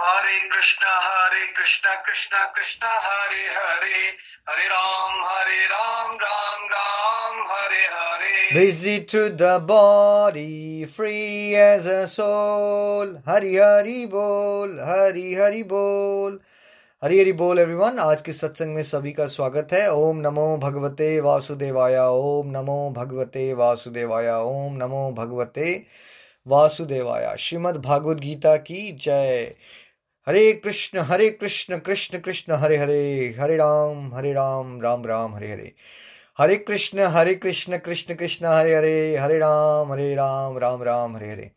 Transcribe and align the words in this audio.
Hare 0.00 0.38
Krishna 0.38 0.90
Hare 1.02 1.46
Krishna 1.46 1.94
Krishna 1.94 2.44
Krishna 2.44 2.90
Hare 2.92 3.42
Hare. 3.42 4.04
Hare 4.48 4.66
Ram 4.68 5.24
Hare 5.24 5.66
Ram 5.66 6.10
Ram 6.10 6.64
Ram 6.64 7.46
Hare 7.50 7.84
Hare. 7.84 8.54
Busy 8.54 8.94
to 9.14 9.22
the 9.40 9.54
body, 9.66 10.84
free 10.96 11.54
as 11.54 11.86
a 11.86 12.06
soul. 12.14 13.16
Hari 13.28 13.56
Hari 13.56 14.06
Bol, 14.14 14.76
Hari 14.90 15.26
Hari 15.40 15.64
Bol. 15.72 16.38
हरी 17.04 17.20
हरी 17.20 17.32
बोल 17.32 17.58
everyone 17.58 17.98
आज 17.98 18.22
के 18.22 18.32
सत्संग 18.32 18.74
में 18.74 18.82
सभी 18.82 19.12
का 19.12 19.26
स्वागत 19.26 19.68
है। 19.72 19.92
ओम 19.92 20.16
नमो 20.16 20.56
भगवते 20.56 21.20
वासुदेवाय 21.20 21.98
ओम 21.98 22.46
नमो 22.50 22.90
भगवते 22.90 23.54
वासुदेवाय 23.54 24.30
ओम 24.30 24.76
नमो 24.76 25.12
भगवते 25.12 25.86
वासुदेवाय। 26.46 27.36
श्रीमद् 27.38 27.82
भागवत 27.82 28.16
गीता 28.16 28.56
की 28.56 28.92
जय। 28.92 29.54
Hare 30.28 30.52
Krishna 30.52 30.98
Hare 30.98 31.30
Krishna 31.30 31.78
Krishna 31.78 32.18
Krishna, 32.18 32.52
Hare 32.52 32.76
Hare 32.76 33.36
Hare 33.38 33.56
Ram 33.56 34.14
Hare 34.14 34.32
Ram 34.32 34.80
Ram 34.82 35.06
Ram, 35.06 35.34
Hare 35.34 35.52
Hare. 35.52 35.72
Hare 36.38 36.56
Krishna 36.56 36.98
Hare 36.98 37.34
Krishna 37.34 37.78
Krishna 37.78 38.14
Krishna, 38.14 38.46
Hare 38.46 38.74
Hare 38.74 39.16
Hare 39.16 39.38
Ram 39.38 39.92
Hare 39.92 40.14
Ram 40.14 40.58
Ram 40.58 40.82
Ram, 40.82 41.16
Hare 41.16 41.30
Hare. 41.32 41.50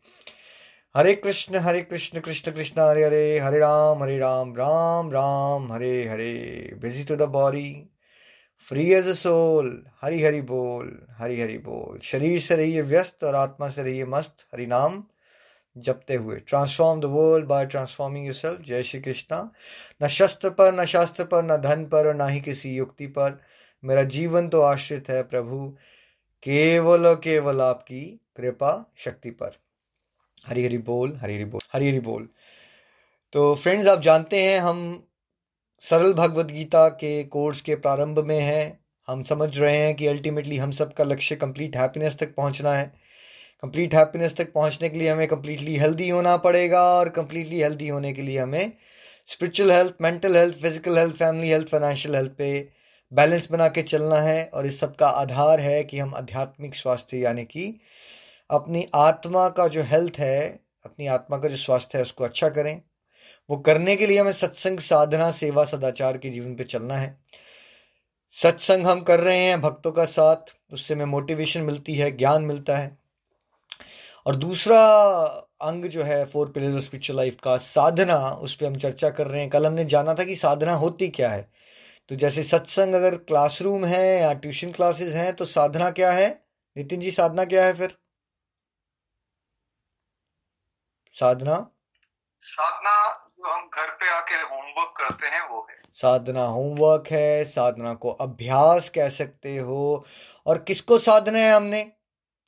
Hare 0.96 1.14
Krishna 1.14 1.56
Hare 1.56 1.82
Krishna 1.82 2.20
Krishna 2.20 2.52
Krishna, 2.52 2.80
Hare 2.80 3.04
Hare 3.04 3.38
Hare 3.38 3.58
Ram 3.58 4.02
Hare 4.02 4.18
Ram 4.18 4.56
Ram 4.56 5.12
Ram, 5.12 5.72
Hare 5.72 6.08
Hare. 6.08 6.72
Busy 6.82 7.04
to 7.04 7.16
the 7.16 7.22
body 7.22 7.88
free 8.68 8.92
as 8.92 9.08
a 9.08 9.12
soul 9.12 9.86
Hari 10.02 10.22
Hari 10.24 10.40
बोल, 10.40 11.06
हरि 11.18 11.40
हरि 11.40 11.58
बोल। 11.58 12.00
शरीर 12.00 12.40
से 12.40 12.56
रहिए 12.56 12.82
व्यस्त 12.82 13.24
और 13.24 13.34
आत्मा 13.34 13.68
से 13.68 13.82
रहिए 13.82 14.04
मस्त, 14.04 14.46
हरि 14.54 14.66
नाम। 14.66 15.04
जपते 15.76 16.14
हुए। 16.14 16.36
Transform 16.36 17.00
the 17.00 17.04
world 17.04 17.46
by 17.46 17.66
transforming 17.66 18.26
yourself 18.34 18.60
जय 18.60 18.82
श्री 18.82 19.00
कृष्णा। 19.00 19.52
न 20.02 20.08
शस्त्र 20.08 20.50
पर, 20.50 20.74
न 20.74 20.84
शास्त्र 20.84 21.24
पर, 21.24 21.42
न 21.44 21.56
धन 21.56 21.86
पर 21.86 22.06
और 22.06 22.14
न 22.14 22.28
ही 22.28 22.40
किसी 22.40 22.74
युक्ति 22.74 23.06
पर। 23.06 23.40
मेरा 23.84 24.02
जीवन 24.02 24.48
तो 24.48 24.60
आश्रित 24.60 25.08
है 25.08 25.22
प्रभु। 25.22 25.76
केवल 26.42 27.06
और 27.06 27.14
केवल 27.14 27.60
आपकी 27.60 28.20
कृपा 28.36 28.92
शक्ति 28.96 29.30
पर। 29.30 29.50
हरी 30.46 30.64
हरी 30.64 30.78
बोल, 30.78 31.16
हरी 31.16 31.34
हरी 31.34 31.44
बोल, 31.44 31.60
हरी 31.72 31.88
हरी 31.88 32.00
बोल। 32.00 32.28
तो 33.32 33.54
फ्रेंड्स 33.54 33.86
आप 33.86 34.00
जानते 34.00 34.42
हैं, 34.42 34.60
हम 34.60 35.06
सरल 35.80 36.12
भगवत 36.12 36.46
गीता 36.46 36.88
के 36.88 37.24
कोर्स 37.24 37.60
के 37.60 37.74
प्रारंभ 37.74 38.18
में 38.18 38.40
हैं। 38.40 38.80
हम 39.06 39.22
समझ 39.22 39.58
रहे 39.58 39.76
हैं 39.76 39.94
कि 39.94 40.06
अल्टीमेटली 40.06 40.56
हम 40.56 40.70
सबका 40.70 41.04
लक्ष्य 41.04 41.36
कंप्लीट 41.36 41.76
हैप्पीनेस 41.76 42.18
तक 42.18 42.34
पहुँचना 42.34 42.72
है। 42.72 42.92
कंप्लीट 43.62 43.94
हैप्पीनेस 43.94 44.36
तक 44.36 44.52
पहुँचने 44.52 44.88
के 44.88 44.98
लिए 44.98 45.08
हमें 45.08 45.28
कंप्लीटली 45.28 45.76
हेल्दी 45.76 46.08
होना 46.08 46.36
पड़ेगा 46.36 46.82
और 46.82 47.08
कंप्लीटली 47.08 47.60
हेल्दी 47.60 47.88
होने 47.88 48.12
के 48.12 48.22
लिए 48.22 48.38
हमें 48.38 48.72
spiritual 49.26 49.72
health 49.72 49.94
mental 50.00 50.36
health 50.36 50.56
physical 50.56 50.98
health 50.98 51.14
family 51.14 51.48
health 51.48 51.68
financial 51.68 52.14
health 52.14 52.32
पे 52.32 52.68
बैलेंस 53.12 53.50
बना 53.50 53.68
के 53.68 53.82
चलना 53.82 54.20
है 54.20 54.50
और 54.54 54.66
इस 54.66 54.80
सब 54.80 54.96
का 54.96 55.08
आधार 55.08 55.60
है 55.60 55.84
कि 55.84 55.98
हम 55.98 56.14
आध्यात्मिक 56.14 56.74
स्वास्थ्य, 56.74 57.16
यानी 57.18 57.44
कि 57.44 57.80
अपनी 58.50 58.86
आत्मा 58.94 59.48
का 59.48 59.68
जो 59.68 59.82
हेल्थ 59.82 60.12
है, 60.18 60.60
अपनी 60.84 61.06
आत्मा 61.06 61.36
का 61.36 61.48
जो 61.48 61.56
स्वास्थ्य 61.56 61.98
है, 61.98 62.04
उसको 62.04 62.24
अच्छा 62.24 62.48
करें। 62.48 62.82
वो 63.50 63.56
करने 63.56 63.96
के 63.96 64.06
लिए 64.06 64.18
हमें 64.18 64.32
सत्संग, 64.32 64.78
साधना, 64.78 65.30
सेवा, 65.30 65.64
सदाचार 65.64 66.18
के 66.18 66.30
जीवन 66.30 66.54
पे 66.54 66.64
चलना 66.64 66.94
है। 66.94 67.20
सत्संग 68.30 68.86
हम 68.86 69.00
कर 69.00 69.20
रहे 69.20 69.38
हैं 69.38 69.60
भक्तों 69.60 69.92
का 69.92 70.04
साथ, 70.04 70.36
उससे 70.72 70.94
हमें 70.94 71.04
मोटिवेशन 71.04 71.60
मिलती 71.60 71.94
है, 71.94 72.16
ज्ञान 72.16 72.42
मिलता 72.42 72.76
है। 72.76 73.01
और 74.26 74.36
दूसरा 74.36 74.80
अंग 75.60 75.84
जो 75.84 76.02
है 76.02 76.24
four 76.24 76.50
pillars 76.50 76.74
of 76.76 76.82
spiritual 76.82 77.16
life 77.16 77.36
का 77.44 77.56
साधना 77.56 78.30
उस 78.30 78.54
पर 78.56 78.66
हम 78.66 78.76
चर्चा 78.76 79.10
कर 79.10 79.26
रहे 79.26 79.40
हैं। 79.40 79.50
कल 79.50 79.66
हमने 79.66 79.84
जाना 79.84 80.14
था 80.14 80.24
कि 80.24 80.36
साधना 80.36 80.74
होती 80.74 81.08
क्या 81.08 81.30
है। 81.30 81.50
तो 82.08 82.16
जैसे 82.16 82.42
सत्संग 82.42 82.94
अगर 82.94 83.16
क्लासरूम 83.16 83.84
है 83.84 84.20
या 84.20 84.32
ट्यूशन 84.34 84.72
क्लासेस 84.72 85.14
हैं 85.14 85.36
तो 85.36 85.46
साधना 85.46 85.90
क्या 85.90 86.12
है? 86.12 86.44
नितिन 86.76 87.00
जी 87.00 87.10
साधना 87.10 87.44
क्या 87.44 87.64
है 87.66 87.74
फिर? 87.74 87.96
साधना? 91.12 91.70
साधना 92.42 93.12
जो 93.30 93.54
हम 93.54 93.62
घर 93.62 93.90
पे 93.90 94.10
आके 94.10 94.34
होमवर्क 94.34 94.94
करते 94.98 95.26
हैं 95.26 95.48
वो 95.50 95.66
है। 95.70 95.76
साधना 95.92 96.44
होमवर्क 96.44 97.04
है 97.10 97.44
साधना 97.44 97.94
को 97.94 98.10
अभ्यास 98.10 98.88
कह 98.90 99.08
सकते 99.08 99.56
हो। 99.56 100.04
और 100.46 100.58
किसको 100.58 100.98
साधना 100.98 101.38
है 101.38 101.52
हमने? 101.52 102.01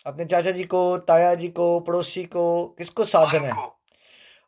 अपने 0.07 0.25
चाचा 0.25 0.51
जी 0.51 0.65
को, 0.65 0.99
ताया 0.99 1.35
जी 1.35 1.49
को, 1.49 1.81
पड़ोसी 1.81 2.25
को, 2.25 2.65
किसको 2.79 3.05
साधना 3.05 3.49
है? 3.49 3.69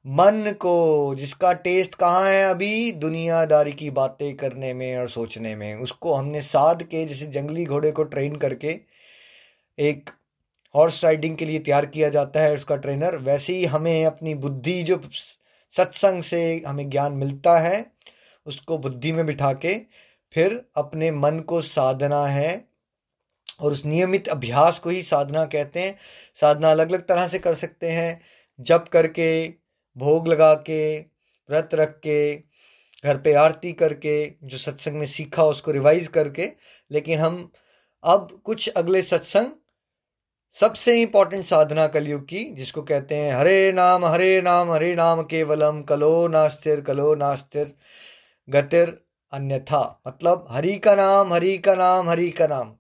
मन 0.06 0.54
को, 0.60 1.14
जिसका 1.14 1.52
टेस्ट 1.52 1.94
कहाँ 1.94 2.30
है 2.30 2.44
अभी? 2.44 2.92
दुनियादारी 2.92 3.72
की 3.72 3.90
बातें 3.90 4.36
करने 4.36 4.74
में 4.74 4.98
और 4.98 5.08
सोचने 5.08 5.56
में। 5.56 5.74
उसको 5.74 6.14
हमने 6.14 6.40
साध 6.40 6.82
के, 6.82 7.04
जैसे 7.04 7.26
जंगली 7.26 7.64
घोड़े 7.64 7.92
को 7.92 8.02
ट्रेन 8.02 8.36
करके, 8.36 8.80
एक 9.78 10.10
हॉर्स 10.74 11.04
राइडिंग 11.04 11.36
के 11.36 11.44
लिए 11.44 11.58
तैयार 11.58 11.86
किया 11.86 12.08
जाता 12.08 12.40
है 12.40 12.54
उसका 12.54 12.76
ट्रेनर 12.76 13.16
वैसे 13.16 13.52
ही 13.52 13.64
हमें 13.64 14.04
अपनी 14.04 14.34
बुद्धि 14.34 14.82
जो 14.82 15.00
सत्संग 15.70 16.22
से 16.22 16.62
हमें 16.66 16.90
ज्ञान 16.90 17.12
मिलता 17.12 17.58
है, 17.58 17.92
उसको 18.46 18.78
बुद्धि 18.78 19.12
में 19.12 19.26
बिठा 19.26 19.52
के, 19.52 19.80
फिर 20.32 20.64
अपने 20.76 21.10
मन 21.10 21.40
को 21.40 21.60
साधना 21.60 22.26
है 22.26 22.75
और 23.60 23.72
उस 23.72 23.86
नियमित 23.86 24.28
अभ्यास 24.28 24.78
को 24.78 24.90
ही 24.90 25.02
साधना 25.02 25.44
कहते 25.44 25.80
हैं। 25.80 25.96
साधना 26.34 26.70
अलग 26.70 26.90
अलग 26.90 27.06
तरह 27.06 27.28
से 27.28 27.38
कर 27.38 27.54
सकते 27.54 27.90
हैं। 27.90 28.20
जप 28.60 28.84
करके, 28.92 29.48
भोग 29.96 30.28
लगा 30.28 30.54
के 30.54 30.98
व्रत 31.50 31.70
रख 31.74 32.00
के 32.02 32.36
घर 33.04 33.16
पे 33.16 33.32
आरती 33.32 33.72
करके, 33.72 34.32
जो 34.42 34.58
सत्संग 34.58 34.94
में 34.94 35.06
सीखा 35.06 35.44
उसको 35.44 35.70
रिवाइज 35.70 36.08
करके। 36.08 36.52
लेकिन 36.90 37.18
हम 37.18 37.52
अब 38.04 38.40
कुछ 38.44 38.68
अगले 38.68 39.02
सत्संग 39.02 39.46
सबसे 40.52 41.02
इंपॉर्टेंट 41.02 41.44
साधना 41.44 41.86
कलयुग 41.86 42.28
की, 42.28 42.44
जिसको 42.44 42.82
कहते 42.82 43.14
हैं 43.14 43.34
हरे 43.34 43.72
नाम 43.72 44.04
हरे 44.04 44.42
नाम 44.42 44.70
हरे 44.70 44.94
नाम 44.94 45.22
केवलम, 45.22 45.82
कलो 45.82 46.28
नास्तिर 46.28 46.80
कलो 46.80 47.14
नास्तिर, 47.14 47.74
गतिर 48.48 49.04
अन्यथा। 49.32 50.02
मतलब 50.08 50.46
हरि 50.50 50.78
का 50.78 50.94
नाम, 50.94 51.32
हरि 51.32 51.58
का 51.58 51.74
नाम, 51.74 52.10
हरि 52.10 52.30
का 52.30 52.46
नाम। 52.46 52.75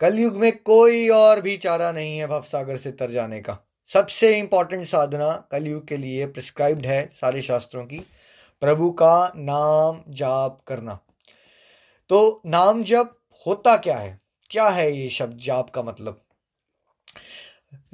कलयुग 0.00 0.36
में 0.36 0.52
कोई 0.58 1.08
और 1.08 1.40
भी 1.40 1.56
चारा 1.56 1.92
नहीं 1.92 2.18
है 2.18 2.26
भवसागर 2.26 2.76
से 2.76 2.92
तर 2.92 3.10
जाने 3.10 3.40
का। 3.40 3.58
सबसे 3.92 4.38
इंपॉर्टेंट 4.38 4.84
साधना 4.84 5.48
कलयुग 5.52 5.86
के 5.88 5.96
लिए 5.96 6.26
प्रिस्क्राइब्ड 6.26 6.86
है 6.86 7.08
सारे 7.12 7.42
शास्त्रों 7.42 7.84
की, 7.86 7.98
प्रभु 8.60 8.90
का 8.90 9.32
नाम 9.36 10.02
जाप 10.08 10.60
करना। 10.66 10.98
तो 12.08 12.42
नाम 12.46 12.82
जप 12.82 13.16
होता 13.46 13.76
क्या 13.76 13.98
है? 13.98 14.20
क्या 14.50 14.68
है 14.68 14.92
ये 14.92 15.08
शब्द 15.08 15.38
जाप 15.38 15.70
का 15.70 15.82
मतलब? 15.82 16.20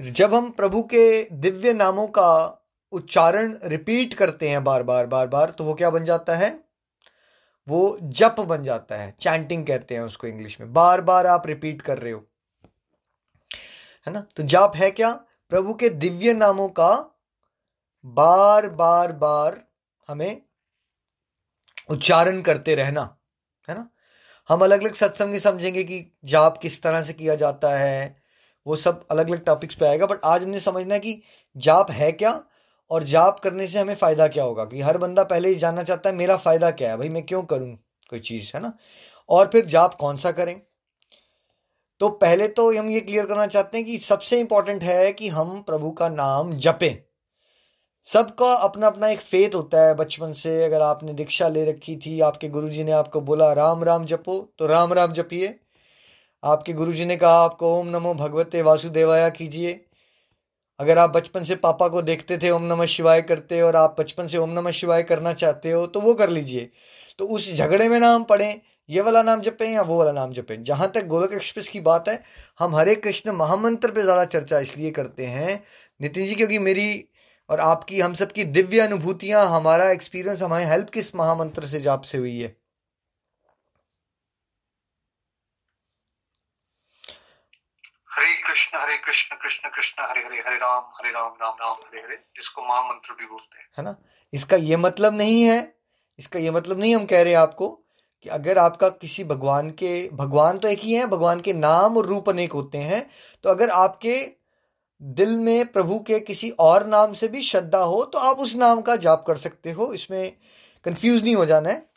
जब 0.01 0.35
हम 0.35 0.51
प्रभु 0.51 0.83
के 0.83 1.29
दिव्य 1.33 1.73
नामों 1.73 2.07
का 2.07 2.59
उच्चारण 2.93 3.59
रिपीट 3.65 4.15
करते 4.15 4.49
हैं 4.49 4.65
बार 4.65 4.83
बार 4.83 5.07
बार 5.07 5.27
बार 5.27 5.51
तो 5.51 5.65
वो 5.65 5.75
क्या 5.75 5.91
बन 5.91 6.05
जाता 6.05 6.37
है? 6.37 6.62
वो 7.69 7.99
जप 8.03 8.37
बन 8.41 8.63
जाता 8.63 8.97
है 8.97 9.17
चैंटिंग 9.21 9.67
कहते 9.67 9.95
हैं 9.95 10.03
उसको 10.03 10.27
इंग्लिश 10.27 10.61
में। 10.61 10.73
बार 10.73 11.01
बार 11.01 11.27
आप 11.27 11.47
रिपीट 11.47 11.83
कर 11.83 11.99
रहे 11.99 12.13
हो। 12.13 12.27
है 14.07 14.13
ना? 14.13 14.27
तो 14.37 14.43
जाप 14.43 14.77
है 14.77 14.91
क्या? 14.91 15.13
प्रभु 15.51 15.75
के 15.75 15.89
दिव्य 15.89 16.33
नामों 16.33 16.69
का 16.69 17.21
बार 18.05 18.69
बार 18.69 19.13
बार 19.13 19.65
हमें 20.09 20.43
उच्चारण 21.91 22.41
करते 22.43 22.75
रहना। 22.75 23.17
है 23.69 23.75
ना? 23.75 23.91
हम 24.49 24.65
अलग 24.65 24.81
अलग 24.81 24.93
सत्संग 24.93 25.37
समझेंगे 25.37 25.85
कि 25.85 26.19
जाप 26.25 26.59
किस 26.59 26.83
तरह 26.83 27.03
से 27.03 27.13
किया 27.13 27.35
जाता 27.35 27.77
है, 27.77 28.23
वो 28.67 28.77
सब 28.77 29.07
अलग 29.11 29.29
अलग 29.29 29.45
टॉपिक्स 29.45 29.75
पे 29.75 29.87
आएगा 29.87 30.07
बट 30.07 30.19
आज 30.25 30.43
हमने 30.43 30.61
समझना 30.61 30.95
है 30.95 31.01
कि 31.01 31.23
जाप 31.57 31.91
है 31.91 32.13
क्या? 32.13 32.45
और 32.93 33.05
जाप 33.05 33.41
करने 33.41 33.67
से 33.67 33.79
हमें 33.79 33.95
फ़ायदा 33.95 34.29
क्या 34.29 34.45
होगा? 34.45 34.65
कि 34.65 34.81
हर 34.81 34.99
बंदा 34.99 35.25
पहले 35.25 35.49
ही 35.49 35.55
जानना 35.55 35.83
चाहता 35.83 36.11
है, 36.11 36.17
मेरा 36.17 36.37
फ़ायदा 36.37 36.71
क्या 36.71 36.91
है? 36.91 36.97
भाई, 36.97 37.09
मैं 37.09 37.27
क्यों 37.27 37.43
करूँ 37.43 37.75
कोई 38.11 38.21
चीज़, 38.21 38.53
है 38.55 38.63
ना? 38.63 38.73
और 39.29 39.47
फिर 39.47 39.67
जाप 39.67 39.95
कौन 39.95 40.17
सा 40.17 40.33
करें? 40.33 40.61
तो 42.01 42.09
पहले 42.09 42.49
तो 42.49 42.79
हम 42.79 42.91
ये 42.91 43.01
क्लियर 43.01 43.27
करना 43.27 43.47
चाहते 43.47 43.79
हैं 43.79 43.87
कि 43.87 43.99
सबसे 43.99 44.41
इंपॉर्टेंट 44.41 44.83
है 44.83 45.13
कि 45.13 45.29
हम 45.29 45.63
प्रभु 45.63 45.91
का 45.91 46.09
नाम 46.09 46.53
जपें। 46.53 47.03
सबका 48.05 48.53
अपना 48.53 48.87
अपना 48.87 49.09
एक 49.09 49.21
फेथ 49.21 49.55
होता 49.55 49.87
है 49.87 49.95
बचपन 49.95 50.33
से। 50.33 50.65
अगर 50.65 50.81
आपने 50.81 51.13
दीक्षा 51.13 51.49
ले 51.49 51.65
रखी 51.65 51.97
थी, 51.97 52.21
आपके 52.21 52.49
गुरुजी 52.49 52.85
ने 52.85 52.93
आपको 52.93 53.21
बोला, 53.21 53.53
राम 53.53 53.85
राम 53.85 54.05
जपो 54.05 54.55
तो 54.59 54.67
राम 54.67 54.93
राम 54.93 55.13
जपिए। 55.13 55.59
आपके 56.45 56.73
गुरुजी 56.73 57.05
ने 57.05 57.17
कहा, 57.17 57.45
आपको 57.45 57.79
ओम 57.79 57.89
नमो 57.89 58.15
भगवते 58.15 58.63
वासुदेवाया 58.63 59.29
कीजिए। 59.29 59.85
अगर 60.83 60.99
आप 60.99 61.11
बचपन 61.11 61.45
से 61.45 61.55
पापा 61.59 61.89
को 61.89 62.03
देखते 62.03 62.39
थे, 62.39 62.51
ओम 62.51 62.65
नमः 62.65 62.87
शिवाय 62.89 63.23
करते, 63.23 63.61
और 63.63 63.77
आप 63.77 63.97
बचपन 64.01 64.27
से 64.27 64.39
ओम 64.39 64.51
नमः 64.51 64.71
शिवाय 64.73 65.03
करना 65.05 65.33
चाहते 65.35 65.71
हो 65.71 65.87
तो 65.87 66.01
वो 66.01 66.15
कर 66.15 66.31
लीजिए। 66.31 66.71
तो 67.19 67.27
उस 67.27 67.53
झगड़े 67.55 67.89
में 67.89 67.99
ना 68.01 68.13
हम 68.15 68.25
पढ़ें 68.25 68.61
ये 68.89 69.01
वाला 69.01 69.23
नाम 69.23 69.41
जपें 69.41 69.69
या 69.69 69.83
वो 69.83 69.97
वाला 69.99 70.13
नाम 70.13 70.33
जपें? 70.33 70.63
जहाँ 70.63 70.91
तक 70.95 71.07
गोलक 71.07 71.33
एक्सप्रेस 71.33 71.69
की 71.69 71.81
बात 71.83 72.09
है, 72.09 72.21
हम 72.61 72.75
हरे 72.77 72.95
कृष्ण 72.97 73.33
महामंत्र 73.33 73.91
पे 73.91 74.03
ज़्यादा 74.03 74.25
चर्चा 74.27 74.59
इसलिए 74.61 74.91
करते 74.91 75.27
हैं। 75.27 75.63
नितिन 76.01 76.27
जी, 76.27 76.35
क्योंकि 76.35 76.59
मेरी 76.61 77.05
और 77.49 77.61
आपकी, 77.61 78.01
हम 78.01 78.15
सबकी 78.15 78.45
दिव्य 78.47 78.81
अनुभूतियाँ, 78.81 79.47
हमारा 79.49 79.91
एक्सपीरियंस 79.91 80.43
हमारी 80.43 80.65
हेल्प 80.65 80.91
किस 80.91 81.15
महामंत्र 81.17 81.67
से 81.67 81.81
जाप 81.81 82.03
से 82.03 82.19
हुई 82.19 82.39
है? 82.41 82.55
हरे 88.23 88.35
कृष्ण 88.37 88.79
हरे 88.79 88.97
कृष्ण 88.97 89.37
कृष्ण 89.37 89.69
कृष्ण, 89.69 90.03
हरे 90.03 90.21
हरे 90.21 90.37
हरे 90.39 90.57
राम 90.57 90.83
हरे 90.97 91.11
राम 91.11 91.33
राम 91.43 91.55
राम, 91.61 91.73
हरे 91.73 92.01
हरे, 92.01 92.17
जिसको 92.37 92.63
महामंत्र 92.63 93.13
भी 93.13 93.27
बोलते 93.27 93.59
हैं। 93.59 93.67
है 93.79 93.85
ना? 93.85 93.95
इसका 94.33 94.57
ये 94.57 94.77
मतलब 94.77 95.15
नहीं 95.15 95.43
है, 95.43 95.75
इसका 96.19 96.39
ये 96.39 96.51
मतलब 96.51 96.79
नहीं 96.79 96.95
हम 96.97 97.05
कह 97.05 97.23
रहे 97.23 97.33
हैं 97.33 97.41
आपको 97.41 97.69
कि 98.23 98.31
अगर 98.31 98.59
आपका 98.59 98.89
किसी 98.89 99.25
भगवान 99.25 99.71
के, 99.71 100.09
भगवान 100.13 100.59
तो 100.59 100.69
एक 100.69 100.79
ही 100.79 100.93
है, 100.93 101.07
भगवान 101.07 101.41
के 101.41 101.53
नाम 101.53 101.97
और 101.97 102.07
रूप 102.07 102.29
अनेक 102.29 102.53
होते 102.53 102.79
हैं 102.79 103.07
तो 103.45 103.51
अगर 103.51 103.71
आपके 103.71 104.17
दिल 105.01 105.39
में 105.41 105.67
प्रभु 105.67 105.99
के 105.99 106.21
किसी 106.21 106.51
और 106.61 106.87
नाम 106.87 107.15
से 107.15 107.29
भी 107.29 107.43
श्रद्धा 107.43 107.79
हो 107.79 108.05
तो 108.05 108.19
आप 108.19 108.39
उस 108.39 108.55
नाम 108.57 108.81
का 108.81 108.97
जाप 108.97 109.25
कर 109.27 109.37
सकते 109.37 109.71
हो। 109.71 109.93
इसमें 109.95 110.33
कंफ्यूज 110.85 111.23
नहीं 111.25 111.35
हो 111.35 111.47
जाना 111.47 111.71
है। 111.71 111.92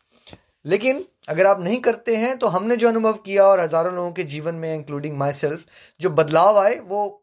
लेकिन 0.66 1.06
अगर 1.30 1.46
आप 1.48 1.60
नहीं 1.62 1.80
करते 1.82 2.16
हैं 2.16 2.38
तो 2.40 2.48
हमने 2.48 2.76
जो 2.78 2.88
अनुभव 2.88 3.14
किया 3.26 3.44
और 3.46 3.60
हज़ारों 3.60 3.94
लोगों 3.96 4.12
के 4.12 4.24
जीवन 4.26 4.56
में 4.56 4.74
इंक्लूडिंग 4.76 5.18
माई 5.18 5.34
सेल्फ 5.34 5.66
जो 6.02 6.10
बदलाव 6.12 6.58
आए, 6.60 6.80
वो 6.80 7.22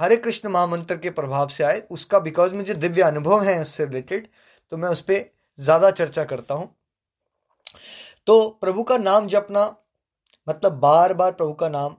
हरे 0.00 0.16
कृष्ण 0.18 0.48
महामंत्र 0.48 0.96
के 0.96 1.10
प्रभाव 1.12 1.48
से 1.48 1.64
आए। 1.64 1.80
उसका 1.90 2.18
बिकॉज़ 2.20 2.54
मुझे 2.54 2.74
दिव्य 2.76 3.02
अनुभव 3.02 3.42
है 3.42 3.60
उससे 3.62 3.84
रिलेटेड 3.84 4.28
तो 4.72 4.76
मैं 4.76 4.88
उस 4.88 5.00
पर 5.00 5.24
ज़्यादा 5.58 5.90
चर्चा 5.92 6.24
करता 6.24 6.54
हूँ। 6.54 6.74
तो 8.26 8.48
प्रभु 8.60 8.82
का 8.82 8.98
नाम 8.98 9.26
जपना 9.28 9.64
मतलब 10.46 10.78
बार 10.80 11.14
बार 11.14 11.32
प्रभु 11.32 11.52
का 11.52 11.68
नाम। 11.68 11.96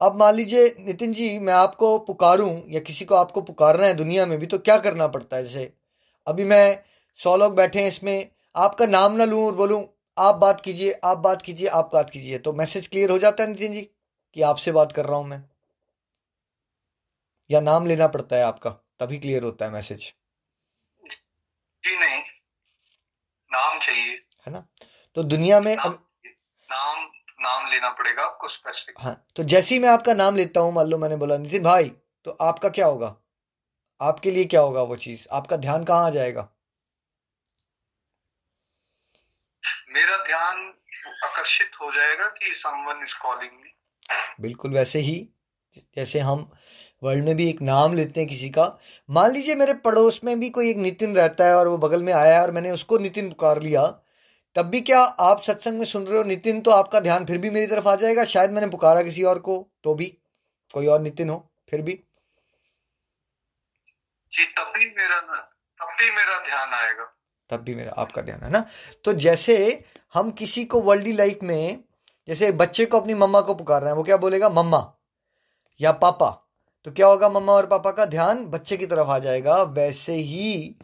अब 0.00 0.18
मान 0.18 0.34
लीजिए, 0.34 0.74
नितिन 0.78 1.12
जी, 1.12 1.38
मैं 1.38 1.52
आपको 1.54 1.98
पुकारूं, 1.98 2.60
या 2.68 2.80
किसी 2.80 3.04
को 3.04 3.14
आपको 3.14 3.40
पुकारना 3.42 3.86
है 3.86 3.94
दुनिया 3.94 4.26
में 4.26 4.38
भी 4.38 4.46
तो 4.46 4.58
क्या 4.58 4.76
करना 4.78 5.06
पड़ता 5.08 5.36
है? 5.36 5.42
जैसे, 5.44 5.72
अभी 6.26 6.44
मैं 6.44 6.78
सौ 7.20 7.36
लोग 7.36 7.54
बैठे 7.56 7.80
हैं 7.80 7.88
इसमें, 7.88 8.28
आपका 8.54 8.86
नाम 8.86 9.12
ना 9.12 9.24
लूँ 9.24 9.44
और 9.46 9.54
बोलूँ 9.54 9.82
आप 10.18 10.34
बात 10.34 10.60
कीजिए 10.60 11.00
आप 11.04 11.18
बात 11.18 11.42
कीजिए 11.42 11.68
आप 11.68 11.90
बात 11.92 12.10
कीजिए। 12.10 12.38
तो 12.38 12.52
मैसेज 12.52 12.86
क्लियर 12.86 13.10
हो 13.10 13.18
जाता 13.18 13.42
है 13.42 13.50
नितिन 13.50 13.72
जी 13.72 13.82
कि 14.36 14.42
आपसे 14.42 14.72
बात 14.72 14.92
कर 14.92 15.06
रहा 15.06 15.16
हूँ 15.16 15.26
मैं? 15.26 15.42
या 17.50 17.60
नाम 17.60 17.86
लेना 17.86 18.06
पड़ता 18.06 18.36
है 18.36 18.42
आपका? 18.42 18.70
तभी 18.70 19.18
क्लियर 19.18 19.42
होता 19.42 19.64
है 19.64 19.72
मैसेज। 19.72 20.00
जी 21.84 21.98
नहीं। 21.98 22.22
नाम 23.50 23.78
चाहिए। 23.78 24.12
है 24.46 24.52
ना? 24.52 24.66
तो 25.14 25.22
दुनिया 25.22 25.60
में 25.60 25.76
नाम 25.76 25.86
अग... 25.86 25.98
नाम 26.70 27.04
नाम 27.40 27.70
लेना 27.70 27.90
पड़ेगा 27.90 28.22
आपको 28.22 28.48
स्पेसिफिक 28.48 28.94
हाँ 28.98 29.26
तो 29.36 29.42
जैसे 29.44 29.74
ही 29.74 29.80
मैं 29.80 29.88
आपका 29.88 30.14
नाम 30.14 30.36
लेता 30.36 30.60
हूँ 30.60 30.72
मान 30.72 30.86
लो 30.86 30.98
मैंने 30.98 31.16
बोला 31.16 31.36
नितिन 31.38 31.62
भाई 31.62 31.88
तो 32.24 32.30
आपका 32.30 32.68
क्या 32.68 32.86
होगा? 32.86 33.16
आपके 34.00 34.30
लिए 34.30 34.44
क्या 34.44 34.60
होगा 34.60 34.82
वो 34.82 34.96
चीज़? 34.96 35.26
आपका 35.30 35.56
ध्यान 35.56 35.84
कहाँ 35.84 36.06
आ 36.06 36.10
जाएगा? 36.10 36.48
मेरा 39.96 40.16
ध्यान 40.16 40.74
आकर्षित 41.24 41.70
हो 41.82 41.92
जाएगा 41.92 42.26
कि 42.28 42.54
समवन 42.56 43.04
इज़ 43.04 43.14
कॉलिंग 43.22 43.52
मी 43.62 43.72
बिल्कुल 44.40 44.72
वैसे 44.72 44.98
ही 44.98 45.28
जैसे 45.96 46.18
हम 46.18 46.52
वर्ल्ड 47.02 47.24
में 47.24 47.36
भी 47.36 47.48
एक 47.50 47.62
नाम 47.62 47.94
लेते 47.94 48.20
हैं 48.20 48.28
किसी 48.28 48.50
का 48.50 48.78
मान 49.10 49.32
लीजिए 49.32 49.54
मेरे 49.54 49.74
पड़ोस 49.74 50.20
में 50.24 50.40
भी 50.40 50.50
कोई 50.50 50.70
एक 50.70 50.76
नितिन 50.76 51.16
रहता 51.16 51.46
है 51.46 51.56
और 51.56 51.68
वो 51.68 51.78
बगल 51.78 52.02
में 52.02 52.12
आया 52.12 52.36
है 52.36 52.42
और 52.42 52.50
मैंने 52.50 52.70
उसको 52.70 52.98
नितिन 52.98 53.28
पुकार 53.28 53.62
लिया 53.62 53.86
तब 54.56 54.66
भी 54.66 54.80
क्या 54.80 55.00
आप 55.00 55.42
सत्संग 55.42 55.78
में 55.78 55.86
सुन 55.86 56.06
रहे 56.06 56.18
हो? 56.18 56.24
नितिन 56.24 56.60
तो 56.60 56.70
आपका 56.70 57.00
ध्यान 57.00 57.24
फिर 57.26 57.38
भी 57.38 57.50
मेरी 57.50 57.66
तरफ़ 57.66 57.88
आ 57.88 57.94
जाएगा? 57.94 58.24
शायद 58.24 58.50
मैंने 58.50 58.66
पुकारा 58.66 59.02
किसी 59.02 59.22
और 59.22 59.38
को 59.38 59.72
तो 59.84 59.94
भी। 59.94 60.06
कोई 60.74 60.86
और 60.86 61.00
नितिन 61.00 61.28
हो 61.30 61.52
फिर 61.70 61.82
भी। 61.82 61.92
जी 64.32 64.44
तब 64.44 64.72
भी 64.76 64.86
मेरा 64.86 65.20
तब 65.80 65.96
भी 66.00 66.10
मेरा 66.10 66.38
ध्यान 66.46 66.74
आएगा। 66.74 67.15
तब 67.50 67.56
भी 67.56 67.74
मेरा 67.74 67.92
आपका 67.92 68.22
ध्यान 68.22 68.40
है 68.40 68.50
ना? 68.50 68.64
तो 69.04 69.12
जैसे 69.12 69.84
हम 70.14 70.30
किसी 70.30 70.64
को 70.64 70.80
वर्ल्डी 70.80 71.12
लाइफ 71.12 71.38
में 71.42 71.84
जैसे 72.28 72.52
बच्चे 72.52 72.84
को 72.86 73.00
अपनी 73.00 73.14
मम्मा 73.14 73.40
को 73.40 73.54
पुकार 73.54 73.80
रहे 73.80 73.90
हैं 73.90 73.96
वो 73.96 74.02
क्या 74.02 74.16
बोलेगा? 74.16 74.48
मम्मा 74.48 74.92
या 75.80 75.92
पापा। 75.92 76.30
तो 76.84 76.92
क्या 76.92 77.06
होगा 77.06 77.28
मम्मा 77.28 77.52
और 77.52 77.66
पापा 77.66 77.90
का 77.90 78.04
ध्यान 78.04 78.44
बच्चे 78.44 78.76
की 78.76 78.86
तरफ़ 78.86 79.08
आ 79.08 79.18
जाएगा। 79.18 79.62
वैसे 79.62 80.12
ही 80.12 80.76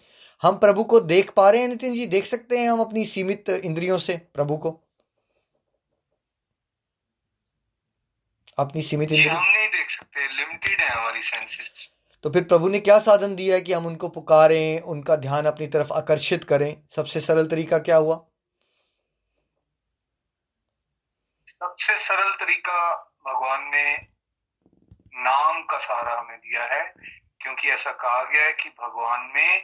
हम 0.42 0.56
प्रभु 0.56 0.84
को 0.84 1.00
देख 1.00 1.30
पा 1.30 1.50
रहे 1.50 1.60
हैं 1.60 1.68
नितिन 1.68 1.94
जी 1.94 2.06
देख 2.06 2.26
सकते 2.26 2.58
हैं 2.58 2.70
हम 2.70 2.80
अपनी 2.80 3.04
सीमित 3.04 3.48
इंद्रियों 3.48 3.98
से 3.98 4.16
प्रभु 4.34 4.56
को? 4.56 4.80
अपनी 8.58 8.82
सीमित 8.82 9.12
इंद्रियों 9.12 9.36
हम 9.36 9.52
नहीं 9.52 9.68
देख 9.68 9.90
सकते 9.90 10.28
लिमिटेड 10.36 10.80
है 10.80 10.88
हमारी 10.88 11.20
सेंसेस 11.20 11.88
तो 12.24 12.30
फिर 12.30 12.42
प्रभु 12.44 12.68
ने 12.68 12.78
क्या 12.80 12.98
साधन 12.98 13.34
दिया 13.36 13.54
है 13.54 13.60
कि 13.60 13.72
हम 13.72 13.86
उनको 13.86 14.08
पुकारें 14.10 14.80
उनका 14.92 15.16
ध्यान 15.16 15.46
अपनी 15.46 15.66
तरफ़ 15.68 15.92
आकर्षित 15.92 16.44
करें? 16.44 16.70
सबसे 16.90 17.20
सरल 17.20 17.46
तरीका 17.46 17.78
क्या 17.80 17.96
हुआ? 17.96 18.16
सबसे 21.62 21.98
सरल 22.04 22.30
तरीका 22.36 22.78
भगवान 23.26 23.68
ने 23.74 23.90
नाम 25.24 25.62
का 25.62 25.78
सहारा 25.78 26.18
हमें 26.20 26.38
दिया 26.38 26.64
है 26.72 26.82
क्योंकि 27.40 27.68
ऐसा 27.70 27.90
कहा 28.02 28.22
गया 28.24 28.44
है 28.44 28.52
कि 28.52 28.68
भगवान 28.80 29.30
में 29.34 29.60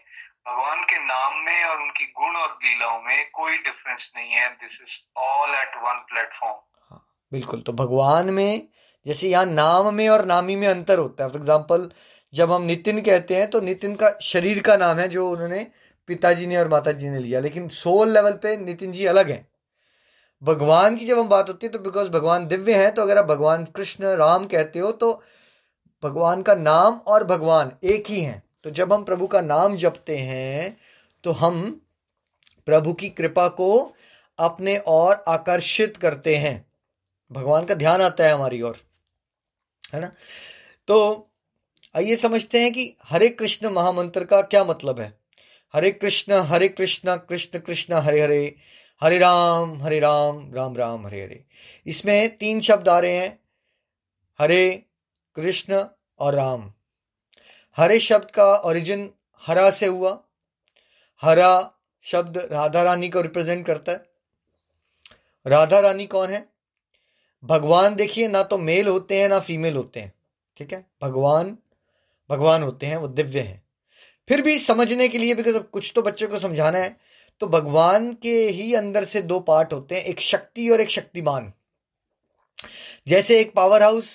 भगवान 0.49 0.83
के 0.83 0.99
नाम 0.99 1.39
में 1.45 1.65
और 1.65 1.81
उनकी 1.83 2.05
गुण 2.19 2.37
और 2.37 2.53
लीलाओं 2.65 3.01
में 3.03 3.31
कोई 3.31 3.57
डिफरेंस 3.59 4.11
नहीं 4.17 4.31
है। 4.33 4.49
This 4.51 4.81
is 4.83 4.95
all 5.21 5.55
at 5.55 5.77
one 5.85 5.99
platform 6.11 6.99
बिल्कुल। 7.33 7.61
तो 7.63 7.73
भगवान 7.73 8.31
में 8.31 8.69
जैसे 9.07 9.29
यहाँ 9.29 9.45
नाम 9.47 9.95
में 9.95 10.09
और 10.09 10.25
नामी 10.27 10.57
में 10.57 10.67
अंतर 10.69 10.99
होता 10.99 11.25
है। 11.25 11.31
फॉर 11.31 11.41
एग्ज़ाम्पल 11.41 11.91
जब 12.33 12.53
हम 12.53 12.63
नितिन 12.63 13.01
कहते 13.01 13.37
हैं 13.37 13.49
तो 13.51 13.61
नितिन 13.61 13.95
का 13.95 14.11
शरीर 14.23 14.61
का 14.63 14.77
नाम 14.77 14.99
है, 14.99 15.09
जो 15.09 15.29
उन्होंने 15.31 15.67
पिताजी 16.09 16.47
ने 16.47 16.57
और 16.57 16.69
माता 16.69 16.93
जी 16.93 17.09
ने 17.09 17.19
लिया। 17.19 17.41
लेकिन 17.41 17.69
सोल 17.69 18.13
लेवल 18.13 18.33
पे 18.33 18.57
नितिन 18.57 18.93
जी 18.93 19.05
अलग 19.07 19.31
हैं। 19.31 19.47
भगवान 20.43 20.97
की 20.97 21.07
जब 21.07 21.19
हम 21.19 21.29
बात 21.29 21.49
होती 21.49 21.67
है 21.67 21.73
तो 21.73 21.79
बिकॉज़ 21.79 22.09
भगवान 22.09 22.47
दिव्य 22.47 22.75
हैं 22.75 22.93
तो 22.95 23.03
अगर 23.03 23.19
आप 23.19 23.25
भगवान 23.25 23.65
कृष्ण, 23.67 24.05
राम 24.07 24.47
कहते 24.47 24.79
हो 24.79 24.93
तो 24.93 25.13
भगवान 26.03 26.43
का 26.43 26.55
नाम 26.55 27.01
और 27.07 27.25
भगवान 27.25 27.73
एक 27.85 28.11
ही 28.11 28.21
हैं। 28.21 28.43
तो 28.65 28.71
जब 28.71 28.93
हम 28.93 29.05
प्रभु 29.05 29.27
का 29.27 29.41
नाम 29.41 29.77
जपते 29.77 30.17
हैं 30.19 30.77
तो 31.25 31.33
हम 31.33 31.81
प्रभु 32.67 32.93
की 32.93 33.09
कृपा 33.09 33.49
को 33.51 33.71
अपने 34.39 34.77
और 34.77 35.25
आकर्षित 35.29 35.97
करते 35.97 36.35
हैं। 36.37 36.65
भगवान 37.31 37.65
का 37.65 37.75
ध्यान 37.75 38.03
आता 38.03 38.25
है 38.25 38.33
हमारी 38.33 38.61
ओर, 38.63 38.79
है 39.93 40.01
ना? 40.01 40.13
तो 40.89 41.28
आइए 41.99 42.17
समझते 42.17 42.61
हैं 42.63 42.73
कि 42.73 42.97
हरे 43.05 43.29
कृष्ण 43.29 43.69
महामंत्र 43.69 44.25
का 44.25 44.41
क्या 44.43 44.65
मतलब 44.65 45.01
है। 45.01 45.19
हरे 45.75 45.91
कृष्ण 45.91 46.33
हरे 46.33 46.69
कृष्ण 46.69 47.17
कृष्ण 47.17 47.59
कृष्ण, 47.59 47.95
हरे 47.95 48.21
हरे 48.21 48.57
हरे 49.03 49.19
राम 49.19 49.83
हरे 49.83 49.99
राम 50.01 50.55
राम 50.55 50.77
राम, 50.77 51.07
हरे 51.07 51.23
हरे। 51.25 51.45
इसमें 51.87 52.37
तीन 52.37 52.61
शब्द 52.61 52.89
आ 52.89 52.99
रहे 53.01 53.17
हैं, 53.17 53.39
हरे, 54.39 54.87
कृष्ण 55.37 55.85
और 56.19 56.35
राम। 56.35 56.73
हरे 57.77 58.01
शब्द 58.01 58.31
का 58.31 58.55
ओरिजिन 58.55 59.11
हरा 59.47 59.71
से 59.71 59.87
हुआ। 59.87 60.19
हरा 61.23 61.71
शब्द 62.03 62.39
राधा 62.53 62.83
रानी 62.83 63.09
को 63.09 63.21
रिप्रेजेंट 63.21 63.67
करता 63.67 63.93
है। 63.93 64.05
राधा 65.47 65.81
रानी 65.81 66.07
कौन 66.07 66.29
है? 66.29 66.49
भगवान 67.45 67.95
देखिए, 67.95 68.29
ना 68.29 68.43
तो 68.43 68.59
मेल 68.59 68.89
होते 68.89 69.21
हैं, 69.21 69.29
ना 69.29 69.41
फीमेल 69.41 69.77
होते 69.77 70.01
हैं, 70.01 70.13
ठीक 70.57 70.73
है? 70.73 70.87
भगवान 71.03 71.59
भगवान 72.31 72.63
होते 72.63 72.87
हैं, 72.87 72.97
वो 72.97 73.09
दिव्य 73.09 73.41
हैं। 73.41 73.63
फिर 74.29 74.43
भी 74.43 74.59
समझने 74.59 75.09
के 75.09 75.19
लिए 75.19 75.35
बिकॉज़ 75.35 75.57
अब 75.57 75.69
कुछ 75.73 75.93
तो 75.95 76.03
बच्चों 76.03 76.29
को 76.29 76.39
समझाना 76.39 76.79
है 76.79 76.97
तो 77.41 77.47
भगवान 77.47 78.13
के 78.13 78.35
ही 78.49 78.75
अंदर 78.75 79.05
से 79.05 79.21
दो 79.23 79.39
पार्ट 79.41 79.73
होते 79.73 79.95
हैं, 79.95 80.03
एक 80.03 80.21
शक्ति 80.21 80.69
और 80.69 80.81
एक 80.81 80.91
शक्तिमान। 80.91 81.53
जैसे 83.07 83.41
एक 83.41 83.53
पावर 83.55 83.83
हाउस 83.83 84.11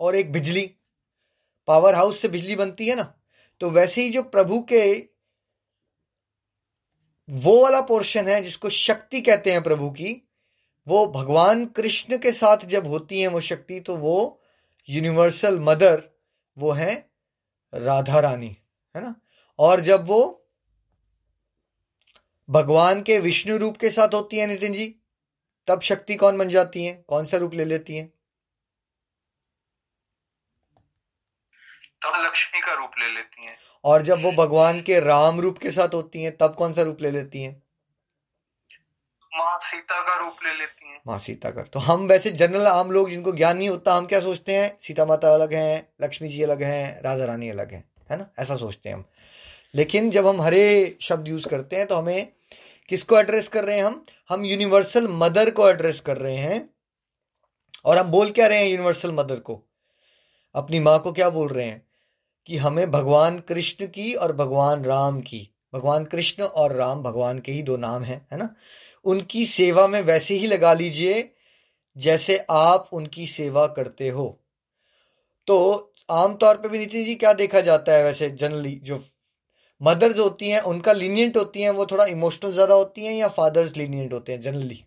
और 0.00 0.16
एक 0.16 0.32
बिजली। 0.32 0.70
पावर 1.68 1.94
हाउस 1.94 2.20
से 2.20 2.28
बिजली 2.28 2.56
बनती 2.56 2.88
है 2.88 2.96
ना 2.96 3.14
तो 3.60 3.70
वैसे 3.70 4.02
ही 4.02 4.10
जो 4.10 4.22
प्रभु 4.22 4.60
के 4.62 5.10
वो 7.28 7.62
वाला 7.62 7.80
पोर्शन 7.80 8.28
है, 8.28 8.40
जिसको 8.42 8.68
शक्ति 8.70 9.20
कहते 9.20 9.52
हैं 9.52 9.62
प्रभु 9.62 9.90
की, 9.90 10.28
वो 10.86 11.06
भगवान 11.06 11.64
कृष्ण 11.66 12.18
के 12.18 12.32
साथ 12.32 12.64
जब 12.66 12.86
होती 12.86 13.20
है 13.20 13.28
वो 13.28 13.40
शक्ति 13.40 13.80
तो 13.80 13.96
वो 13.96 14.40
यूनिवर्सल 14.88 15.58
मदर 15.60 16.02
वो 16.56 16.70
है 16.72 17.09
राधा 17.74 18.20
रानी 18.20 18.56
है 18.96 19.02
ना? 19.02 19.14
और 19.58 19.80
जब 19.80 20.06
वो 20.06 20.36
भगवान 22.50 23.02
के 23.02 23.18
विष्णु 23.18 23.56
रूप 23.56 23.76
के 23.76 23.90
साथ 23.90 24.14
होती 24.14 24.38
है 24.38 24.46
नितिन 24.46 24.72
जी 24.72 24.96
तब 25.66 25.80
शक्ति 25.80 26.14
कौन 26.14 26.38
बन 26.38 26.48
जाती 26.48 26.84
है? 26.84 27.04
कौन 27.08 27.26
सा 27.26 27.36
रूप 27.36 27.54
ले 27.54 27.64
लेती 27.64 27.96
है? 27.96 28.06
तब 32.02 32.26
लक्ष्मी 32.26 32.60
का 32.60 32.72
रूप 32.72 32.90
ले 32.98 33.14
लेती 33.14 33.46
हैं। 33.46 33.56
और 33.84 34.02
जब 34.02 34.22
वो 34.22 34.32
भगवान 34.32 34.82
के 34.82 35.00
राम 35.00 35.40
रूप 35.40 35.58
के 35.58 35.70
साथ 35.70 35.94
होती 35.94 36.22
हैं 36.22 36.36
तब 36.36 36.54
कौन 36.54 36.72
सा 36.72 36.82
रूप 36.82 37.02
ले 37.02 37.10
लेती 37.10 37.42
हैं? 37.42 37.62
माँ 39.34 39.58
सीता 39.58 40.02
का 40.02 40.24
रूप 40.24 40.36
ले 40.46 40.58
लेती 40.58 40.88
हैं। 40.88 41.00
माँ 41.06 41.18
सीता 41.18 41.50
का। 41.50 41.62
तो 41.62 41.80
हम 41.80 42.06
वैसे 42.06 42.30
जनरल 42.30 42.66
आम 42.66 42.90
लोग 42.90 43.10
जिनको 43.10 43.32
ज्ञान 43.32 43.56
नहीं 43.56 43.68
होता, 43.68 43.94
हम 43.94 44.06
क्या 44.06 44.20
सोचते 44.20 44.56
हैं? 44.56 44.78
सीता 44.80 45.06
माता 45.06 45.34
अलग 45.34 45.54
हैं, 45.54 45.88
लक्ष्मी 46.02 46.28
जी 46.28 46.42
अलग 46.42 46.62
हैं 46.62 47.02
राजा 47.02 47.24
रानी 47.24 47.48
अलग 47.48 47.72
हैं, 47.72 47.90
है 48.10 48.16
ना? 48.16 48.30
ऐसा 48.38 48.56
सोचते 48.56 48.88
हैं 48.88 48.96
हम। 48.96 49.04
लेकिन 49.74 50.10
जब 50.10 50.26
हम 50.26 50.40
हरे 50.40 50.96
शब्द 51.00 51.28
यूज़ 51.28 51.48
करते 51.48 51.76
हैं 51.76 51.86
तो 51.86 51.94
हमें 51.94 52.32
किसको 52.88 53.18
एड्रेस 53.18 53.48
कर 53.48 53.64
रहे 53.64 53.76
हैं 53.76 53.84
हम? 53.84 54.06
हम 54.28 54.44
यूनिवर्सल 54.44 55.08
मदर 55.08 55.50
को 55.50 55.68
एड्रेस 55.68 56.00
कर 56.00 56.16
रहे 56.16 56.36
हैं। 56.36 56.70
और 57.84 57.98
हम 57.98 58.10
बोल 58.10 58.30
क्या 58.30 58.46
रहे 58.46 58.58
हैं 58.58 58.66
यूनिवर्सल 58.66 59.12
मदर 59.12 59.36
को? 59.36 59.62
अपनी 60.54 60.80
माँ 60.80 60.98
को 60.98 61.12
क्या 61.12 61.30
बोल 61.30 61.48
रहे 61.48 61.66
हैं? 61.66 61.86
कि 62.46 62.56
हमें 62.56 62.90
भगवान 62.90 63.38
कृष्ण 63.38 63.86
की 63.86 64.14
और 64.14 64.32
भगवान 64.32 64.84
राम 64.84 65.20
की। 65.20 65.54
भगवान 65.72 66.04
कृष्ण 66.04 66.42
और 66.42 66.72
राम 66.72 67.02
भगवान 67.02 67.38
के 67.38 67.52
ही 67.52 67.62
दो 67.62 67.76
नाम 67.76 68.02
हैं, 68.02 68.26
है 68.32 68.38
ना? 68.38 68.54
उनकी 69.04 69.44
सेवा 69.46 69.86
में 69.86 70.00
वैसे 70.02 70.34
ही 70.34 70.46
लगा 70.46 70.72
लीजिए 70.72 71.32
जैसे 71.96 72.46
आप 72.50 72.90
उनकी 72.92 73.26
सेवा 73.26 73.66
करते 73.66 74.08
हो। 74.08 74.40
तो 75.46 75.92
आमतौर 76.10 76.56
पे 76.56 76.68
भी 76.68 76.78
नितिन 76.78 77.04
जी 77.04 77.14
क्या 77.14 77.32
देखा 77.32 77.60
जाता 77.60 77.92
है 77.92 78.04
वैसे 78.04 78.30
जनरली 78.30 78.74
जो 78.82 79.04
मदर्स 79.80 80.18
होती 80.18 80.50
हैं, 80.50 80.60
उनका 80.60 80.92
लीनियंट 80.92 81.36
होती 81.36 81.62
हैं, 81.62 81.70
वो 81.70 81.86
थोड़ा 81.86 82.04
इमोशनल 82.04 82.52
ज़्यादा 82.52 82.74
होती 82.74 83.04
हैं 83.04 83.12
या 83.12 83.28
फादर्स 83.28 83.76
लीनियंट 83.76 84.12
होते 84.12 84.32
हैं 84.32 84.40
जनरली? 84.40 84.84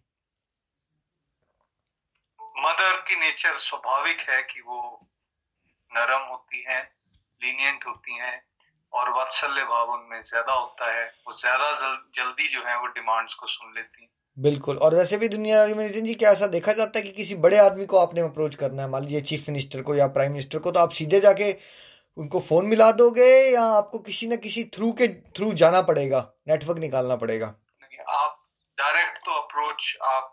मदर 2.57 2.97
की 3.07 3.15
नेचर 3.15 3.53
स्वाभाविक 3.53 4.21
है 4.21 4.41
कि 4.43 4.61
वो 4.61 5.07
नरम 5.91 6.27
होती 6.29 6.65
हैं 6.67 6.83
लीनियंट 7.43 7.85
होती 7.87 8.17
हैं 8.17 8.41
और 8.93 9.09
वात्सल्य 9.09 9.63
भाव 9.65 9.91
उनमें 9.91 10.21
ज़्यादा 10.21 10.53
होता 10.53 10.91
है 10.91 11.05
वो 11.27 11.33
ज़्यादा 11.35 11.71
जल, 11.71 11.97
जल्दी 12.15 12.47
जो 12.47 12.63
है 12.67 12.77
वो 12.79 12.87
डिमांड्स 12.89 13.33
को 13.33 13.47
सुन 13.47 13.73
लेती 13.75 14.01
हैं। 14.01 14.09
बिल्कुल 14.37 14.77
और 14.77 14.95
वैसे 14.95 15.17
भी 15.17 15.27
दुनियादारी 15.29 15.73
में 15.73 15.85
नितिन 15.87 16.05
जी 16.05 16.13
क्या 16.15 16.31
ऐसा 16.31 16.47
देखा 16.47 16.73
जाता 16.73 16.99
है 16.99 17.03
कि 17.03 17.11
किसी 17.11 17.35
बड़े 17.37 17.57
आदमी 17.59 17.85
को 17.85 17.97
आपने 17.97 18.21
अप्रोच 18.21 18.55
करना 18.55 18.83
है? 18.83 18.89
मान 18.89 19.03
लीजिए 19.03 19.21
चीफ 19.21 19.49
मिनिस्टर 19.49 19.81
को 19.81 19.95
या 19.95 20.07
प्राइम 20.09 20.31
मिनिस्टर 20.31 20.59
को 20.59 20.71
तो 20.71 20.79
आप 20.79 20.91
सीधे 20.91 21.19
जाके 21.19 21.51
उनको 22.17 22.39
फ़ोन 22.39 22.65
मिला 22.65 22.91
दोगे 22.91 23.27
या 23.51 23.63
आपको 23.73 23.99
किसी 23.99 24.27
न 24.27 24.37
किसी 24.37 24.63
थ्रू 24.73 24.91
के 24.91 25.07
थ्रू 25.07 25.51
जाना 25.53 25.81
पड़ेगा? 25.81 26.19
नेटवर्क 26.47 26.79
निकालना 26.79 27.15
पड़ेगा? 27.15 27.47
आप 28.09 28.39
डायरेक्ट 28.77 29.17
तो 29.17 29.31
अप्रोच 29.31 29.97
आप 30.05 30.29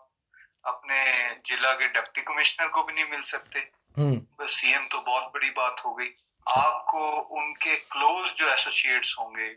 अपने 0.65 1.03
जिला 1.45 1.71
के 1.73 1.87
डिप्टी 1.87 2.21
कमिश्नर 2.21 2.67
को 2.67 2.83
भी 2.83 2.93
नहीं 2.93 3.05
मिल 3.11 3.21
सकते। 3.27 3.59
हम्म। 3.97 4.45
सीएम 4.47 4.85
तो 4.91 5.01
बहुत 5.01 5.31
बड़ी 5.33 5.49
बात 5.49 5.81
हो 5.85 5.93
गई। 5.93 6.09
आपको 6.47 7.09
उनके 7.39 7.75
क्लोज 7.75 8.33
जो 8.35 8.47
एसोसिएट्स 8.47 9.15
होंगे 9.19 9.49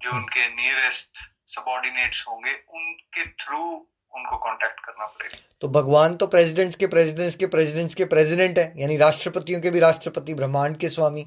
जो 0.00 0.10
उनके 0.10 0.46
नियरेस्ट 0.48 1.18
सबॉर्डिनेट्स 1.46 2.24
होंगे 2.28 2.52
उनके 2.74 3.24
थ्रू 3.24 3.86
उनको 4.12 4.36
कांटेक्ट 4.36 4.80
करना 4.80 5.06
पड़ेगा। 5.06 5.36
तो 5.60 5.68
भगवान 5.68 6.16
तो 6.16 6.26
प्रेसिडेंट्स 6.26 6.76
के 6.76 6.86
प्रेसिडेंट्स 6.86 7.36
के 7.36 7.46
प्रेसिडेंट्स 7.46 7.94
के 7.94 8.04
प्रेसिडेंट 8.04 8.58
है 8.58 8.72
यानी 8.76 8.96
राष्ट्रपतियों 8.96 9.60
के 9.60 9.70
भी 9.70 9.80
राष्ट्रपति 9.80 10.34
ब्रह्मांड 10.34 10.76
के 10.76 10.88
स्वामी। 10.88 11.26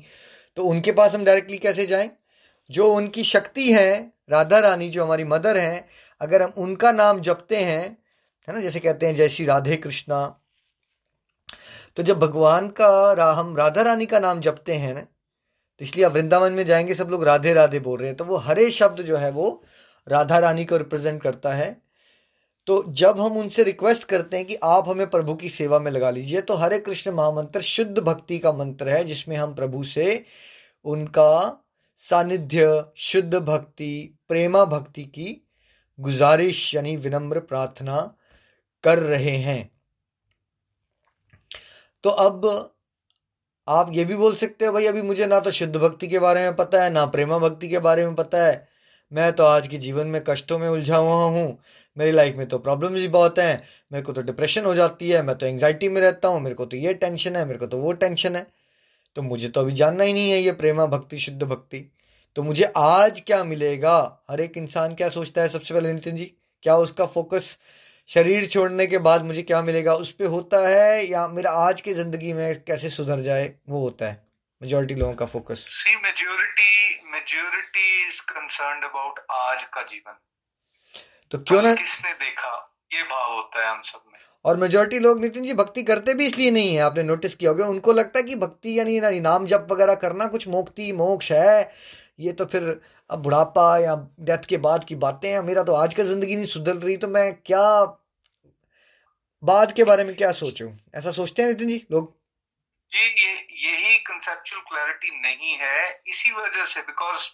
तो 0.58 0.64
उनके 0.64 0.92
पास 0.92 1.16
हम 1.16 1.26
डायरेक्टली 1.26 1.58
कैसे 1.58 1.86
जाएँ? 1.86 2.10
जो 2.70 2.94
उनकी 2.94 3.24
शक्ति 3.24 3.72
है 3.74 4.14
राधा 4.30 4.60
रानी 4.60 4.90
जो 4.90 5.04
हमारी 5.04 5.24
मदर 5.24 5.58
हैं 5.58 5.90
अगर 6.22 6.42
हम 6.42 6.54
उनका 6.58 6.92
नाम 6.92 7.20
जपते 7.22 7.58
हैं 7.58 7.98
है 8.48 8.54
ना 8.54 8.60
जैसे 8.60 8.80
कहते 8.80 9.06
हैं 9.06 9.16
जय 9.16 9.30
श्री 9.30 9.46
राधे 9.46 9.76
कृष्णा 9.76 10.43
तो 11.96 12.04
जब 12.04 12.20
भगवान 12.20 12.68
का 12.68 13.14
रा, 13.14 13.32
हम 13.32 13.56
राधा 13.58 13.82
रानी 13.82 14.06
का 14.06 14.20
नाम 14.20 14.40
जपते 14.40 14.74
हैं 14.74 14.94
ना 14.94 15.02
तो 15.02 15.86
इसलिए 15.86 16.06
आप 16.06 16.14
वृंदावन 16.14 16.54
में 16.54 16.66
जाएँगे 16.66 16.94
सब 16.94 17.10
लोग 17.10 17.24
राधे 17.24 17.54
राधे 17.54 17.80
बोल 17.80 18.00
रहे 18.00 18.08
हैं 18.08 18.18
तो 18.18 18.26
वो 18.26 18.36
हरे 18.36 18.72
शब्द 18.72 19.02
जो 19.02 19.18
है 19.18 19.32
वो 19.32 19.64
राधा 20.08 20.40
रानी 20.40 20.66
को 20.66 20.78
रिप्रेजेंट 20.78 21.24
करता 21.24 21.54
है। 21.54 21.82
तो 22.68 22.84
जब 22.88 23.20
हम 23.20 23.38
उनसे 23.38 23.64
रिक्वेस्ट 23.64 24.04
करते 24.04 24.38
हैं 24.38 24.46
कि 24.46 24.56
आप 24.56 24.90
हमें 24.90 25.10
प्रभु 25.10 25.36
की 25.36 25.50
सेवा 25.50 25.80
में 25.80 25.92
लगा 25.92 26.10
लीजिए 26.10 26.42
तो 26.42 26.54
हरे 26.54 26.80
कृष्ण 26.80 27.12
महामंत्र 27.12 27.62
शुद्ध 27.62 28.00
भक्ति 28.00 28.40
का 28.40 28.54
मंत्र 28.54 28.90
है 28.90 29.04
जिसमें 29.04 29.38
हम 29.38 29.56
प्रभु 29.56 29.84
से 29.84 30.26
उनका 30.86 31.64
सानिध्य 31.98 32.86
शुद्ध 32.98 33.36
भक्ति 33.36 34.20
प्रेमा 34.28 34.66
भक्ति 34.66 35.04
की 35.04 35.48
गुजारिश 36.00 36.76
यानी 36.76 36.98
विनम्र 36.98 37.40
प्रार्थना 37.40 38.16
कर 38.84 39.00
रहे 39.00 39.38
हैं। 39.38 39.73
तो 42.04 42.10
अब 42.10 42.70
आप 43.68 43.92
ये 43.94 44.06
भी 44.06 44.16
बोल 44.16 44.36
सकते 44.36 44.66
हो, 44.66 44.72
भाई, 44.74 44.86
अभी 44.86 45.02
मुझे 45.02 45.26
ना 45.26 45.40
तो 45.40 45.52
शुद्ध 45.52 45.76
भक्ति 45.76 46.08
के 46.08 46.20
बारे 46.20 46.42
में 46.42 46.56
पता 46.56 46.84
है, 46.84 46.90
ना 46.90 47.06
प्रेमा 47.06 47.38
भक्ति 47.38 47.70
के 47.70 47.80
बारे 47.80 48.06
में 48.06 48.16
पता 48.16 48.46
है। 48.46 48.68
मैं 49.12 49.32
तो 49.34 49.44
आज 49.44 49.68
के 49.68 49.78
जीवन 49.78 50.08
में 50.08 50.24
कष्टों 50.28 50.60
में 50.60 50.68
उलझा 50.70 50.98
हुआ 50.98 51.24
हूँ। 51.26 51.58
मेरी 51.98 52.12
लाइफ 52.12 52.36
में 52.36 52.48
तो 52.48 52.58
प्रॉब्लम्स 52.58 53.00
भी 53.00 53.08
बहुत 53.08 53.40
हैं। 53.40 53.64
मेरे 53.92 54.04
को 54.04 54.14
तो 54.14 54.22
डिप्रेशन 54.22 54.66
हो 54.66 54.74
जाती 54.76 55.10
है। 55.10 55.22
मैं 55.22 55.36
तो 55.38 55.46
एंग्जाइटी 55.46 55.90
में 55.90 56.02
रहता 56.02 56.28
हूँ। 56.28 56.40
मेरे 56.42 56.56
को 56.56 56.66
तो 56.66 56.78
ये 56.78 56.94
टेंशन 56.94 57.36
है, 57.36 57.46
मेरे 57.46 57.60
को 57.60 57.68
तो 57.68 57.78
वो 57.78 57.92
टेंशन 57.94 58.36
है। 58.36 58.48
तो 59.16 59.22
मुझे 59.22 59.50
तो 59.50 59.62
अभी 59.62 59.74
जानना 59.74 60.04
ही 60.04 60.14
नहीं 60.14 60.32
है 60.32 60.42
ये 60.42 60.52
प्रेमा 60.52 60.86
भक्ति, 60.86 61.20
शुद्ध 61.20 61.44
भक्ति। 61.44 61.92
तो 62.36 62.44
मुझे 62.44 62.72
आज 62.78 63.22
क्या 63.28 63.44
मिलेगा? 63.44 64.26
हर 64.30 64.42
एक 64.42 64.58
इंसान 64.58 64.96
क्या 64.96 65.10
सोचता 65.10 65.42
है 65.42 65.50
सबसे 65.50 65.74
पहले 65.74 65.94
नितिन 65.94 66.16
जी? 66.16 66.34
क्या 66.64 66.78
उसका 66.78 67.06
फोकस 67.06 67.58
शरीर 68.10 68.48
छोड़ने 68.48 68.88
के 68.88 68.98
बाद 68.98 69.24
मुझे 69.26 69.42
क्या 69.42 69.62
मिलेगा? 69.62 69.94
उस 69.94 70.12
पर 70.12 70.26
होता 70.26 70.58
है 70.68 71.06
या 71.06 71.28
मेरा 71.28 71.52
आज 71.52 71.82
की 71.82 71.94
ज़िंदगी 71.94 72.34
में 72.34 72.64
कैसे 72.64 72.90
सुधर 72.90 73.20
जाए? 73.20 73.54
वो 73.70 73.82
होता 73.82 74.06
है। 74.06 74.22
मेजोरिटी 74.62 74.96
लोगों 74.96 75.14
का 75.14 75.26
focus 75.26 75.66
see 75.68 75.96
majority 75.96 77.02
majority 77.12 78.08
is 78.08 78.22
concerned 78.22 78.84
about 78.84 79.20
आज 79.32 79.64
का 79.64 79.82
जीवन। 79.82 80.20
तो 81.32 81.38
क्यों 81.38 81.62
ना 81.62 81.74
किसने 81.76 82.12
देखा? 82.12 82.78
ये 82.94 83.04
भाव 83.04 83.34
होता 83.36 83.66
है 83.66 83.72
हम 83.72 83.82
सब 83.82 84.04
में। 84.14 84.20
और 84.46 84.58
मेजोरिटी 84.58 85.00
लोग 85.00 85.22
नितिन 85.22 85.44
जी 85.44 85.54
भक्ति 85.54 85.84
करते 85.84 86.14
भी 86.14 86.26
इसलिए 86.26 86.52
नहीं 86.52 86.76
है। 86.76 86.82
आपने 86.82 87.04
नोटिस 87.04 87.36
किया 87.36 87.52
होगा। 87.52 87.68
उनको 87.68 87.94
लगता 87.94 88.20
है 88.20 88.26
कि 88.26 88.36
भक्ति 88.36 88.80
यानी 88.80 89.00
ना 89.00 89.10
नाम 89.10 89.46
जप 89.46 89.68
वगैरह 89.72 89.96
करना 89.96 90.28
कुछ 90.28 90.48
मोक्ति 90.48 90.92
मोक्ष 90.92 91.32
है। 91.32 91.72
ये 92.20 92.32
तो 92.34 92.46
फिर 92.46 92.82
अब 93.14 93.22
बुढ़ापा 93.24 93.66
या 93.78 93.96
डेथ 94.22 94.46
के 94.50 94.58
बाद 94.58 94.84
की 94.84 94.96
बातें 95.02 95.30
हैं 95.32 95.42
मेरा 95.44 95.64
तो 95.64 95.74
आज 95.76 95.94
का 95.94 96.04
ज़िंदगी 96.04 96.36
नहीं 96.36 96.46
सुधर 96.48 96.76
रही 96.78 96.98
तो 96.98 97.08
मैं 97.08 97.26
क्या 97.42 97.66
बाद 99.44 99.72
के 99.72 99.84
बारे 99.84 100.04
में 100.04 100.16
क्या 100.16 100.32
सोचूं? 100.32 100.70
ऐसा 100.96 101.12
सोचते 101.12 101.42
हैं 101.42 101.50
नितिन 101.50 101.68
जी 101.68 101.76
लोग? 101.92 102.12
जी 102.90 103.00
ये 103.00 103.34
यही 103.66 103.98
कंसेप्चुअल 104.08 104.62
क्लैरिटी 104.70 105.10
नहीं 105.22 105.54
है 105.60 106.02
इसी 106.08 106.32
वजह 106.34 106.64
से 106.66 106.82
बिकॉज़ 106.82 107.28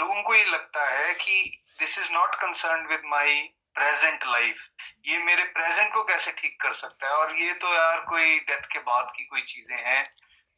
लोगों 0.00 0.22
को 0.22 0.34
ये 0.34 0.44
लगता 0.46 0.88
है 0.88 1.12
कि 1.16 1.60
this 1.78 1.98
is 1.98 2.12
not 2.12 2.34
concern 2.40 2.86
with 2.90 3.02
my 3.10 3.34
present 3.76 4.24
life 4.26 4.66
ये 5.06 5.18
मेरे 5.24 5.42
प्रेजेंट 5.54 5.92
को 5.94 6.02
कैसे 6.04 6.32
ठीक 6.38 6.60
कर 6.62 6.72
सकता 6.72 7.06
है? 7.06 7.12
और 7.14 7.38
ये 7.42 7.52
तो 7.54 7.74
यार 7.74 8.04
कोई 8.08 8.38
डेथ 8.40 8.72
के 8.72 8.78
बाद 8.90 9.12
की 9.16 9.24
कोई 9.26 9.40
चीज़ें 9.46 9.76
हैं 9.76 10.04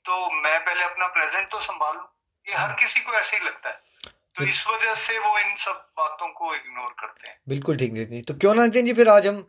तो 0.04 0.24
मैं 0.42 0.58
पहले 0.60 0.84
अपना 0.84 1.06
प्रेजेंट 1.16 1.48
तो 1.48 1.60
संभालू 1.62 2.08
ये 2.46 2.56
हर 2.56 2.72
किसी 2.80 3.00
को 3.00 3.12
ऐसे 3.12 3.36
ही 3.36 3.44
लगता 3.46 3.68
है। 3.68 3.88
तो 4.36 4.44
इस 4.44 4.66
वजह 4.68 4.94
से 4.94 5.18
वो 5.18 5.38
इन 5.38 5.56
सब 5.56 5.92
बातों 5.98 6.28
को 6.28 6.54
इग्नोर 6.54 6.90
करते 7.00 7.28
हैं। 7.28 7.38
बिल्कुल 7.48 7.76
ठीक 7.76 7.92
नितिन 7.92 8.22
तो 8.22 8.34
क्यों 8.34 8.54
ना 8.54 8.64
नितिन 8.66 8.86
जी 8.86 8.92
फिर 8.92 9.08
आज 9.08 9.26
हम 9.26 9.46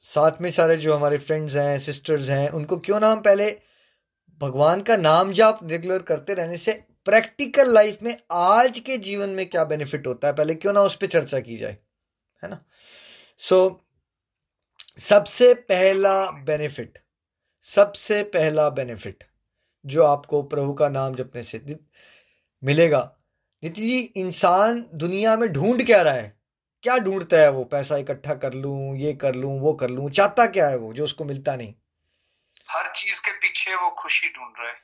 साथ 0.00 0.40
में 0.40 0.50
सारे 0.50 0.76
जो 0.76 0.94
हमारे 0.94 1.18
फ्रेंड्स 1.18 1.56
हैं 1.56 1.78
सिस्टर्स 1.80 2.28
हैं 2.28 2.48
उनको 2.48 2.76
क्यों 2.76 3.00
ना 3.00 3.08
हम 3.08 3.20
पहले 3.20 3.60
भगवान 4.40 4.80
का 4.80 4.96
नाम 4.96 5.32
जाप 5.32 5.58
रेगुलर 5.64 6.02
करते 6.02 6.34
रहने 6.34 6.56
से 6.56 6.72
प्रैक्टिकल 7.04 7.72
लाइफ 7.74 7.98
में 8.02 8.16
आज 8.32 8.78
के 8.78 8.98
जीवन 8.98 9.28
में 9.28 9.46
क्या 9.46 9.64
बेनिफिट 9.64 10.06
होता 10.06 10.28
है? 10.28 10.34
पहले 10.34 10.54
क्यों 10.54 10.72
ना 10.72 10.80
उस 10.80 10.96
पर 10.96 11.06
चर्चा 11.06 11.40
की 11.40 11.56
जाए 11.56 11.78
है 12.42 12.50
ना? 12.50 12.64
सो 13.38 13.84
so, 14.96 15.02
सबसे 15.02 15.54
पहला 15.54 16.30
बेनिफिट 16.30 16.98
सबसे 17.62 18.22
पहला 18.22 18.68
बेनिफिट 18.70 19.24
जो 19.86 20.04
आपको 20.04 20.42
प्रभु 20.42 20.74
का 20.74 20.88
नाम 20.88 21.14
जपने 21.14 21.42
से 21.42 21.78
मिलेगा 22.64 23.00
नीति 23.64 23.80
जी 23.80 23.98
इंसान 24.16 24.86
दुनिया 24.94 25.36
में 25.36 25.52
ढूंढ 25.52 25.86
क्या 25.86 26.02
रहा 26.02 26.14
है? 26.14 26.40
क्या 26.82 26.98
ढूंढता 26.98 27.36
है 27.36 27.50
वो? 27.50 27.64
पैसा 27.64 27.96
इकट्ठा 27.96 28.34
कर 28.34 28.52
लूँ 28.52 28.96
ये 28.96 29.12
कर 29.12 29.34
लूँ 29.34 29.60
वो 29.60 29.72
कर 29.72 29.90
लूँ 29.90 30.10
चाहता 30.10 30.46
क्या 30.46 30.68
है 30.68 30.76
वो 30.76 30.92
जो 30.92 31.04
उसको 31.04 31.24
मिलता 31.24 31.56
नहीं? 31.56 31.74
हर 32.70 32.92
चीज़ 32.92 33.20
के 33.20 33.30
पीछे 33.30 33.74
वो 33.74 33.90
खुशी 33.90 34.28
ढूंढ 34.28 34.52
रहा 34.58 34.68
है। 34.68 34.74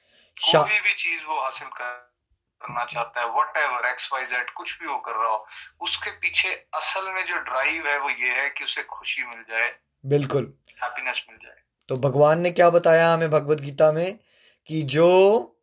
कोई 0.54 0.80
भी 0.80 0.94
चीज़ 0.94 1.20
वो 1.24 1.42
हासिल 1.42 1.68
करना 1.68 2.84
चाहता 2.84 3.20
है 3.20 3.26
what 3.26 3.56
ever 3.56 3.88
X 3.88 4.12
Y 4.12 4.24
Z 4.24 4.50
कुछ 4.50 4.80
भी 4.80 4.86
वो 4.86 4.98
कर 4.98 5.12
रहा 5.12 5.30
हो 5.30 5.46
उसके 5.80 6.10
पीछे 6.10 6.48
असल 6.74 7.12
में 7.12 7.24
जो 7.24 7.36
ड्राइव 7.36 7.86
है 7.86 8.00
वो 8.00 8.10
ये 8.10 8.42
है 8.42 8.50
कि 8.50 8.64
उसे 8.64 8.82
खुशी 8.82 9.22
मिल 9.22 9.42
जाए 9.42 9.74
बिल्कुल। 10.06 10.54
हैप्पीनेस 10.82 11.26
मिल 11.30 11.38
जाए। 11.38 11.56
तो 11.88 11.96
भगवान 11.96 12.40
ने 12.40 12.50
क्या 12.50 12.70
बताया 12.70 13.14
हमें 13.14 13.30
भगवत 13.30 13.60
गीता 13.60 13.92
में? 13.92 14.18
कि 14.66 14.82
जो 14.82 15.56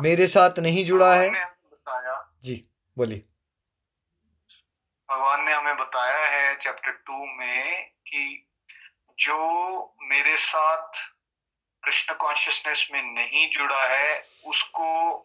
मेरे 0.00 0.26
साथ 0.26 0.58
नहीं 0.58 0.86
जुड़ा 0.86 1.14
है 1.14 1.30
बताया 1.30 1.51
जी, 2.42 2.68
बोलिए। 2.98 3.18
भगवान 5.10 5.44
ने 5.44 5.54
हमें 5.54 5.76
बताया 5.76 6.28
है 6.28 6.56
चैप्टर 6.56 6.92
टू 6.92 7.26
में 7.26 7.88
कि 7.90 8.50
जो 9.18 9.94
मेरे 10.02 10.36
साथ 10.36 11.14
कृष्ण 11.84 12.14
कॉन्शियसनेस 12.14 12.88
में 12.92 13.02
नहीं 13.02 13.50
जुड़ा 13.50 13.84
है, 13.84 14.28
उसको 14.46 15.18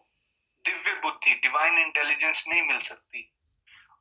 दिव्य 0.64 0.92
बुद्धि 0.94 1.34
डिवाइन 1.34 1.78
इंटेलिजेंस 1.78 2.44
नहीं 2.48 2.62
मिल 2.62 2.78
सकती। 2.78 3.34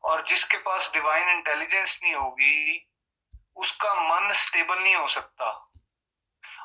और 0.04 0.28
जिसके 0.28 0.58
पास 0.58 0.92
डिवाइन 0.94 1.30
इंटेलिजेंस 1.30 2.00
नहीं 2.04 2.14
होगी, 2.14 2.90
उसका 3.56 3.94
मन 3.94 4.34
स्टेबल 4.34 4.80
नहीं 4.80 4.96
हो 4.96 5.08
सकता। 5.08 5.72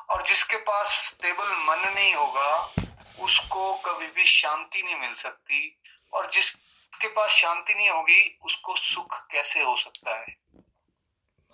और 0.09 0.23
जिसके 0.23 0.57
पास 0.57 0.87
स्टेबल 0.87 1.47
मन 1.47 1.91
नहीं 1.95 2.13
होगा, 2.13 2.73
उसको 3.19 3.73
कभी 3.75 4.07
भी 4.07 4.25
शांति 4.25 4.83
नहीं 4.83 4.95
मिल 4.95 5.13
सकती। 5.13 5.79
और 6.13 6.29
जिसके 6.33 7.07
पास 7.07 7.29
शांति 7.29 7.73
नहीं 7.73 7.89
होगी, 7.89 8.39
उसको 8.45 8.75
सुख 8.75 9.27
कैसे 9.31 9.59
हो 9.59 9.77
सकता 9.77 10.19
है? 10.19 10.37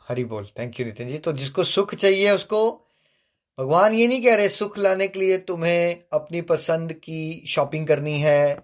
हरी 0.10 0.24
बोल। 0.24 0.50
Thank 0.60 0.80
you 0.80 0.86
Nitin 0.86 1.08
ji. 1.08 1.18
तो 1.18 1.34
जिसको 1.34 1.64
सुख 1.64 1.96
चाहिए, 1.96 2.32
उसको 2.32 2.86
भगवान 3.60 3.94
ये 3.94 4.08
नहीं 4.08 4.24
कह 4.24 4.36
रहे, 4.36 4.50
सुख 4.50 4.78
लाने 4.78 5.08
के 5.08 5.20
लिए 5.20 5.38
तुम्हें 5.38 6.04
अपनी 6.14 6.42
पसंद 6.42 6.94
की 6.94 7.46
शॉपिंग 7.48 7.88
करनी 7.88 8.20
है। 8.20 8.64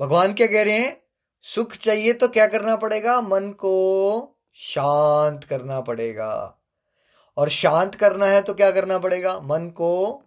भगवान 0.00 0.34
क्या 0.34 0.46
कह 0.46 0.62
रहे 0.62 0.78
हैं? 0.78 1.02
सुख 1.42 1.72
चाहिए 1.72 2.12
तो 2.12 2.28
क्या 2.28 2.46
करना 2.46 2.76
पड़ेगा? 2.76 3.20
मन 3.20 3.50
को 3.50 4.36
शांत 4.54 5.44
करना 5.44 5.80
पड़ेगा। 5.80 6.58
और 7.36 7.48
शांत 7.48 7.94
करना 7.94 8.26
है 8.26 8.42
तो 8.42 8.54
क्या 8.54 8.70
करना 8.70 8.98
पड़ेगा? 8.98 9.40
मन 9.40 9.68
को 9.68 10.22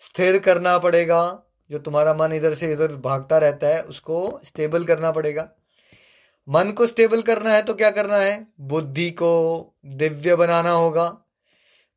स्थिर 0.00 0.38
करना 0.38 0.78
पड़ेगा। 0.78 1.42
जो 1.72 1.78
तुम्हारा 1.78 2.14
मन 2.14 2.32
इधर 2.32 2.54
से 2.54 2.72
इधर 2.72 2.92
भागता 2.92 3.38
रहता 3.38 3.66
है, 3.66 3.82
उसको 3.82 4.40
स्टेबल 4.44 4.84
करना 4.84 5.10
पड़ेगा। 5.10 5.48
मन 6.48 6.70
को 6.70 6.86
स्टेबल 6.86 7.22
करना 7.22 7.50
है 7.50 7.62
तो 7.62 7.74
क्या 7.74 7.90
करना 7.90 8.16
है? 8.16 8.46
बुद्धि 8.60 9.10
को 9.10 9.32
दिव्य 9.86 10.36
बनाना 10.36 10.70
होगा। 10.70 11.06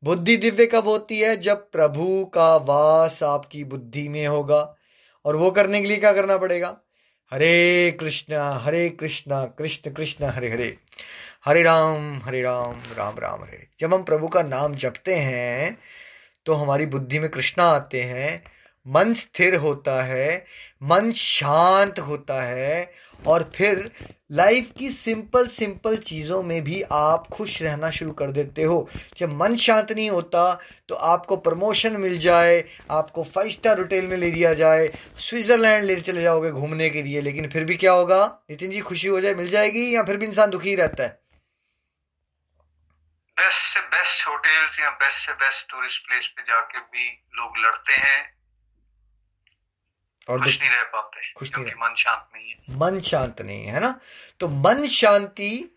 बुद्धि 0.04 0.36
दिव्य 0.36 0.66
कब 0.66 0.88
होती 0.88 1.20
है? 1.20 1.36
जब 1.36 1.70
प्रभु 1.70 2.24
का 2.34 2.56
वास 2.56 3.22
आपकी 3.22 3.64
बुद्धि 3.64 4.08
में 4.08 4.26
होगा। 4.26 4.76
और 5.24 5.36
वो 5.36 5.50
करने 5.50 5.80
के 5.80 5.88
लिए 5.88 5.96
क्या 5.96 6.12
करना 6.12 6.36
पड़ेगा? 6.38 6.76
हरे 7.32 7.96
कृष्ण 8.00 8.34
हरे 8.62 8.88
कृष्ण 8.90 9.44
कृष्ण 9.58 9.90
कृष्ण, 9.90 10.24
हरे 10.24 10.50
हरे। 10.50 10.76
हरे 11.44 11.62
राम 11.62 12.20
हरे 12.24 12.42
राम 12.42 12.82
राम 12.96 13.18
राम 13.18 13.42
हरे। 13.42 13.66
जब 13.80 13.94
हम 13.94 14.02
प्रभु 14.02 14.28
का 14.28 14.42
नाम 14.42 14.74
जपते 14.74 15.14
हैं 15.14 15.78
तो 16.46 16.54
हमारी 16.54 16.86
बुद्धि 16.86 17.18
में 17.18 17.28
कृष्णा 17.30 17.64
आते 17.64 18.02
हैं। 18.02 18.55
मन 18.86 19.12
स्थिर 19.14 19.54
होता 19.54 20.02
है, 20.02 20.44
मन 20.82 21.10
शांत 21.12 21.98
होता 21.98 22.42
है 22.42 22.92
और 23.26 23.50
फिर 23.56 23.84
लाइफ 24.32 24.70
की 24.78 24.90
सिंपल 24.90 25.46
सिंपल 25.48 25.96
चीज़ों 25.96 26.42
में 26.42 26.62
भी 26.64 26.80
आप 26.92 27.26
खुश 27.26 27.60
रहना 27.62 27.90
शुरू 27.90 28.12
कर 28.12 28.30
देते 28.30 28.62
हो। 28.62 28.88
जब 29.18 29.32
मन 29.32 29.56
शांत 29.56 29.92
नहीं 29.92 30.08
होता 30.10 30.52
तो 30.88 30.94
आपको 30.94 31.36
प्रमोशन 31.38 31.96
मिल 31.96 32.18
जाए, 32.18 32.64
आपको 32.90 33.24
फाइव 33.24 33.50
स्टार 33.50 33.78
होटल 33.78 34.06
में 34.06 34.16
ले 34.16 34.30
दिया 34.30 34.54
जाए 34.54 34.88
स्विट्ज़रलैंड 35.18 35.84
ले 35.84 36.00
चले 36.00 36.22
जाओगे 36.22 36.50
घूमने 36.50 36.90
के 36.90 37.02
लिए, 37.02 37.20
लेकिन 37.20 37.48
फिर 37.48 37.64
भी 37.64 37.76
क्या 37.76 37.92
होगा? 37.92 38.24
नितिन 38.50 38.70
जी 38.70 38.80
खुशी 38.80 39.08
हो 39.08 39.20
जाए, 39.20 39.34
मिल 39.34 39.50
जाएगी 39.50 39.94
या 39.94 40.02
फिर 40.02 40.16
भी 40.16 40.26
इंसान 40.26 40.50
दुखी 40.50 40.74
रहता 40.74 41.02
है? 41.02 41.18
बेस्ट 43.36 43.74
से 43.74 43.80
बेस्ट 43.88 44.26
होटल्स 44.28 44.80
या 44.80 44.90
बेस्ट 44.92 45.26
से 45.26 45.32
बेस्ट 45.34 45.70
टूरिस्ट 45.70 46.06
प्लेस 46.06 46.26
पे 46.26 46.42
जाके 46.42 46.78
भी 46.78 47.08
लोग 47.34 47.58
लड़ते 47.58 47.92
हैं। 47.92 48.35
और 50.28 50.40
खुश 50.40 50.60
नहीं 50.60 50.70
रह 50.70 50.82
पाते 50.82 51.32
खुश 51.32 51.50
क्योंकि 51.50 51.70
मन 51.70 51.94
शांत 51.94 52.28
नहीं 52.34 52.50
है। 52.50 52.56
मन 52.70 53.00
शांत 53.00 53.42
नहीं 53.42 53.64
है 53.64 53.80
ना? 53.80 54.00
तो 54.40 54.48
मन 54.48 54.86
शांति 54.86 55.76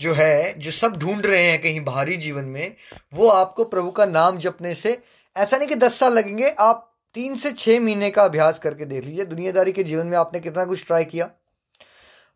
जो 0.00 0.14
है 0.14 0.58
जो 0.58 0.70
सब 0.70 0.96
ढूंढ 0.96 1.26
रहे 1.26 1.50
हैं 1.50 1.62
कहीं 1.62 1.80
बाहरी 1.80 2.16
जीवन 2.16 2.44
में 2.44 2.76
वो 3.14 3.28
आपको 3.28 3.64
प्रभु 3.64 3.90
का 3.90 4.06
नाम 4.06 4.38
जपने 4.38 4.74
से 4.74 5.02
ऐसा 5.36 5.56
नहीं 5.56 5.68
कि 5.68 5.74
दस 5.74 5.98
साल 5.98 6.12
लगेंगे 6.12 6.50
आप 6.50 6.84
तीन 7.14 7.36
से 7.36 7.52
छह 7.52 7.80
महीने 7.80 8.10
का 8.10 8.24
अभ्यास 8.24 8.58
करके 8.58 8.84
देख 8.84 9.04
लीजिए 9.04 9.24
दुनियादारी 9.24 9.72
के 9.72 9.84
जीवन 9.84 10.06
में 10.06 10.18
आपने 10.18 10.40
कितना 10.40 10.64
कुछ 10.64 10.86
ट्राई 10.86 11.04
किया। 11.04 11.24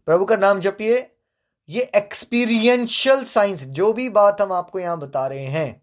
प्रभु 0.07 0.25
का 0.25 0.37
नाम 0.37 0.61
जपिए 0.61 1.11
ये 1.68 1.90
एक्सपीरियंशियल 1.97 3.25
साइंस 3.25 3.64
जो 3.64 3.92
भी 3.92 4.09
बात 4.09 4.40
हम 4.40 4.53
आपको 4.53 4.81
यहाँ 4.81 4.99
बता 4.99 5.27
रहे 5.27 5.45
हैं 5.45 5.83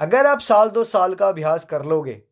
अगर 0.00 0.26
आप 0.26 0.40
साल 0.40 0.68
दो 0.68 0.84
साल 0.84 1.14
का 1.14 1.28
अभ्यास 1.28 1.64
कर 1.64 1.84
लोगे 1.84 2.22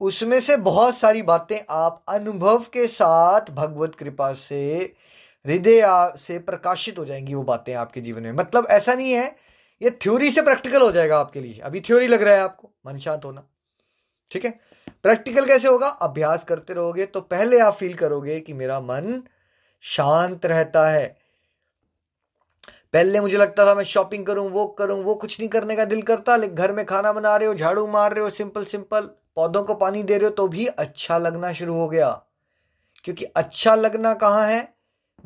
उसमें 0.00 0.40
से 0.40 0.56
बहुत 0.56 0.96
सारी 0.96 1.22
बातें 1.22 1.58
आप 1.70 2.02
अनुभव 2.08 2.58
के 2.72 2.86
साथ 2.86 3.50
भगवत 3.50 3.94
कृपा 3.94 4.32
से, 4.32 4.92
हृदय 5.46 5.82
से 6.16 6.38
प्रकाशित 6.38 6.98
हो 6.98 7.04
जाएँगी 7.04 7.34
वो 7.34 7.42
बातें 7.42 7.74
आपके 7.74 8.00
जीवन 8.00 8.22
में। 8.22 8.32
मतलब 8.32 8.66
ऐसा 8.70 8.94
नहीं 8.94 9.12
है, 9.12 9.36
ये 9.82 9.90
थ्योरी 9.90 10.30
से 10.30 10.42
प्रैक्टिकल 10.42 10.82
हो 10.82 10.92
जाएगा 10.92 11.18
आपके 11.18 11.40
लिए। 11.40 11.60
अभी 11.60 11.80
थ्योरी 11.80 12.06
लग 12.06 12.22
रहा 12.22 12.34
है 12.34 12.40
आपको, 12.40 12.70
मन 12.86 12.98
शांत 12.98 13.24
होना। 13.24 13.42
ठीक 14.30 14.44
है? 14.44 14.50
प्रैक्टिकल 15.02 15.46
कैसे 15.46 15.68
होगा? 15.68 15.88
अभ्यास 15.88 16.44
करते 16.44 16.74
रहोगे 16.74 17.06
तो 17.06 17.20
पहले 17.20 17.58
आप 17.58 17.74
फील 17.74 17.94
करोगे 17.94 18.40
कि 18.40 18.52
मेरा 18.52 18.80
मन 18.80 19.22
शांत 19.80 20.46
रहता 20.46 20.88
है। 20.90 21.06
पहले 22.92 23.20
मुझे 23.20 23.36
लगता 23.36 23.66
था 23.66 23.74
मैं 23.74 23.84
शॉपिंग 23.84 24.26
करूँ, 24.26 24.48
वो 24.50 24.66
करूँ, 24.66 25.02
वो 25.04 25.14
कुछ 25.14 25.38
नहीं 25.40 25.48
करने 25.48 25.76
का 25.76 25.84
दिल 25.84 26.02
करता, 26.02 26.36
लेकिन 26.36 26.56
घर 26.56 26.72
में 26.72 26.84
खाना 26.86 27.12
बना 27.12 27.36
रहे 27.36 27.48
हो, 27.48 27.54
झाड़ू 27.54 27.86
मार 27.86 28.12
रहे 28.12 28.24
हो 28.24 28.30
सिंपल 28.30 28.64
सिंपल 28.64 29.10
पौधों 29.36 29.62
को 29.62 29.74
पानी 29.74 30.02
दे 30.02 30.18
रहे 30.18 30.24
हो 30.24 30.30
तो 30.30 30.48
भी 30.48 30.66
अच्छा 30.66 31.18
लगना 31.18 31.52
शुरू 31.52 31.74
हो 31.74 31.88
गया। 31.88 32.22
क्योंकि 33.04 33.24
अच्छा 33.24 33.74
लगना 33.74 34.14
कहाँ 34.14 34.48
है? 34.48 34.74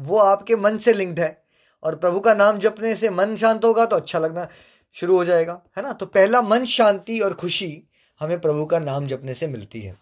वो 0.00 0.18
आपके 0.18 0.56
मन 0.56 0.78
से 0.78 0.92
लिंक्ड 0.92 1.20
है। 1.20 1.44
और 1.82 1.96
प्रभु 1.96 2.20
का 2.20 2.34
नाम 2.34 2.58
जपने 2.58 2.96
से 2.96 3.10
मन 3.10 3.36
शांत 3.36 3.64
होगा 3.64 3.86
तो 3.86 3.96
अच्छा 3.96 4.18
लगना 4.18 4.48
शुरू 4.92 5.16
हो 5.16 5.24
जाएगा, 5.24 5.62
है 5.76 5.82
ना? 5.82 5.92
तो 5.92 6.06
पहला 6.06 6.42
मन 6.42 6.64
शांति 6.64 7.20
और 7.20 7.34
खुशी 7.34 7.82
हमें 8.20 8.40
प्रभु 8.40 8.66
का 8.66 8.78
नाम 8.78 9.06
जपने 9.06 9.34
से 9.34 9.46
मिलती 9.46 9.80
है। 9.80 9.96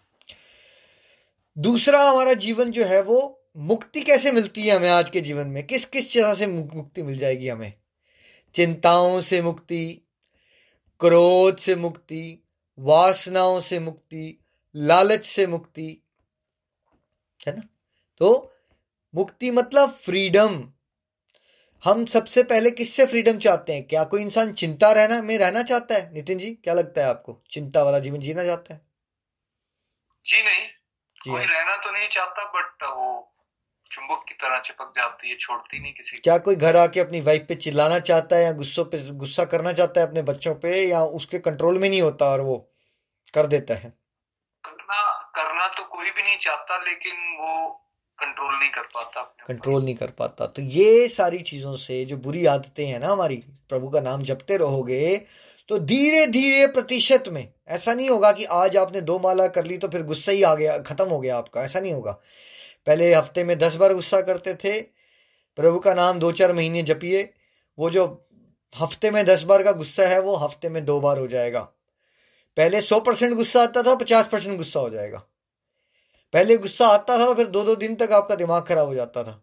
दूसरा 1.57 2.03
हमारा 2.03 2.33
जीवन 2.33 2.71
जो 2.71 2.85
है 2.85 3.01
वो 3.01 3.41
मुक्ति 3.57 4.01
कैसे 4.01 4.31
मिलती 4.31 4.67
है 4.67 4.75
हमें 4.75 4.89
आज 4.89 5.09
के 5.09 5.21
जीवन 5.21 5.47
में? 5.47 5.67
किस 5.67 5.85
किस 5.85 6.13
तरह 6.13 6.33
से 6.33 6.47
मुक्ति 6.47 7.03
मिल 7.03 7.17
जाएगी 7.17 7.47
हमें? 7.49 7.73
चिंताओं 8.53 9.21
से 9.21 9.41
मुक्ति, 9.41 10.01
क्रोध 10.99 11.57
से 11.57 11.75
मुक्ति 11.75 12.43
वासनाओं 12.79 13.59
से 13.61 13.79
मुक्ति 13.79 14.43
लालच 14.75 15.25
से 15.25 15.47
मुक्ति 15.47 16.03
है 17.47 17.55
ना? 17.55 17.61
तो 18.17 18.55
मुक्ति 19.15 19.51
मतलब 19.51 19.91
फ्रीडम। 19.91 20.73
हम 21.83 22.05
सबसे 22.05 22.43
पहले 22.43 22.71
किससे 22.71 23.05
फ्रीडम 23.05 23.39
चाहते 23.39 23.73
हैं? 23.73 23.87
क्या 23.87 24.03
कोई 24.03 24.21
इंसान 24.21 24.53
चिंता 24.53 24.91
रहना 24.91 25.21
में 25.21 25.37
रहना 25.37 25.63
चाहता 25.63 25.95
है? 25.95 26.13
नितिन 26.13 26.37
जी 26.37 26.51
क्या 26.51 26.73
लगता 26.73 27.01
है 27.01 27.07
आपको? 27.07 27.43
चिंता 27.51 27.83
वाला 27.83 27.99
जीवन 27.99 28.19
जीना 28.19 28.45
चाहता 28.45 28.73
है? 28.73 28.81
जी 30.25 30.43
नहीं। 30.43 30.67
जी 31.23 31.31
कोई 31.31 31.43
हाँ। 31.43 31.53
रहना 31.53 31.77
तो 31.77 31.91
नहीं 31.91 32.09
चाहता 32.09 32.45
बट 32.45 32.83
वो 32.83 33.33
चुंबक 33.91 34.23
की 34.27 34.33
तरह 34.33 34.59
चिपक 34.59 34.93
जाती 34.97 35.29
है 35.29 35.35
छोड़ती 35.35 35.79
नहीं 35.79 35.93
किसी 35.93 36.17
क्या 36.17 36.37
कोई 36.37 36.55
घर 36.55 36.75
आके 36.75 36.99
अपनी 36.99 37.21
वाइफ 37.21 37.45
पे 37.49 37.55
चिल्लाना 37.55 37.99
चाहता 37.99 38.35
है 38.35 38.43
या 38.43 38.51
गुस्सों 38.51 38.85
पे 38.85 38.97
गुस्सा 39.15 39.45
करना 39.45 39.73
चाहता 39.73 40.01
है 40.01 40.07
अपने 40.07 40.21
बच्चों 40.21 40.53
पे 40.55 40.83
या 40.83 41.03
उसके 41.19 41.39
कंट्रोल 41.39 41.79
में 41.79 41.89
नहीं 41.89 42.01
होता 42.01 42.25
और 42.25 42.41
वो 42.41 42.57
कर 43.33 43.47
देता 43.47 43.73
है? 43.73 43.93
करना 44.63 45.01
करना 45.35 45.67
तो 45.67 45.83
कोई 45.83 46.09
भी 46.09 46.23
नहीं 46.23 46.37
चाहता 46.37 46.77
लेकिन 46.77 47.13
वो 47.41 47.69
कंट्रोल 48.19 48.53
नहीं 48.59 48.69
कर 48.69 48.81
पाता 48.95 49.21
कंट्रोल 49.47 49.83
नहीं 49.83 49.95
कर 49.95 50.09
पाता। 50.11 50.45
तो 50.45 50.61
ये 50.61 51.07
सारी 51.07 51.39
चीज़ों 51.41 51.75
से 51.77 52.03
जो 52.05 52.17
बुरी 52.17 52.45
आदतें 52.45 52.85
हैं 52.85 52.99
ना 52.99 53.07
हमारी 53.07 53.35
प्रभु 53.69 53.89
का 53.89 54.01
नाम 54.01 54.23
जपते 54.23 54.57
रहोगे 54.57 55.17
तो 55.69 55.77
धीरे 55.79 56.25
धीरे 56.27 56.67
प्रतिशत 56.67 57.23
में 57.27 57.47
ऐसा 57.67 57.93
नहीं 57.93 58.09
होगा 58.09 58.31
कि 58.31 58.45
आज 58.45 58.77
आपने 58.77 59.01
दो 59.01 59.19
माला 59.19 59.47
कर 59.47 59.65
ली 59.65 59.77
तो 59.77 59.87
फिर 59.87 60.03
गुस्सा 60.03 60.31
ही 60.31 60.43
आ 60.43 60.53
गया 60.55 60.77
खत्म 60.77 61.07
हो 61.09 61.19
गया 61.19 61.37
आपका 61.37 61.63
ऐसा 61.63 61.79
नहीं 61.79 61.93
होगा। 61.93 62.19
पहले 62.87 63.13
हफ़्ते 63.13 63.43
में 63.43 63.57
दस 63.59 63.75
बार 63.75 63.93
गुस्सा 63.93 64.21
करते 64.21 64.53
थे, 64.55 64.79
प्रभु 65.57 65.79
का 65.79 65.93
नाम 65.93 66.19
दो 66.19 66.31
चार 66.31 66.53
महीने 66.53 66.83
जपिए, 66.83 67.21
वो 67.77 67.89
जो 67.89 68.05
हफ़्ते 68.75 69.11
में 69.11 69.25
दस 69.25 69.43
बार 69.43 69.63
का 69.63 69.71
गुस्सा 69.71 70.07
है, 70.07 70.19
वो 70.21 70.35
हफ़्ते 70.35 70.69
में 70.69 70.83
दो 70.85 70.99
बार 70.99 71.17
हो 71.17 71.27
जाएगा। 71.27 71.59
पहले 72.57 72.81
सौ 72.81 72.99
परसेंट 72.99 73.33
गुस्सा 73.33 73.61
आता 73.63 73.83
था, 73.83 73.95
पचास 73.95 74.27
परसेंट 74.27 74.57
गुस्सा 74.57 74.79
हो 74.79 74.89
जाएगा। 74.89 75.23
पहले 76.33 76.57
गुस्सा 76.57 76.87
आता 76.87 77.17
था, 77.17 77.33
फिर 77.33 77.47
दो 77.47 77.63
दो 77.63 77.75
दिन 77.75 77.95
तक 77.95 78.11
आपका 78.11 78.35
दिमाग 78.35 78.63
खराब 78.63 78.87
हो 78.87 78.95
जाता 78.95 79.23
था। 79.23 79.41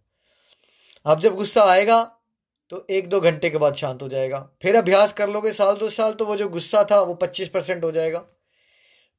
अब 1.07 1.21
जब 1.21 1.35
गुस्सा 1.37 1.65
आएगा 1.65 2.03
तो 2.73 2.85
एक 2.91 3.09
दो 3.09 3.21
घंटे 3.21 3.49
के 3.51 3.59
बाद 3.59 3.75
शांत 3.75 4.03
हो 4.03 4.09
जाएगा। 4.09 4.39
फिर 4.63 4.77
अभ्यास 4.77 5.13
कर 5.13 5.29
लोगे 5.29 5.53
साल 5.53 5.77
दो 5.77 5.89
साल 5.89 6.13
तो 6.13 6.25
वो 6.25 6.37
जो 6.37 6.49
गुस्सा 6.49 6.83
था, 6.85 7.01
वो 7.01 7.15
पच्चीस 7.15 7.49
परसेंट 7.49 7.85
हो 7.85 7.91
जाएगा। 7.93 8.19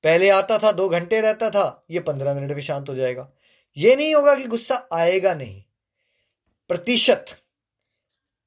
पहले 0.03 0.30
आता 0.30 0.58
था, 0.58 0.71
दो 0.71 0.88
घंटे 0.89 1.21
रहता 1.21 1.49
था, 1.49 1.86
ये 1.91 1.99
पंद्रह 1.99 2.34
मिनट 2.34 2.51
में 2.51 2.62
शांत 2.62 2.89
हो 2.89 2.95
जाएगा। 2.95 3.30
ये 3.77 3.95
नहीं 3.95 4.15
होगा 4.15 4.35
कि 4.35 4.43
गुस्सा 4.43 4.87
आएगा 4.93 5.33
नहीं। 5.33 5.63
प्रतिशत 6.67 7.25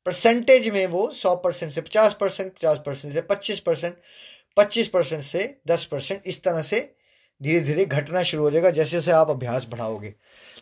परसेंटेज 0.06 0.68
में 0.68 0.86
वो 0.86 1.10
सौ 1.12 1.36
परसेंट 1.36 1.72
से 1.72 1.80
पचास 1.80 2.16
परसेंट 2.20 2.52
पचास 2.52 2.78
परसेंट 2.86 3.14
से 3.14 3.20
पच्चीस 3.20 3.60
परसेंट 3.60 3.96
पच्चीस 4.56 4.88
परसेंट 4.88 5.22
से 5.22 5.56
दस 5.66 5.84
परसेंट 5.84 6.22
इस 6.26 6.42
तरह 6.42 6.62
से 6.62 6.94
धीरे 7.42 7.60
धीरे 7.60 7.84
घटना 7.84 8.22
शुरू 8.22 8.42
हो 8.42 8.50
जाएगा, 8.50 8.70
जैसे 8.70 8.90
जैसे 8.90 9.10
आप 9.10 9.30
अभ्यास 9.30 9.66
बढ़ाओगे। 9.70 10.14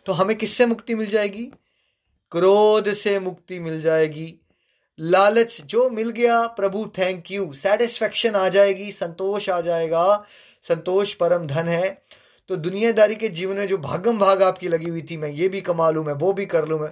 तो 0.05 0.13
हमें 0.13 0.37
किससे 0.37 0.65
मुक्ति 0.65 0.95
मिल 0.95 1.07
जाएगी? 1.07 1.51
क्रोध 2.31 2.93
से 2.93 3.19
मुक्ति 3.19 3.59
मिल 3.59 3.81
जाएगी। 3.81 4.35
लालच, 4.99 5.61
जो 5.61 5.89
मिल 5.89 6.09
गया, 6.09 6.47
प्रभु 6.47 6.91
थैंक 6.97 7.31
यू 7.31 7.53
सेटिस्फेक्शन 7.53 8.35
आ 8.35 8.49
जाएगी, 8.49 8.91
संतोष 8.91 9.49
आ 9.49 9.61
जाएगा। 9.61 10.25
संतोष 10.63 11.13
परम 11.13 11.45
धन 11.45 11.67
है। 11.67 12.01
तो 12.49 12.55
दुनियादारी 12.55 13.15
के 13.15 13.29
जीवन 13.29 13.55
में 13.55 13.67
जो 13.67 13.77
भागम 13.77 14.19
भाग 14.19 14.43
आपकी 14.43 14.67
लगी 14.67 14.89
हुई 14.89 15.01
थी, 15.01 15.17
मैं 15.17 15.29
ये 15.29 15.49
भी 15.49 15.61
कमा 15.61 15.89
लूँ, 15.89 16.05
मैं 16.05 16.13
वो 16.13 16.33
भी 16.33 16.45
कर 16.45 16.67
लूँ, 16.67 16.79
मैं, 16.79 16.89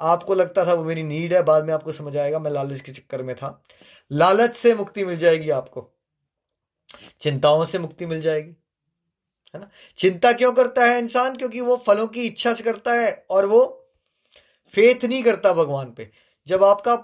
आपको 0.00 0.34
लगता 0.34 0.66
था 0.66 0.72
वो 0.72 0.84
मेरी 0.84 1.02
नीड 1.02 1.34
है, 1.34 1.42
बाद 1.42 1.64
में 1.64 1.74
आपको 1.74 1.92
समझ 1.92 2.16
आएगा, 2.16 2.38
मैं 2.38 2.50
लालच 2.50 2.80
के 2.80 2.92
चक्कर 2.92 3.22
में 3.22 3.36
था। 3.36 3.62
लालच 4.12 4.54
से 4.54 4.74
मुक्ति 4.74 5.04
मिल 5.04 5.18
जाएगी 5.18 5.50
आपको। 5.50 5.94
चिंताओं 7.20 7.64
से 7.64 7.78
मुक्ति 7.78 8.06
मिल 8.06 8.20
जाएगी। 8.20 8.56
है 9.54 9.60
ना? 9.60 9.68
चिंता 9.96 10.32
क्यों 10.32 10.52
करता 10.52 10.84
है 10.84 10.98
इंसान? 10.98 11.36
क्योंकि 11.36 11.60
वो 11.60 11.76
फलों 11.76 12.06
की 12.06 12.22
इच्छा 12.22 12.54
से 12.54 12.62
करता 12.62 12.92
है 12.92 13.26
और 13.30 13.46
वो 13.46 13.88
फेथ 14.68 15.04
नहीं 15.04 15.22
करता 15.22 15.52
भगवान 15.52 15.90
पे। 15.90 16.10
जब 16.46 16.64
आपका 16.64 17.02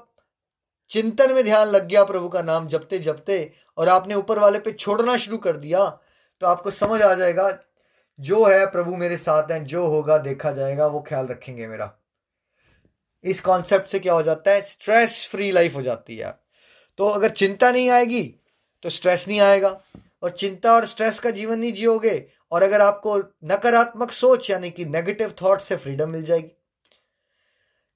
चिंतन 0.88 1.32
में 1.32 1.44
ध्यान 1.44 1.66
लग 1.66 1.88
गया 1.88 2.04
प्रभु 2.04 2.28
का 2.28 2.42
नाम 2.42 2.68
जपते 2.68 2.98
जपते 2.98 3.52
और 3.76 3.88
आपने 3.88 4.14
ऊपर 4.14 4.38
वाले 4.38 4.58
पे 4.58 4.72
छोड़ना 4.72 5.16
शुरू 5.16 5.38
कर 5.38 5.56
दिया 5.56 5.98
तो 6.40 6.46
आपको 6.46 6.70
समझ 6.70 7.02
आ 7.02 7.14
जाएगा 7.14 7.58
जो 8.20 8.44
है 8.44 8.66
प्रभु 8.66 8.96
मेरे 8.96 9.16
साथ 9.16 9.50
हैं, 9.50 9.64
जो 9.64 9.86
होगा 9.86 10.18
देखा 10.18 10.52
जाएगा, 10.52 10.86
वो 10.86 11.04
ख्याल 11.08 11.26
रखेंगे 11.26 11.66
मेरा। 11.66 11.92
इस 13.24 13.40
कॉन्सेप्ट 13.40 13.86
से 13.86 13.98
क्या 13.98 14.14
हो 14.14 14.22
जाता 14.22 14.50
है? 14.50 14.60
स्ट्रेस 14.60 15.28
फ्री 15.30 15.50
लाइफ 15.52 15.74
हो 15.74 15.82
जाती 15.82 16.16
है। 16.16 16.38
तो 16.98 17.08
अगर 17.08 17.28
चिंता 17.28 17.70
नहीं 17.70 17.90
आएगी 17.90 18.22
तो 18.82 18.90
स्ट्रेस 18.90 19.28
नहीं 19.28 19.40
आएगा। 19.40 19.80
और 20.22 20.30
चिंता 20.30 20.72
और 20.72 20.86
स्ट्रेस 20.86 21.18
का 21.18 21.30
जीवन 21.30 21.58
नहीं 21.58 21.72
जियोगे, 21.72 22.26
और 22.52 22.62
अगर 22.62 22.80
आपको 22.80 23.16
नकारात्मक 23.44 24.10
सोच, 24.10 24.50
यानी 24.50 24.70
कि 24.70 24.84
नेगेटिव 24.84 25.34
थॉट 25.42 25.60
से 25.60 25.76
फ्रीडम 25.76 26.10
मिल 26.10 26.24
जाएगी। 26.24 26.50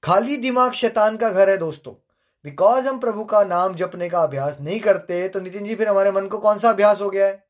खाली 0.03 0.37
दिमाग 0.37 0.71
शैतान 0.71 1.17
का 1.17 1.29
घर 1.29 1.49
है 1.49 1.57
दोस्तों। 1.57 1.93
बिकॉज़ 2.43 2.87
हम 2.87 2.99
प्रभु 2.99 3.23
का 3.23 3.43
नाम 3.43 3.75
जपने 3.75 4.09
का 4.09 4.23
अभ्यास 4.23 4.59
नहीं 4.61 4.79
करते 4.79 5.27
तो 5.29 5.39
नितिन 5.39 5.65
जी, 5.65 5.75
फिर 5.75 5.87
हमारे 5.87 6.11
मन 6.11 6.27
को 6.27 6.37
कौन 6.37 6.59
सा 6.59 6.69
अभ्यास 6.69 7.01
हो 7.01 7.09
गया 7.09 7.25
है? 7.25 7.48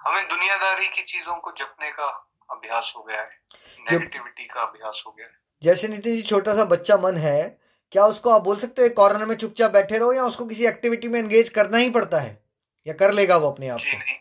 हमें 0.00 0.28
दुनियादारी 0.28 0.88
की 0.88 1.02
चीज़ों 1.02 1.34
को 1.34 1.52
जपने 1.52 1.90
का 1.90 2.06
अभ्यास 2.50 2.92
हो 2.96 3.02
गया 3.02 3.20
है। 3.20 3.40
नेगेटिविटी 3.80 4.44
का 4.44 4.62
अभ्यास 4.62 5.02
हो 5.06 5.12
गया 5.12 5.26
है। 5.26 5.32
जैसे 5.62 5.88
नितिन 5.88 6.14
जी 6.14 6.22
छोटा 6.22 6.54
सा 6.54 6.64
बच्चा 6.64 6.96
मन 6.96 7.16
है 7.16 7.60
क्या 7.92 8.06
उसको 8.06 8.30
आप 8.30 8.42
बोल 8.42 8.58
सकते 8.58 8.82
हो 8.82 8.86
एक 8.86 8.96
कॉर्नर 8.96 9.24
में 9.24 9.36
चुपचाप 9.36 9.70
बैठे 9.70 9.98
रहो 9.98 10.12
या 10.12 10.24
उसको 10.24 10.46
किसी 10.46 10.66
एक्टिविटी 10.66 11.08
में 11.08 11.18
एंगेज 11.20 11.48
करना 11.48 11.78
ही 11.78 11.90
पड़ता 11.90 12.20
है? 12.20 12.44
या 12.86 12.94
कर 12.94 13.12
लेगा 13.12 13.36
वो 13.36 13.50
अपने 13.50 13.68
आप 13.68 13.78
जी 13.78 13.96
नहीं। 13.96 14.16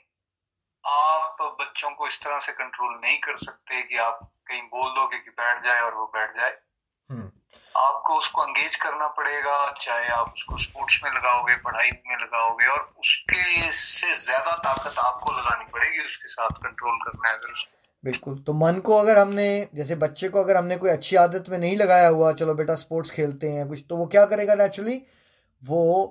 आप 0.86 1.58
बच्चों 1.62 1.92
को 1.92 2.08
इस 2.08 2.24
तरह 2.24 2.40
से 2.40 2.52
कंट्रोल 2.52 3.00
नहीं 3.04 3.18
कर 3.18 3.36
सकते 3.36 3.82
कि 3.82 3.98
आप 3.98 4.32
कहीं 4.48 4.62
बोल 4.62 4.90
दोगे 4.92 5.20
कि 5.20 5.30
बैठ 5.30 5.64
जाए 5.64 5.82
और 5.82 5.96
वो 5.96 6.06
बैठ 6.06 6.36
जाए। 6.36 6.58
आपको 7.10 8.18
उसको 8.18 8.44
एंगेज 8.44 8.76
करना 8.76 9.08
पड़ेगा 9.08 9.72
चाहे 9.72 10.08
आप 10.10 10.34
उसको 10.34 10.58
स्पोर्ट्स 10.58 11.00
में 11.04 11.12
लगाओगे 11.12 11.56
पढ़ाई 11.56 11.90
में 11.90 12.16
लगाओगे 12.16 12.68
और 12.68 12.80
उसके 13.00 13.72
से 13.72 14.14
ज़्यादा 14.14 14.52
ताकत 14.58 15.00
आपको 15.00 15.32
लगानी 15.32 15.66
पड़ेगी 15.72 16.06
उसके 16.06 16.28
साथ 16.28 16.50
कंट्रोल 16.50 16.98
करना 16.98 17.30
है 17.30 17.36
अगर 17.36 17.52
उसको। 17.52 17.76
बिल्कुल। 18.04 18.38
तो 18.40 18.54
मन 18.54 18.80
को 18.80 18.98
अगर 18.98 19.18
हमने 19.18 19.48
जैसे 19.76 19.96
बच्चे 19.96 20.30
को 20.30 20.40
अगर 20.40 20.58
हमने 20.58 20.78
कोई 20.78 20.90
अच्छी 20.90 21.16
आदत 21.16 21.50
में 21.50 21.58
नहीं 21.58 21.78
लगाया 21.78 22.08
हुआ 22.08 22.32
चलो 22.34 22.54
बेटा 22.54 22.76
स्पोर्ट्स 22.76 23.12
खेलते 23.12 23.52
हैं 23.52 23.68
कुछ 23.68 23.84
तो 23.90 23.96
वो 23.98 24.06
क्या 24.06 24.26
करेगा 24.26 24.56
नेचुरली 24.56 25.02
वो 25.64 26.06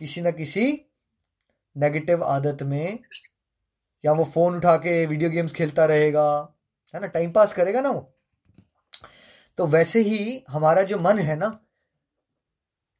किसी 0.00 0.20
ना 0.20 0.30
किसी 0.30 0.66
नेगेटिव 1.76 2.24
आदत 2.24 2.62
में 2.62 2.98
या 4.04 4.12
वो 4.12 4.24
फ़ोन 4.24 4.56
उठा 4.56 4.76
के 4.76 5.04
वीडियो 5.06 5.30
गेम्स 5.30 5.52
खेलता 5.52 5.84
रहेगा 5.84 6.54
है 6.94 7.00
ना? 7.00 7.06
टाइम 7.06 7.32
पास 7.32 7.52
करेगा 7.52 7.80
ना 7.80 7.90
वो? 7.90 8.14
तो 9.58 9.66
वैसे 9.66 10.00
ही 10.00 10.44
हमारा 10.48 10.82
जो 10.82 10.98
मन 10.98 11.18
है 11.18 11.36
ना, 11.36 11.60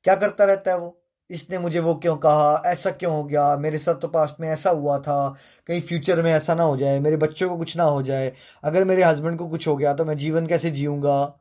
क्या 0.02 0.16
करता 0.16 0.44
रहता 0.44 0.70
है 0.70 0.78
वो? 0.78 1.02
इसने 1.30 1.58
मुझे 1.58 1.80
वो 1.80 1.94
क्यों 1.94 2.16
कहा? 2.16 2.62
ऐसा 2.66 2.90
क्यों 2.90 3.12
हो 3.12 3.24
गया? 3.24 3.56
मेरे 3.56 3.78
साथ 3.78 3.94
तो 3.94 4.08
पास्ट 4.08 4.40
में 4.40 4.48
ऐसा 4.48 4.70
हुआ 4.70 4.98
था। 4.98 5.36
कहीं 5.66 5.80
फ्यूचर 5.80 6.22
में 6.22 6.32
ऐसा 6.32 6.54
ना 6.54 6.62
हो 6.62 6.76
जाए। 6.76 7.00
मेरे 7.00 7.16
बच्चों 7.16 7.48
को 7.48 7.56
कुछ 7.56 7.76
ना 7.76 7.84
हो 7.84 8.02
जाए। 8.02 8.32
अगर 8.64 8.84
मेरे 8.84 9.02
हस्बैंड 9.02 9.38
को 9.38 9.48
कुछ 9.48 9.68
हो 9.68 9.76
गया 9.76 9.94
तो 9.94 10.04
मैं 10.04 10.16
जीवन 10.16 10.46
कैसे 10.46 10.70
जीऊँगा? 10.70 11.40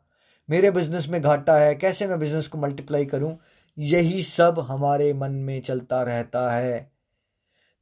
मेरे 0.50 0.72
बिज़नेस 0.72 1.08
में 1.08 1.22
घाटा 1.22 1.58
है। 1.58 1.76
कैसे 1.76 2.08
मैं 2.08 2.20
बिज़नेस 2.20 2.48
को 2.48 2.58
मल्टीप्लाई 2.58 3.06
करूँ? 3.06 3.40
यही 3.78 4.24
सब 4.24 4.60
हमारे 4.60 5.14
मन 5.14 5.32
में 5.32 5.62
चलता 5.62 6.04
रहता 6.04 6.52
है। 6.52 6.92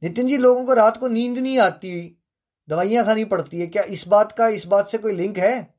नितिन 0.02 0.26
जी, 0.26 0.36
लोगों 0.36 0.64
को 0.64 0.74
रात 0.74 0.96
को 0.96 1.08
नींद 1.08 1.38
नहीं 1.38 1.58
आती। 1.58 2.22
दवाइयाँ 2.68 3.04
खानी 3.04 3.24
पड़ती 3.24 3.60
है। 3.60 3.66
क्या 3.66 3.82
इस 3.82 4.08
बात 4.08 4.32
का, 4.32 4.48
इस 4.48 4.66
बात 4.66 4.88
से 4.88 4.98
कोई 4.98 5.14
लिंक 5.14 5.38
है? 5.38 5.75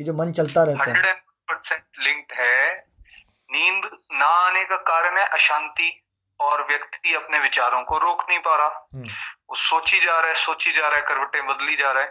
ये 0.00 0.04
जो 0.04 0.12
मन 0.12 0.32
चलता 0.32 0.64
रहता 0.64 0.84
है। 0.84 1.22
लिंक्ड 1.98 2.32
है। 2.32 2.86
नींद 3.52 3.90
ना 4.12 4.26
आने 4.26 4.64
का 4.64 4.76
कारण 4.76 5.18
है 5.18 5.26
अशांति 5.26 6.04
और 6.40 6.66
व्यक्ति 6.68 7.14
अपने 7.14 7.38
विचारों 7.38 7.82
को 7.82 7.98
रोक 7.98 8.26
नहीं 8.28 8.38
पा 8.38 8.56
रहा। 8.56 8.88
हम्म। 8.94 9.04
वो 9.50 9.54
सोची 9.54 10.00
जा 10.00 10.20
रहा 10.20 10.28
है 10.28 10.34
सोची 10.34 10.72
जा 10.72 10.88
रहा 10.88 10.96
है 10.96 11.02
करवटें 11.02 11.46
बदली 11.46 11.76
जा 11.76 11.92
रहा 11.92 12.02
है। 12.02 12.08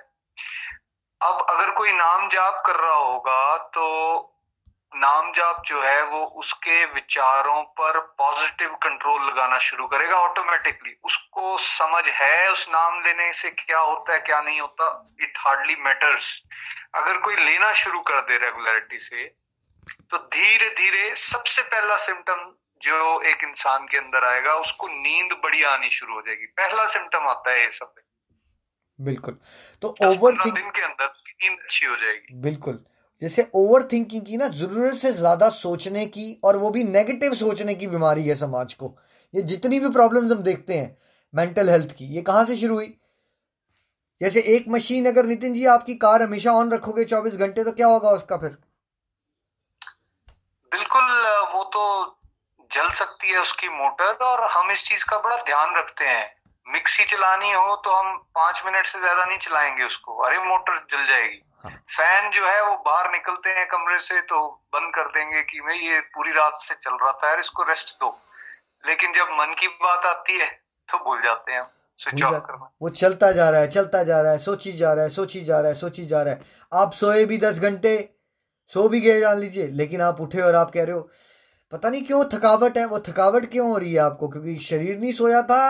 अब 1.21 1.45
अगर 1.49 1.71
कोई 1.71 1.91
नाम 1.91 2.29
जाप 2.29 2.63
कर 2.65 2.75
रहा 2.75 2.95
होगा 2.95 3.57
तो 3.57 3.85
नाम 4.95 5.31
जाप 5.31 5.63
जो 5.65 5.81
है 5.83 6.03
वो 6.03 6.25
उसके 6.25 6.85
विचारों 6.85 7.63
पर 7.63 7.99
पॉजिटिव 7.99 8.69
कंट्रोल 8.69 9.27
लगाना 9.27 9.57
शुरू 9.57 9.87
करेगा 9.87 10.15
ऑटोमेटिकली 10.15 10.95
उसको 11.03 11.57
समझ 11.57 12.07
है 12.07 12.51
उस 12.51 12.69
नाम 12.69 13.03
लेने 13.03 13.33
से 13.33 13.49
क्या 13.49 13.79
होता 13.79 14.13
है 14.13 14.19
क्या 14.19 14.41
नहीं 14.41 14.61
होता? 14.61 15.07
इट 15.21 15.33
हार्डली 15.37 15.75
मैटर्स 15.75 16.43
अगर 16.95 17.17
कोई 17.17 17.35
लेना 17.35 17.73
शुरू 17.73 17.99
कर 17.99 18.21
दे 18.21 18.37
रेगुलरिटी 18.37 18.99
से 18.99 19.35
तो 20.09 20.17
धीरे 20.17 20.69
धीरे 20.69 21.15
सबसे 21.15 21.61
पहला 21.61 21.97
सिम्टम 21.97 22.55
जो 22.81 23.21
एक 23.21 23.43
इंसान 23.43 23.87
के 23.87 23.97
अंदर 23.97 24.23
आएगा 24.23 24.53
उसको 24.53 24.87
नींद 24.87 25.31
बड़ी 25.43 25.63
आनी 25.63 25.89
शुरू 25.89 26.13
हो 26.13 26.21
जाएगी। 26.21 26.45
पहला 26.45 26.85
सिम्टम 26.85 27.19
आता 27.19 27.51
है 27.51 27.63
ये 27.63 27.71
सब। 27.71 27.93
बिल्कुल। 29.01 29.39
तो 29.81 29.95
ओवर 30.03 30.31
दिन 30.31 30.69
के 30.69 30.81
अंदर 30.81 31.13
नींद 31.27 31.59
अच्छी 31.59 31.85
हो 31.85 31.95
जाएगी। 31.95 32.33
बिल्कुल। 32.33 32.85
जैसे 33.21 33.49
ओवर 33.55 33.83
थिंकिंग 33.83 34.25
की 34.25 34.37
ना 34.37 34.47
ज़रूरत 34.49 34.95
से 34.95 35.11
ज़्यादा 35.11 35.49
सोचने 35.51 36.05
की 36.07 36.39
और 36.43 36.57
वो 36.57 36.69
भी 36.69 36.83
नेगेटिव 36.83 37.33
सोचने 37.35 37.75
की 37.75 37.87
बीमारी 37.87 38.27
है 38.27 38.35
समाज 38.35 38.73
को। 38.73 38.95
ये 39.33 39.41
जितनी 39.43 39.79
भी 39.79 39.89
प्रॉब्लम्स 39.89 40.31
हम 40.31 40.43
देखते 40.43 40.73
हैं 40.73 40.97
मेंटल 41.33 41.69
हेल्थ 41.69 41.91
की, 41.91 42.05
ये 42.05 42.21
कहाँ 42.21 42.45
से 42.45 42.57
शुरू 42.57 42.75
हुई? 42.75 42.93
जैसे 44.21 44.41
एक 44.55 44.65
मशीन 44.69 45.05
अगर 45.05 45.25
नितिन 45.25 45.53
जी 45.53 45.65
आपकी 45.67 45.95
कार 45.97 46.21
हमेशा 46.21 46.53
ऑन 46.53 46.71
रखोगे 46.71 47.03
24 47.05 47.35
घंटे 47.37 47.63
तो 47.63 47.71
क्या 47.71 47.87
होगा 47.87 48.09
उसका 48.11 48.37
फिर? 48.37 48.57
बिल्कुल, 50.71 51.03
वो 51.53 51.63
तो 51.65 52.15
जल 52.71 52.89
सकती 52.95 53.27
है 53.27 53.41
उसकी 53.41 53.69
मोटर 53.69 54.25
और 54.25 54.43
हम 54.51 54.71
इस 54.71 54.87
चीज़ 54.89 55.05
का 55.05 55.17
बड़ा 55.19 55.37
ध्यान 55.37 55.75
रखते 55.77 56.05
हैं। 56.05 56.25
मिक्सी 56.67 57.05
चलानी 57.05 57.51
हो 57.51 57.75
तो 57.75 57.95
हम 57.95 58.17
पाँच 58.35 58.61
मिनट 58.65 58.85
से 58.85 58.99
ज़्यादा 58.99 59.25
नहीं 59.25 59.37
चलाएँगे 59.39 59.83
उसको। 59.83 60.17
अरे 60.17 60.37
मोटर 60.39 60.77
जल 60.91 61.05
जाएगी। 61.05 61.41
हाँ। 61.63 61.71
फ़ैन 61.89 62.29
जो 62.31 62.45
है 62.47 62.61
वो 62.63 62.75
बाहर 62.85 63.11
निकलते 63.11 63.49
हैं 63.49 63.65
कमरे 63.67 63.97
से 63.99 64.21
तो 64.21 64.39
बंद 64.73 64.93
कर 64.95 65.07
देंगे 65.09 65.41
कि 65.41 65.59
भाई 65.59 65.77
ये 65.87 65.99
पूरी 66.15 66.31
रात 66.31 66.53
से 66.57 66.75
चल 66.75 66.91
रहा 66.93 67.11
था 67.13 67.29
यार 67.29 67.39
इसको 67.39 67.63
रेस्ट 67.63 67.95
दो। 67.99 68.15
लेकिन 68.83 69.13
जब 69.13 69.27
मन 69.31 69.55
की 69.59 69.67
बात 69.67 70.05
आती 70.05 70.37
है 70.39 70.47
तो 70.89 70.97
भूल 70.97 71.21
जाते 71.21 71.51
हैं 71.51 71.63
स्विच 71.99 72.23
ऑफ़ 72.23 72.35
करना। 72.35 72.71
वो 72.81 72.89
चलता 72.89 73.31
जा 73.31 73.49
रहा 73.49 73.61
है 73.61 73.67
चलता 73.69 74.03
जा 74.03 74.21
रहा 74.21 74.31
है 74.31 74.39
सोची 74.39 74.71
जा 74.73 74.93
रहा 74.93 75.03
है 75.03 75.09
सोची 75.09 75.41
जा 75.41 75.59
रहा 75.59 75.71
है 75.71 75.77
सोची 75.77 76.05
जा 76.05 76.21
रहा 76.23 76.33
है। 76.33 76.41
आप 76.71 76.93
सोए 76.93 77.25
भी 77.25 77.37
दस 77.37 77.59
घंटे 77.59 77.97
सो 78.71 78.87
भी 78.89 79.01
गए 79.01 79.19
जान 79.19 79.37
लीजिए 79.37 79.67
लेकिन 79.73 80.01
आप 80.01 80.21
उठे 80.21 80.41
और 80.41 80.55
आप 80.55 80.71
कह 80.71 80.83
रहे 80.83 80.95
हो 80.95 81.09
पता 81.73 81.89
नहीं 81.89 82.03
क्यों 82.05 82.23
थकावट 82.33 82.77
है 82.77 82.85
वो 82.85 82.99
थकावट 82.99 83.49
क्यों 83.51 83.67
हो 83.69 83.77
रही 83.77 83.93
है 83.93 83.99
आपको? 83.99 84.27
क्योंकि 84.27 84.57
शरीर 84.59 84.97
नहीं 84.97 85.13
सोया 85.13 85.41
था 85.41 85.61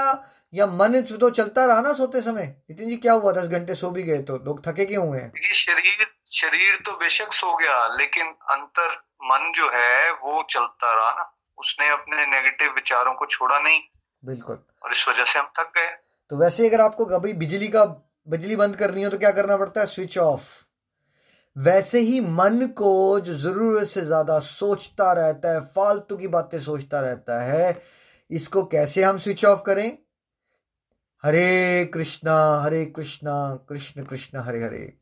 या 0.54 0.66
मन 0.68 1.02
तो 1.02 1.30
चलता 1.30 1.66
रहा 1.66 1.82
ना 1.82 1.94
सोते 1.94 2.22
समय। 2.22 2.46
नितिन 2.70 2.90
जी 2.90 2.96
क्या 2.98 3.14
हुआ? 3.14 3.32
दस 3.32 3.48
घंटे 3.48 3.76
सो 3.76 3.90
भी 3.92 4.04
गए 4.04 4.22
तो 4.24 4.38
लोग 4.46 4.66
थके 4.68 4.86
क्यों 4.86 5.08
हुए 5.08 5.20
हैं? 5.20 5.32
शरीर 5.54 6.06
शरीर 6.32 6.76
तो 6.86 6.92
बेशक 6.94 7.34
सो 7.34 7.56
गया 7.58 7.88
लेकिन 7.96 8.26
अंतर 8.52 8.96
मन 9.24 9.52
जो 9.56 9.70
है 9.74 10.12
वो 10.14 10.44
चलता 10.50 10.94
रहा 10.96 11.12
ना। 11.12 11.30
उसने 11.58 11.90
अपने 11.90 12.26
नेगेटिव 12.28 12.74
विचारों 12.76 13.14
को 13.14 13.26
छोड़ा 13.26 13.60
नहीं। 13.60 13.80
बिल्कुल। 14.24 14.60
और 14.84 14.92
इस 14.92 15.08
वजह 15.10 15.24
से 15.24 15.40
हम 15.40 15.52
थक 15.60 15.72
गए। 15.78 15.88
तो 16.32 16.38
वैसे 16.38 16.68
अगर 16.70 16.82
आपको 16.82 17.06
कभी 17.06 17.34
बिजली 17.36 17.68
का 17.68 17.86
बिजली 18.28 18.56
बंद 18.56 18.76
करनी 18.76 19.04
हो 19.04 19.10
तो 19.10 19.18
क्या 19.18 19.32
करना 19.32 19.58
पड़ता 19.58 19.82
है? 19.82 19.88
स्विच 19.88 20.18
ऑफ़ 20.18 20.48
वैसे 21.56 22.00
ही 22.00 22.20
मन 22.22 22.68
को 22.78 23.20
जो 23.20 23.34
ज़रूरत 23.34 23.88
से 23.88 24.02
ज़्यादा 24.02 24.40
सोचता 24.40 25.12
रहता 25.14 25.54
है 25.54 25.62
फालतू 25.68 26.18
की 26.18 26.28
बातें 26.28 26.60
सोचता 26.62 27.00
रहता 27.02 27.42
है 27.44 27.82
इसको 28.32 28.64
कैसे 28.66 29.04
हम 29.04 29.20
स्विच 29.20 29.44
ऑफ़ 29.46 29.62
करें? 29.66 29.98
हरे 31.24 31.86
कृष्णा 31.94 32.60
हरे 32.60 32.86
कृष्णा, 32.86 33.56
कृष्ण 33.70 34.04
कृष्ण, 34.04 34.40
हरे 34.40 34.64
हरे। 34.64 34.94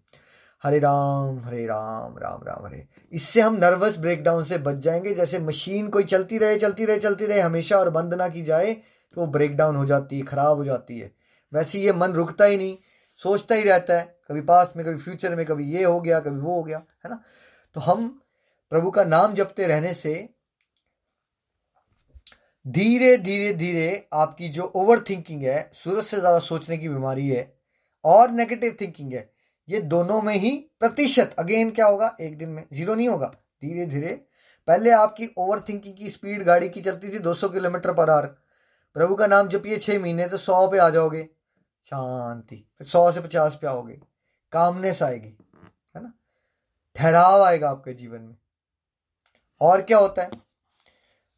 हरे 0.63 0.79
राम 0.79 1.39
हरे 1.39 1.65
राम 1.65 2.17
राम 2.17 2.43
राम, 2.43 2.65
हरे। 2.65 2.87
इससे 3.11 3.41
हम 3.41 3.55
नर्वस 3.55 3.97
ब्रेकडाउन 3.97 4.43
से 4.43 4.57
बच 4.57 4.75
जाएँगे। 4.75 5.13
जैसे 5.13 5.39
मशीन 5.39 5.89
कोई 5.89 6.03
चलती 6.03 6.37
रहे 6.37 6.59
चलती 6.59 6.85
रहे 6.85 6.99
चलती 6.99 7.25
रहे, 7.25 7.39
हमेशा 7.39 7.77
और 7.77 7.89
बंद 7.89 8.13
ना 8.13 8.29
की 8.29 8.41
जाए 8.41 8.73
तो 9.13 9.25
ब्रेकडाउन 9.25 9.75
हो 9.75 9.85
जाती 9.85 10.19
है, 10.19 10.25
खराब 10.25 10.57
हो 10.57 10.65
जाती 10.65 10.99
है। 10.99 11.11
वैसे 11.53 11.79
ये 11.79 11.93
मन 11.93 12.11
रुकता 12.11 12.45
ही 12.45 12.57
नहीं, 12.57 12.77
सोचता 13.17 13.55
ही 13.55 13.63
रहता 13.63 13.93
है। 13.93 14.19
कभी 14.27 14.41
पास 14.41 14.73
में, 14.77 14.85
कभी 14.85 14.97
फ्यूचर 14.97 15.35
में, 15.35 15.45
कभी 15.45 15.63
ये 15.63 15.83
हो 15.83 16.01
गया, 16.01 16.19
कभी 16.19 16.39
वो 16.39 16.55
हो 16.55 16.63
गया, 16.63 16.77
है 16.77 17.09
ना? 17.09 17.21
तो 17.73 17.79
हम 17.81 18.21
प्रभु 18.69 18.91
का 18.91 19.03
नाम 19.03 19.33
जपते 19.33 19.67
रहने 19.67 19.93
से 19.93 20.29
धीरे 22.67 23.15
धीरे 23.17 23.51
धीरे 23.53 24.07
आपकी 24.13 24.47
जो 24.49 24.63
ओवर 24.75 24.99
थिंकिंग 24.99 25.43
है, 25.43 25.71
सूरज 25.73 26.05
से 26.05 26.17
ज़्यादा 26.17 26.39
सोचने 26.39 26.77
की 26.77 26.89
बीमारी 26.89 27.27
है 27.29 27.53
और 28.05 28.31
नेगेटिव 28.31 28.75
थिंकिंग 28.81 29.13
है, 29.13 29.29
ये 29.67 29.79
दोनों 29.81 30.21
में 30.21 30.33
ही 30.35 30.51
प्रतिशत 30.79 31.35
अगेन 31.39 31.69
क्या 31.71 31.85
होगा, 31.85 32.15
एक 32.21 32.37
दिन 32.37 32.49
में 32.49 32.63
ज़ीरो 32.73 32.95
नहीं 32.95 33.07
होगा, 33.09 33.27
धीरे 33.61 33.85
धीरे। 33.85 34.09
पहले 34.67 34.91
आपकी 34.91 35.29
ओवर 35.37 35.59
थिंकिंग 35.59 35.95
की 35.97 36.09
स्पीड 36.09 36.43
गाड़ी 36.43 36.69
की 36.69 36.81
चलती 36.81 37.09
थी 37.09 37.19
200 37.19 37.49
किलोमीटर 37.49 37.93
पर 37.93 38.09
आवर 38.09 38.25
प्रभु 38.95 39.15
का 39.15 39.27
नाम 39.27 39.47
जपिए 39.47 39.77
छह 39.77 39.99
महीने 39.99 40.27
तो 40.27 40.37
सौ 40.37 40.67
पे 40.67 40.77
आ 40.77 40.89
जाओगे। 40.89 41.23
शांति 41.91 42.63
सौ 42.81 43.11
से 43.11 43.21
पचास 43.21 43.57
पे 43.61 43.67
आओगे। 43.67 43.99
कामनेस 44.53 45.01
आएगी, 45.03 45.37
है 45.95 46.01
ना? 46.03 46.11
ठहराव 46.95 47.43
आएगा 47.43 47.69
आपके 47.69 47.93
जीवन 47.93 48.21
में। 48.21 48.35
और 49.61 49.81
क्या 49.81 49.97
होता 49.97 50.23
है? 50.23 50.29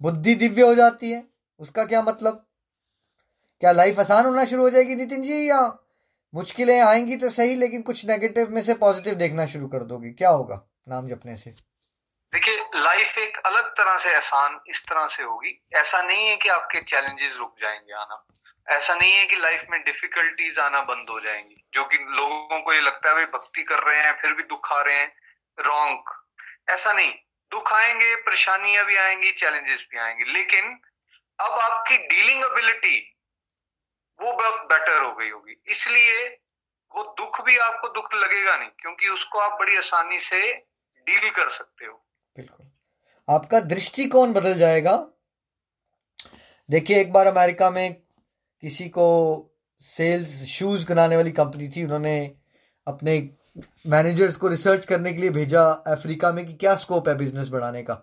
बुद्धि 0.01 0.35
दिव्य 0.35 0.61
हो 0.61 0.75
जाती 0.75 1.11
है। 1.11 1.27
उसका 1.59 1.85
क्या 1.85 2.01
मतलब? 2.01 2.45
क्या 3.59 3.71
लाइफ 3.71 3.99
आसान 3.99 4.25
होना 4.25 4.45
शुरू 4.45 4.63
हो 4.63 4.69
जाएगी 4.69 4.95
नितिन 4.95 5.21
जी, 5.21 5.49
या 5.49 5.79
मुश्किलें 6.35 6.81
आएँगी 6.81 7.15
तो 7.15 7.29
सही, 7.29 7.55
लेकिन 7.55 7.81
कुछ 7.81 8.05
नेगेटिव 8.05 8.49
में 8.49 8.61
से 8.61 8.73
पॉजिटिव 8.73 9.13
देखना 9.13 9.45
शुरू 9.45 9.67
कर 9.67 9.83
दोगे? 9.83 10.09
क्या 10.09 10.29
होगा 10.29 10.67
नाम 10.87 11.07
जपने 11.07 11.37
से? 11.37 11.49
देखिए 12.33 12.57
लाइफ 12.75 13.17
एक 13.17 13.37
अलग 13.37 13.63
तरह 13.63 13.97
से 13.97 14.15
आसान 14.15 14.59
इस 14.67 14.83
तरह 14.83 15.07
से 15.07 15.23
होगी। 15.23 15.65
ऐसा 15.73 16.01
नहीं 16.01 16.27
है 16.27 16.37
कि 16.37 16.49
आपके 16.49 16.81
चैलेंजेस 16.81 17.37
रुक 17.37 17.55
जाएँगे 17.59 17.93
आना। 17.93 18.25
ऐसा 18.67 18.95
नहीं 18.95 19.13
है 19.13 19.25
कि 19.25 19.35
लाइफ 19.35 19.65
में 19.69 19.83
डिफिकल्टीज 19.83 20.59
आना 20.59 20.81
बंद 20.81 21.09
हो 21.09 21.19
जाएँगी, 21.19 21.67
जो 21.73 21.85
कि 21.85 21.97
लोगों 21.97 22.61
को 22.61 22.73
ये 22.73 22.81
लगता 22.81 23.09
है, 23.09 23.15
भाई, 23.15 23.25
भक्ति 23.25 23.63
कर 23.63 23.79
रहे 23.79 24.03
हैं, 24.03 24.17
फिर 24.21 24.33
भी 24.33 24.43
दुख 24.43 24.71
आ 24.71 24.81
रहे 24.81 24.95
हैं 24.95 25.15
रॉन्ग 25.59 26.03
ऐसा 26.69 26.93
नहीं। 26.93 27.13
दुख 27.51 27.73
आएँगे, 27.73 28.15
परेशानियाँ 28.15 28.85
भी 28.85 28.95
आएँगी 28.95 29.31
चैलेंजेस 29.31 29.87
भी 29.91 29.99
आएँगे। 29.99 30.31
लेकिन 30.33 30.65
अब 31.39 31.51
आपकी 31.51 31.97
डीलिंग 31.97 32.43
एबिलिटी 32.43 32.97
वो 34.19 34.33
बेटर 34.65 35.03
हो 35.03 35.13
गई 35.13 35.29
होगी। 35.29 35.55
इसलिए 35.67 36.27
वो 36.91 37.03
दुख 37.17 37.45
भी 37.45 37.57
आपको 37.57 37.87
दुख 37.87 38.13
लगेगा 38.13 38.57
नहीं, 38.57 38.69
क्योंकि 38.69 39.09
उसको 39.09 39.39
आप 39.39 39.59
बड़ी 39.59 39.77
आसानी 39.77 40.19
से 40.19 40.41
डील 41.07 41.29
कर 41.29 41.49
सकते 41.49 41.85
हो। 41.85 41.93
बिल्कुल। 42.37 42.67
आपका 43.29 43.59
दृष्टिकोण 43.59 44.33
बदल 44.33 44.57
जाएगा। 44.57 44.95
देखिए, 46.69 46.99
एक 47.01 47.11
बार 47.13 47.27
अमेरिका 47.27 47.69
में 47.69 47.93
किसी 48.63 48.89
को 48.89 49.05
सेल्स 49.81 50.43
शूज़ 50.45 50.87
बनाने 50.89 51.15
वाली 51.15 51.31
कंपनी 51.31 51.67
थी। 51.69 51.83
उन्होंने 51.83 52.35
अपने 52.87 53.17
मैनेजर्स 53.87 54.35
को 54.35 54.47
रिसर्च 54.47 54.85
करने 54.85 55.13
के 55.13 55.21
लिए 55.21 55.29
भेजा 55.29 55.63
अफ्रीका 55.63 56.31
में 56.31 56.45
कि 56.45 56.53
क्या 56.53 56.75
स्कोप 56.75 57.09
है 57.09 57.15
बिज़नेस 57.15 57.49
बढ़ाने 57.49 57.83
का। 57.83 57.93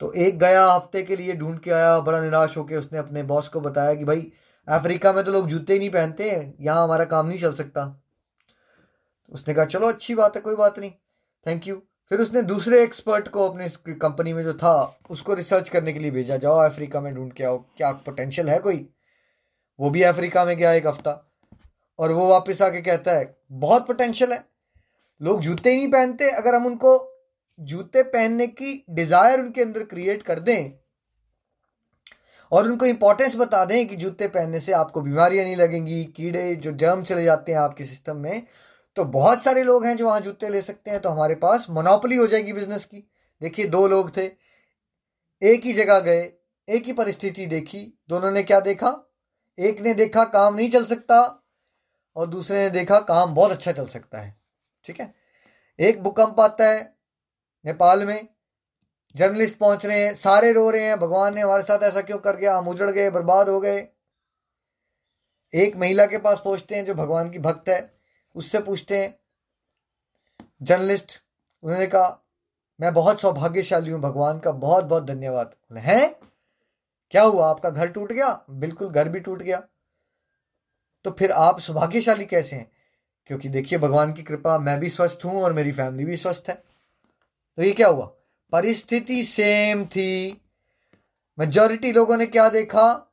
तो 0.00 0.12
एक 0.12 0.38
गया 0.38 0.64
हफ़्ते 0.66 1.02
के 1.02 1.16
लिए 1.16 1.34
ढूंढ 1.34 1.58
के 1.58 1.70
आया, 1.70 2.00
बड़ा 2.00 2.20
निराश 2.20 2.56
होकर 2.56 2.76
उसने 2.76 2.98
अपने 2.98 3.22
बॉस 3.22 3.48
को 3.48 3.60
बताया 3.60 3.94
कि 3.94 4.04
भाई, 4.04 4.32
अफ्रीका 4.68 5.12
में 5.12 5.24
तो 5.24 5.32
लोग 5.32 5.48
जूते 5.48 5.72
ही 5.72 5.78
नहीं 5.78 5.90
पहनते, 5.90 6.54
यहाँ 6.60 6.84
हमारा 6.84 7.04
काम 7.04 7.26
नहीं 7.26 7.38
चल 7.38 7.52
सकता। 7.52 8.02
उसने 9.32 9.54
कहा, 9.54 9.64
चलो, 9.64 9.88
अच्छी 9.88 10.14
बात 10.14 10.36
है, 10.36 10.42
कोई 10.42 10.56
बात 10.56 10.78
नहीं 10.78 10.90
थैंक 11.46 11.68
यू 11.68 11.82
फिर 12.10 12.20
उसने 12.20 12.42
दूसरे 12.42 12.82
एक्सपर्ट 12.82 13.28
को 13.28 13.48
अपने 13.48 13.68
कंपनी 13.94 14.32
में 14.32 14.42
जो 14.44 14.52
था, 14.54 14.98
उसको 15.10 15.34
रिसर्च 15.34 15.68
करने 15.68 15.92
के 15.92 15.98
लिए 15.98 16.10
भेजा, 16.10 16.36
जाओ 16.36 16.58
अफ्रीका 16.58 17.00
में 17.00 17.14
ढूंढ 17.14 17.32
के 17.32 17.44
आओ, 17.44 17.58
क्या 17.76 17.92
पोटेंशियल 17.92 18.50
है 18.50 18.58
कोई? 18.58 18.88
वो 19.78 19.90
भी 19.90 20.02
अफ्रीका 20.02 20.44
में 20.44 20.56
गया 20.56 20.72
एक 20.72 20.86
हफ़्ता। 20.86 21.29
और 22.00 22.12
वो 22.12 22.26
वापस 22.28 22.62
आके 22.62 22.80
कहता 22.82 23.12
है, 23.12 23.36
बहुत 23.52 23.86
पोटेंशियल 23.86 24.32
है। 24.32 24.44
लोग 25.20 25.40
जूते 25.40 25.70
ही 25.70 25.76
नहीं 25.76 25.90
पहनते। 25.90 26.30
अगर 26.32 26.54
हम 26.54 26.66
उनको 26.66 26.98
जूते 27.58 28.02
पहनने 28.04 28.46
की 28.46 28.84
डिज़ायर 28.90 29.40
उनके 29.40 29.62
अंदर 29.62 29.82
क्रिएट 29.84 30.22
कर 30.22 30.38
दें 30.40 30.70
और 32.52 32.68
उनको 32.68 32.86
इंपॉर्टेंस 32.86 33.34
बता 33.36 33.64
दें 33.64 33.86
कि 33.88 33.96
जूते 33.96 34.28
पहनने 34.28 34.60
से 34.60 34.72
आपको 34.72 35.00
बीमारियाँ 35.00 35.44
नहीं 35.44 35.56
लगेंगी, 35.56 36.04
कीड़े 36.06 36.54
जो 36.56 36.72
जर्म 36.72 37.02
चले 37.02 37.24
जाते 37.24 37.52
हैं 37.52 37.58
आपके 37.58 37.84
सिस्टम 37.84 38.16
में 38.16 38.42
तो 38.96 39.04
बहुत 39.06 39.42
सारे 39.42 39.62
लोग 39.62 39.84
हैं 39.84 39.96
जो 39.96 40.06
वहाँ 40.06 40.20
जूते 40.20 40.48
ले 40.48 40.60
सकते 40.62 40.90
हैं। 40.90 41.00
तो 41.00 41.08
हमारे 41.08 41.34
पास 41.34 41.66
मोनोपली 41.70 42.16
हो 42.16 42.26
जाएगी 42.26 42.52
बिज़नेस 42.52 42.84
की। 42.84 43.04
देखिए, 43.40 43.66
दो 43.66 43.86
लोग 43.86 44.16
थे। 44.16 44.24
एक 45.42 45.64
ही 45.64 45.72
जगह 45.72 46.00
गए, 46.00 46.22
एक 46.68 46.86
ही 46.86 46.92
परिस्थिति 46.92 47.46
देखी। 47.46 47.78
दोनों 48.08 48.30
ने 48.30 48.42
क्या 48.42 48.60
देखा? 48.60 48.90
एक 49.58 49.80
ने 49.80 49.94
देखा, 49.94 50.24
काम 50.24 50.54
नहीं 50.54 50.70
चल 50.70 50.84
सकता। 50.86 51.39
और 52.16 52.26
दूसरे 52.26 52.58
ने 52.58 52.70
देखा 52.70 53.00
काम 53.00 53.34
बहुत 53.34 53.50
अच्छा 53.50 53.72
चल 53.72 53.86
सकता 53.86 54.18
है। 54.18 54.40
ठीक 54.84 55.00
है? 55.00 55.14
एक 55.80 56.02
भूकंप 56.02 56.40
आता 56.40 56.66
है 56.66 56.96
नेपाल 57.64 58.04
में। 58.04 58.28
जर्नलिस्ट 59.16 59.58
पहुँच 59.58 59.86
रहे 59.86 60.04
हैं, 60.04 60.14
सारे 60.14 60.52
रो 60.52 60.70
रहे 60.70 60.82
हैं, 60.82 61.00
भगवान 61.00 61.34
ने 61.34 61.40
हमारे 61.40 61.62
साथ 61.62 61.82
ऐसा 61.82 62.02
क्यों 62.02 62.18
कर 62.18 62.36
गया? 62.36 62.56
हम 62.56 62.68
उजड़ 62.68 62.90
गए, 62.90 63.10
बर्बाद 63.10 63.48
हो 63.48 63.60
गए। 63.60 63.88
एक 65.54 65.76
महिला 65.76 66.06
के 66.06 66.18
पास 66.18 66.42
पहुँचते 66.44 66.76
हैं 66.76 66.84
जो 66.84 66.94
भगवान 66.94 67.30
की 67.30 67.38
भक्त 67.38 67.68
है। 67.68 68.00
उससे 68.34 68.60
पूछते 68.60 68.98
हैं, 68.98 69.20
जर्नलिस्ट, 70.62 71.12
उन्होंने 71.62 71.86
कहा, 71.86 72.26
मैं 72.80 72.94
बहुत 72.94 73.20
सौभाग्यशाली 73.20 73.90
हूँ, 73.90 74.00
भगवान 74.00 74.38
का 74.38 74.52
बहुत 74.52 74.84
बहुत 74.84 75.04
धन्यवाद 75.04 75.54
है? 75.76 76.20
क्या 77.10 77.22
हुआ? 77.22 77.50
आपका 77.50 77.70
घर 77.70 77.88
टूट 77.88 78.12
गया? 78.12 78.44
बिल्कुल, 78.50 78.88
घर 78.88 79.08
भी 79.08 79.20
टूट 79.20 79.42
गया। 79.42 79.62
तो 81.04 81.10
फिर 81.10 81.32
आप 81.32 81.60
सौभाग्यशाली 81.60 82.24
कैसे 82.24 82.56
हैं? 82.56 82.70
क्योंकि 83.26 83.48
देखिए, 83.48 83.78
भगवान 83.78 84.12
की 84.12 84.22
कृपा, 84.22 84.58
मैं 84.58 84.80
भी 84.80 84.88
स्वस्थ 84.88 85.18
हूँ 85.24 85.42
और 85.42 85.52
मेरी 85.52 85.72
फैमिली 85.72 86.04
भी 86.04 86.16
स्वस्थ 86.16 86.44
है। 86.48 86.62
तो 87.56 87.62
ये 87.62 87.72
क्या 87.72 87.88
हुआ? 87.88 88.10
परिस्थिति 88.52 89.24
सेम 89.24 89.84
थी। 89.84 90.42
मेजोरिटी 91.38 91.92
लोगों 91.92 92.16
ने 92.16 92.26
क्या 92.26 92.48
देखा? 92.48 93.12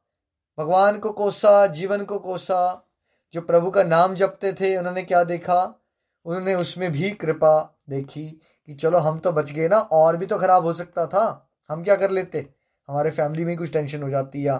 भगवान 0.59 0.99
को 0.99 1.11
कोसा, 1.11 1.67
जीवन 1.67 2.03
को 2.05 2.19
कोसा। 2.19 2.87
जो 3.33 3.41
प्रभु 3.41 3.71
का 3.71 3.83
नाम 3.83 4.15
जपते 4.15 4.53
थे, 4.53 4.77
उन्होंने 4.77 5.03
क्या 5.03 5.23
देखा? 5.23 5.81
उन्होंने 6.25 6.55
उसमें 6.55 6.91
भी 6.91 7.11
कृपा 7.11 7.77
देखी 7.89 8.41
कि 8.65 8.73
चलो, 8.73 8.97
हम 8.97 9.19
तो 9.19 9.31
बच 9.31 9.51
गए 9.51 9.67
ना, 9.67 9.77
और 9.77 10.17
भी 10.17 10.25
तो 10.25 10.37
खराब 10.37 10.63
हो 10.63 10.73
सकता 10.73 11.07
था। 11.07 11.49
हम 11.69 11.83
क्या 11.83 11.95
कर 11.95 12.11
लेते? 12.11 12.53
हमारे 12.87 13.11
फैमिली 13.11 13.45
में 13.45 13.57
कुछ 13.57 13.73
टेंशन 13.73 14.03
हो 14.03 14.09
जाती 14.09 14.47
या 14.47 14.57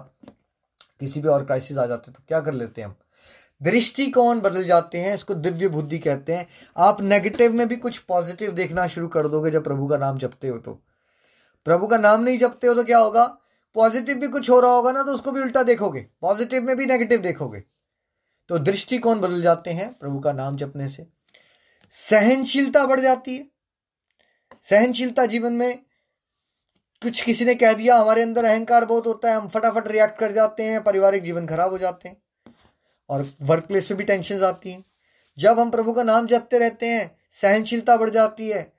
किसी 1.00 1.22
भी 1.22 1.28
और 1.28 1.46
क्राइसिस 1.46 1.78
आ 1.78 1.86
जाते 1.86 2.12
तो 2.12 2.24
क्या 2.28 2.42
कर 2.42 2.54
लेते 2.54 2.82
हम? 2.82 2.96
दृष्टिकोण 3.62 4.40
बदल 4.40 4.64
जाते 4.64 4.98
हैं, 4.98 5.14
इसको 5.14 5.34
दिव्य 5.34 5.68
बुद्धि 5.68 6.00
कहते 6.00 6.36
हैं। 6.36 6.48
आप 6.78 7.02
नेगेटिव 7.02 7.54
में 7.54 7.68
भी 7.68 7.76
कुछ 7.76 7.98
पॉजिटिव 7.98 8.52
देखना 8.52 8.88
शुरू 8.88 9.08
कर 9.08 9.28
दोगे 9.28 9.52
जब 9.52 9.64
प्रभु 9.64 9.88
का 9.88 9.98
नाम 9.98 10.18
जपते 10.18 10.48
हो 10.48 10.58
तो। 10.58 10.84
प्रभु 11.66 11.88
का 11.88 11.98
नाम 11.98 12.24
नहीं 12.24 12.38
जपते 12.38 12.68
हो 12.68 12.74
तो 12.74 12.84
क्या 12.84 12.98
होगा? 12.98 13.38
पॉजिटिव 13.76 14.18
भी 14.18 14.28
कुछ 14.28 14.50
हो 14.50 14.60
रहा 14.60 14.72
होगा 14.72 14.92
ना 14.92 15.04
तो 15.04 15.12
उसको 15.12 15.32
भी 15.32 15.42
उल्टा 15.42 15.64
देखोगे। 15.64 16.08
पॉजिटिव 16.22 16.64
में 16.64 16.78
भी 16.78 16.86
नेगेटिव 16.86 17.20
देखोगे। 17.20 17.64
तो 18.50 18.60
दृष्टिकोण 18.60 19.20
बदल 19.20 19.42
जाते 19.42 19.70
हैं 19.70 19.94
प्रभु 19.94 20.20
का 20.20 20.34
नाम 20.34 20.58
जपने 20.58 20.88
से। 20.88 21.08
सहनशीलता 21.90 22.86
बढ़ 22.86 23.00
जाती 23.00 23.36
है। 23.36 23.48
सहनशीलता 24.64 25.26
जीवन 25.26 25.54
में 25.54 25.80
कुछ 27.02 27.22
किसी 27.22 27.46
ने 27.46 27.56
कह 27.56 27.74
दिया, 27.74 27.98
हमारे 27.98 28.22
अंदर 28.22 28.46
अहंकार 28.46 28.86
बहुत 28.86 29.08
होता 29.08 29.30
है, 29.30 29.36
हम 29.36 29.48
फटाफट 29.48 29.88
रिएक्ट 29.88 30.20
कर 30.20 30.32
जाते 30.32 30.64
हैं, 30.64 30.84
पारिवारिक 30.84 31.24
जीवन 31.24 31.48
खराब 31.48 31.72
हो 31.72 31.78
जाते 31.78 32.10
हैं। 32.10 32.18
और 33.10 33.32
वर्क 33.42 33.66
प्लेस 33.66 33.88
पे 33.88 33.96
भी 33.96 34.04
टेंशन 34.04 34.44
आती 34.44 34.72
हैं। 34.72 34.86
जब 35.38 35.60
हम 35.60 35.72
प्रभु 35.72 35.94
का 35.94 36.04
नाम 36.04 36.28
जपते 36.28 36.60
रहते 36.60 36.86
हैं, 36.86 37.18
सहनशीलता 37.32 37.98
बढ़ 37.98 38.10
जाती 38.10 38.50
है। 38.50 38.74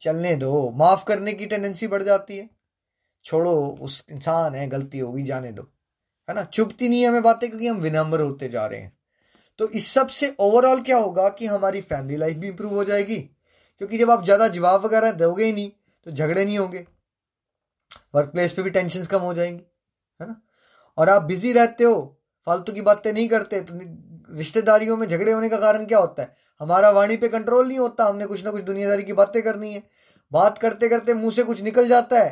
चलने 0.00 0.36
दो, 0.36 0.70
माफ़ 0.70 1.04
करने 1.04 1.32
की 1.32 1.46
टेंडेंसी 1.46 1.86
बढ़ 1.86 2.02
जाती 2.02 2.38
है। 2.38 2.50
छोड़ो, 3.24 3.78
उस 3.80 4.04
इंसान 4.10 4.54
है, 4.54 4.68
गलती 4.68 4.98
होगी, 4.98 5.22
जाने 5.22 5.52
दो। 5.52 5.62
है 6.28 6.34
ना? 6.34 6.44
चुपती 6.44 6.88
नहीं 6.88 7.02
है 7.02 7.08
हमें 7.08 7.22
बातें 7.22 7.48
क्योंकि 7.50 7.66
हम 7.66 7.76
विनम्र 7.76 8.20
होते 8.20 8.48
जा 8.48 8.66
रहे 8.66 8.80
हैं। 8.80 8.98
तो 9.58 9.68
इस 9.68 9.92
सबसे 9.92 10.36
ओवरऑल 10.38 10.82
क्या 10.82 10.96
होगा 10.96 11.28
कि 11.28 11.46
हमारी 11.46 11.80
फैमिली 11.80 12.16
लाइफ 12.16 12.36
भी 12.36 12.48
इंप्रूव 12.48 12.74
हो 12.74 12.84
जाएगी। 12.84 13.18
क्योंकि 13.78 13.98
जब 13.98 14.10
आप 14.10 14.24
ज़्यादा 14.24 14.48
जवाब 14.48 14.84
वगैरह 14.84 15.12
दोगे 15.12 15.44
ही 15.44 15.52
नहीं 15.52 15.70
तो 16.04 16.10
झगड़े 16.10 16.44
नहीं 16.44 16.58
होंगे। 16.58 16.86
वर्क 18.14 18.28
प्लेस 18.28 18.52
पर 18.52 18.62
भी 18.62 18.70
टेंशन 18.70 19.04
कम 19.04 19.18
हो 19.18 19.34
जाएँगी। 19.34 19.62
है 20.20 20.28
ना? 20.28 20.40
और 20.98 21.08
आप 21.08 21.22
बिज़ी 21.22 21.52
रहते 21.52 21.84
हो 21.84 22.19
फालतू 22.46 22.72
की 22.72 22.80
बातें 22.82 23.12
नहीं 23.12 23.28
करते 23.28 23.60
तो 23.60 23.78
रिश्तेदारियों 24.30 24.96
में 24.96 25.06
झगड़े 25.08 25.32
होने 25.32 25.48
का 25.48 25.56
कारण 25.58 25.84
क्या 25.86 25.98
होता 25.98 26.22
है? 26.22 26.36
हमारा 26.60 26.90
वाणी 26.90 27.16
पे 27.16 27.28
कंट्रोल 27.28 27.66
नहीं 27.68 27.78
होता, 27.78 28.04
हमने 28.04 28.26
कुछ 28.26 28.44
ना 28.44 28.50
कुछ 28.50 28.62
दुनियादारी 28.62 29.02
की 29.02 29.12
बातें 29.14 29.42
करनी 29.42 29.72
है। 29.72 29.82
बात 30.32 30.58
करते 30.58 30.88
करते 30.88 31.14
मुँह 31.14 31.32
से 31.32 31.42
कुछ 31.42 31.60
निकल 31.62 31.88
जाता 31.88 32.18
है 32.18 32.30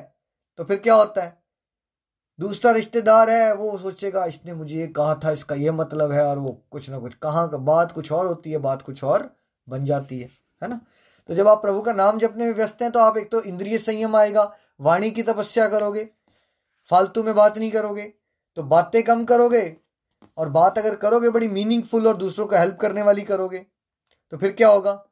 तो 0.59 0.65
फिर 0.65 0.77
क्या 0.79 0.95
होता 0.95 1.23
है? 1.23 1.37
दूसरा 2.39 2.71
रिश्तेदार 2.73 3.31
है, 3.31 3.55
वो 3.55 3.79
सोचेगा, 3.79 4.25
इसने 4.25 4.55
मुझे 4.55 4.77
ये 4.77 4.87
कहा 4.89 5.15
था, 5.25 5.31
इसका 5.31 5.55
ये 5.55 5.71
मतलब 5.73 6.13
है, 6.13 6.23
और 6.25 6.39
वो 6.39 6.53
कुछ 6.71 6.89
ना 6.91 6.99
कुछ, 6.99 7.15
कहाँ 7.15 7.49
का, 7.49 7.59
बात 7.59 7.93
कुछ 7.93 8.11
और 8.13 8.27
होती 8.27 8.51
है, 8.51 8.59
बात 8.59 8.83
कुछ 8.83 9.03
और 9.05 9.29
बन 9.69 9.85
जाती 9.85 10.19
है 10.21 10.29
है 10.63 10.69
ना? 10.69 10.81
तो 11.29 11.35
जब 11.35 11.49
आप 11.49 11.63
प्रभु 11.63 11.81
का 11.81 11.93
नाम 11.93 12.19
जपने 12.19 12.45
में 12.45 12.53
व्यस्त 12.53 12.83
हैं 12.83 12.91
तो 12.93 13.01
आप 13.01 13.17
एक 13.17 13.31
तो 13.33 13.41
इंद्रिय 13.43 13.79
संयम 13.79 14.17
आएगा, 14.17 14.53
वाणी 14.81 15.11
की 15.11 15.23
तपस्या 15.23 15.67
करोगे, 15.69 16.09
फालतू 16.91 17.23
में 17.23 17.35
बात 17.35 17.59
नहीं 17.59 17.71
करोगे 17.71 18.13
तो 18.57 18.63
बातें 18.65 19.03
कम 19.03 19.25
करोगे 19.25 19.61
और 20.37 20.49
बात 20.49 20.79
अगर 20.79 20.97
करोगे 20.97 21.31
बड़ी 21.31 21.49
मीनिंगफुल 21.49 22.07
और 22.07 22.17
दूसरों 22.17 22.47
को 22.47 22.57
हेल्प 22.57 22.77
करने 22.77 23.03
वाली 23.03 23.23
करोगे 23.23 23.67
तो 24.31 24.37
फिर 24.37 24.53
क्या 24.53 24.69
होगा? 24.69 25.05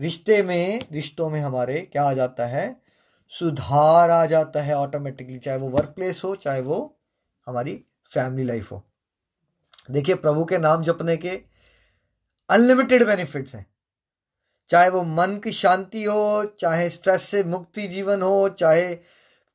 रिश्ते 0.00 0.42
में, 0.42 0.80
रिश्तों 0.92 1.30
में 1.30 1.40
हमारे 1.40 1.80
क्या 1.92 2.04
आ 2.04 2.12
जाता 2.12 2.46
है? 2.46 2.80
सुधार 3.28 4.10
आ 4.10 4.26
जाता 4.26 4.62
है 4.62 4.74
ऑटोमेटिकली 4.74 5.38
चाहे 5.38 5.58
वो 5.58 5.68
वर्क 5.68 5.88
प्लेस 5.88 6.20
हो, 6.24 6.34
चाहे 6.36 6.60
वो 6.60 6.98
हमारी 7.46 7.84
फैमिली 8.14 8.44
लाइफ 8.44 8.72
हो। 8.72 8.82
देखिए, 9.90 10.14
प्रभु 10.14 10.44
के 10.44 10.58
नाम 10.58 10.82
जपने 10.82 11.16
के 11.16 11.42
अनलिमिटेड 12.48 13.06
बेनिफिट्स 13.06 13.54
हैं। 13.54 13.66
चाहे 14.68 14.88
वो 14.88 15.02
मन 15.02 15.38
की 15.38 15.52
शांति 15.52 16.04
हो, 16.04 16.44
चाहे 16.58 16.88
स्ट्रेस 16.90 17.22
से 17.22 17.44
मुक्ति 17.44 17.86
जीवन 17.88 18.22
हो, 18.22 18.48
चाहे 18.48 18.94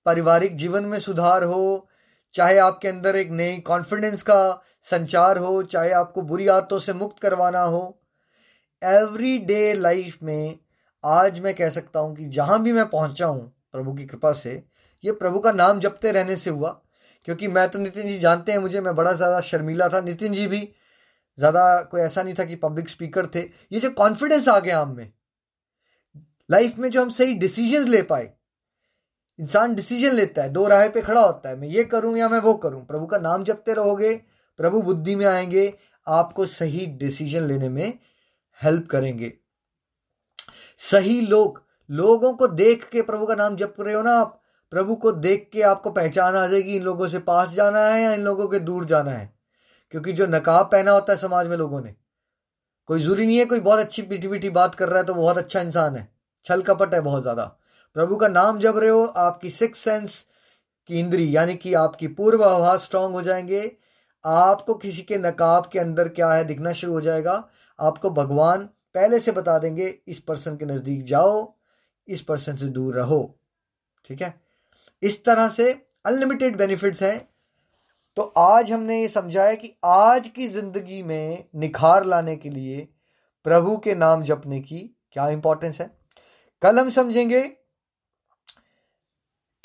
पारिवारिक 0.06 0.56
जीवन 0.56 0.86
में 0.86 1.00
सुधार 1.00 1.44
हो 1.44 1.90
चाहे 2.36 2.58
आपके 2.58 2.88
अंदर 2.88 3.16
एक 3.16 3.30
नई 3.32 3.58
कॉन्फिडेंस 3.68 4.22
का 4.22 4.62
संचार 4.84 5.38
हो, 5.38 5.62
चाहे 5.64 5.92
आपको 5.94 6.22
बुरी 6.24 6.48
आदतों 6.48 6.80
से 6.80 6.94
मुक्त 6.94 7.20
करवाना 7.20 7.62
हो 7.62 8.00
एवरी 8.82 9.38
डे 9.40 9.74
लाइफ 9.74 10.18
में 10.24 10.60
आज 11.04 11.40
मैं 11.40 11.54
कह 11.56 11.70
सकता 11.70 12.00
हूँ 12.00 12.16
कि 12.16 12.26
जहाँ 12.30 12.62
भी 12.64 12.72
मैं 12.74 12.88
पहुँचा 12.90 13.26
हूँ 13.26 13.52
प्रभु 13.74 13.94
की 13.94 14.06
कृपा 14.06 14.32
से, 14.34 14.64
ये 15.04 15.12
प्रभु 15.14 15.40
का 15.40 15.52
नाम 15.52 15.80
जपते 15.80 16.12
रहने 16.12 16.36
से 16.36 16.50
हुआ। 16.50 16.70
क्योंकि 17.28 17.48
मैं 17.48 17.68
तो 17.70 17.80
नितिन 17.80 18.08
जी 18.08 18.18
जानते 18.20 18.52
हैं 18.52 18.60
मुझे, 18.60 18.82
मैं 18.82 18.96
बड़ा 18.96 19.12
ज़्यादा 19.14 19.40
शर्मीला 19.42 19.88
था। 19.90 20.02
नितिन 20.02 20.34
जी 20.34 20.48
भी 20.48 20.60
ज़्यादा 21.38 21.82
कोई 21.82 22.02
ऐसा 22.02 22.24
नहीं 22.24 22.34
था 22.36 22.46
कि 22.46 22.56
पब्लिक 22.58 22.90
स्पीकर 22.90 23.28
थे। 23.36 23.40
ये 23.40 23.80
जो 23.80 23.90
कॉन्फिडेंस 23.94 24.48
आ 24.50 24.60
गया 24.60 24.80
हम 24.82 24.96
में 24.98 25.12
लाइफ 26.50 26.78
में 26.78 26.90
जो 26.90 27.02
हम 27.02 27.10
सही 27.12 27.34
डिसीज़न 27.36 27.88
ले 27.90 28.02
पाए 28.04 28.30
इंसान 29.40 29.74
डिसीज़न 29.76 30.14
लेता 30.14 30.44
है, 30.44 30.50
दो 30.50 30.68
राह 30.68 30.88
पे 30.90 31.02
खड़ा 31.02 31.22
होता 31.22 31.50
है, 31.50 31.56
मैं 31.56 31.68
ये 31.68 31.84
करूँ 31.84 32.18
या 32.18 32.30
मैं 32.30 32.40
वो 32.40 32.54
करूँ? 32.54 32.86
प्रभु 32.86 33.06
का 33.06 33.18
नाम 33.18 33.44
जपते 33.44 33.74
रहोगे, 33.74 34.14
प्रभु 34.60 34.82
बुद्धि 34.82 35.16
में 35.16 35.26
आएँगे, 35.26 35.74
आपको 36.08 36.46
सही 36.46 36.86
डिसीज़न 36.86 37.44
लेने 37.44 37.70
में 37.70 38.00
हेल्प 38.62 38.88
करेंगे। 38.88 39.34
सही 40.80 41.20
लोग, 41.22 41.62
लोगों 41.90 42.34
को 42.34 42.48
देख 42.48 42.90
के 42.90 43.02
प्रभु 43.02 43.26
का 43.26 43.36
नाम 43.36 43.56
जप 43.56 43.76
रहे 43.80 43.94
हो 43.94 44.02
ना 44.02 44.12
आप, 44.12 44.42
प्रभु 44.72 44.96
को 44.96 45.12
देख 45.12 45.50
के 45.54 45.62
आपको 45.62 45.92
पहचान 45.92 46.36
आ 46.36 46.48
जाएगी, 46.48 46.76
इन 46.76 46.84
लोगों 46.84 47.08
से 47.08 47.20
पास 47.20 47.50
जाना 47.50 47.86
है 47.86 48.02
या 48.04 48.14
इन 48.14 48.22
लोगों 48.22 48.48
के 48.48 48.60
दूर 48.60 48.86
जाना 48.86 49.12
है? 49.12 49.34
क्योंकि 49.94 50.14
जो 50.14 50.26
नकाब 50.26 50.66
पहना 50.66 50.92
होता 50.92 51.14
है 51.14 51.20
समाज 51.20 51.48
में 51.48 51.58
लोगों 51.58 51.82
ने, 51.82 51.94
कोई 52.90 53.02
ज़रूरी 53.02 53.26
नहीं 53.26 53.38
है, 53.38 53.46
कोई 53.46 53.60
बहुत 53.60 53.80
अच्छी 53.80 54.02
पीटी 54.02 54.28
पीटी 54.28 54.50
बात 54.50 54.76
कर 54.76 54.90
रहा 54.90 55.00
है 55.00 55.06
तो 55.06 55.14
बहुत 55.14 55.38
अच्छा 55.38 55.62
इंसान 55.62 55.96
है, 55.96 56.08
छल 56.46 56.62
कपट 56.62 56.94
है 56.94 57.02
बहुत 57.02 57.22
ज़्यादा। 57.22 57.56
प्रभु 57.96 58.16
का 58.16 58.28
नाम 58.28 58.60
जब 58.60 58.78
रहे 58.78 58.90
हो, 58.90 59.06
आपकी 59.06 59.50
सिक्स 59.50 59.80
सेंस 59.80 60.26
की 60.88 61.00
इंद्री, 61.00 61.36
यानी 61.36 61.56
कि 61.56 61.74
आपकी 61.74 62.08
पूर्व 62.08 62.44
आवाज़ 62.44 62.82
स्ट्रांग 62.82 63.14
हो 63.14 63.22
जाएँगे। 63.22 63.78
आपको 64.26 64.74
किसी 64.74 65.02
के 65.02 65.18
नकाब 65.18 65.70
के 65.74 65.80
अंदर 65.80 66.08
क्या 66.08 66.34
है, 66.34 66.44
दिखना 66.44 66.72
शुरू 66.72 66.94
हो 66.94 67.02
जाएगा। 67.02 67.50
आपको 67.80 68.10
भगवान 68.10 68.70
पहले 68.96 69.20
से 69.20 69.32
बता 69.32 69.60
देंगे, 69.60 70.00
इस 70.08 70.20
पर्सन 70.20 70.58
के 70.58 70.66
नज़दीक 70.66 71.04
जाओ, 71.04 71.56
इस 72.08 72.22
पर्सन 72.22 72.56
से 72.56 72.66
दूर 72.66 72.96
रहो। 72.96 73.40
ठीक 74.06 74.22
है? 74.22 74.42
इस 75.04 75.26
तरह 75.26 75.50
से 75.50 75.88
अनलिमिटेड 76.06 76.58
बेनिफिट्स 76.58 77.04
हैं। 77.04 77.30
तो 78.16 78.22
आज 78.38 78.72
हमने 78.72 79.02
ये 79.02 79.08
समझा 79.08 79.44
है 79.44 79.56
कि 79.56 79.76
आज 79.86 80.28
की 80.28 80.48
ज़िंदगी 80.48 81.04
में 81.04 81.46
निखार 81.56 82.06
लाने 82.06 82.36
के 82.36 82.50
लिए 82.50 82.88
प्रभु 83.44 83.78
के 83.78 83.96
नाम 83.96 84.24
जपने 84.24 84.62
की 84.62 84.98
क्या 85.12 85.30
इंपॉर्टेंस 85.30 85.82
है। 85.82 85.98
कल 86.62 86.80
हम 86.80 86.90
समझेंगे 86.90 87.58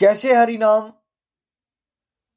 कैसे 0.00 0.34
हरि 0.34 0.58
नाम? 0.58 0.92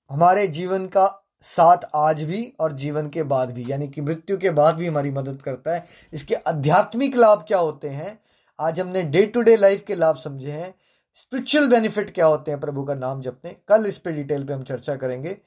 हमारे 0.10 0.48
जीवन 0.48 0.88
का 0.88 1.30
साथ 1.42 1.78
आज 1.96 2.24
भी 2.24 2.54
और 2.60 2.74
जीवन 2.74 3.10
के 3.10 3.24
बाद 3.24 3.52
भी, 3.52 3.72
यानी 3.72 3.88
कि 3.88 4.02
मृत्यु 4.02 4.38
के 4.38 4.50
बाद 4.50 4.76
भी 4.76 4.88
हमारी 4.88 5.12
मदद 5.12 5.42
करता 5.42 5.74
है। 5.74 5.86
इसके 6.14 6.36
आध्यात्मिक 6.36 7.16
लाभ 7.16 7.46
क्या 7.48 7.58
होते 7.58 7.90
हैं? 7.90 8.20
आज 8.60 8.80
हमने 8.80 9.02
डे 9.02 9.26
टू 9.26 9.42
डे 9.42 9.56
लाइफ 9.56 9.84
के 9.88 9.96
लाभ 9.96 10.18
समझे 10.18 10.52
हैं। 10.52 10.76
स्पिरिचुअल 11.14 11.70
बेनिफिट 11.70 12.14
क्या 12.16 12.26
होते 12.26 12.52
हैं? 12.52 12.60
प्रभु 12.60 12.84
का 12.84 12.96
नाम 12.96 13.22
जपने। 13.22 13.56
कल 13.68 13.86
इस 13.86 13.98
पे 13.98 14.12
डिटेल 14.12 14.44
पे 14.44 14.54
हम 14.54 14.64
चर्चा 14.64 14.96
करेंगे। 14.96 15.38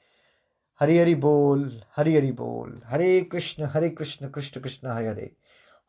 हरि 0.79 0.99
हरि 0.99 1.15
बोल, 1.15 1.83
हरि 1.95 2.15
हरि 2.15 2.31
बोल। 2.31 2.81
हरे 2.85 3.21
कृष्ण 3.21 3.63
हरे 3.63 3.89
कृष्ण 3.89 4.29
कृष्ण 4.29 4.61
कृष्ण, 4.61 4.87
हरे 4.87 5.07
हरे। 5.07 5.35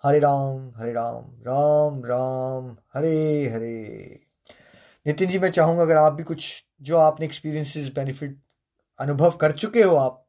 हरे 0.02 0.18
राम 0.18 0.72
हरे 0.76 0.92
राम 0.92 1.24
राम 1.42 2.04
राम, 2.04 2.76
हरे 2.94 3.48
हरे। 3.48 4.27
नितिन 5.08 5.28
जी, 5.28 5.38
मैं 5.38 5.50
चाहूँगा 5.50 5.82
अगर 5.82 5.96
आप 5.96 6.12
भी 6.12 6.22
कुछ, 6.22 6.46
जो 6.82 6.98
आपने 6.98 7.26
एक्सपीरियंसेस 7.26 7.88
बेनिफिट 7.94 8.36
अनुभव 8.98 9.36
कर 9.36 9.52
चुके 9.52 9.82
हो 9.82 9.96
आप, 9.96 10.24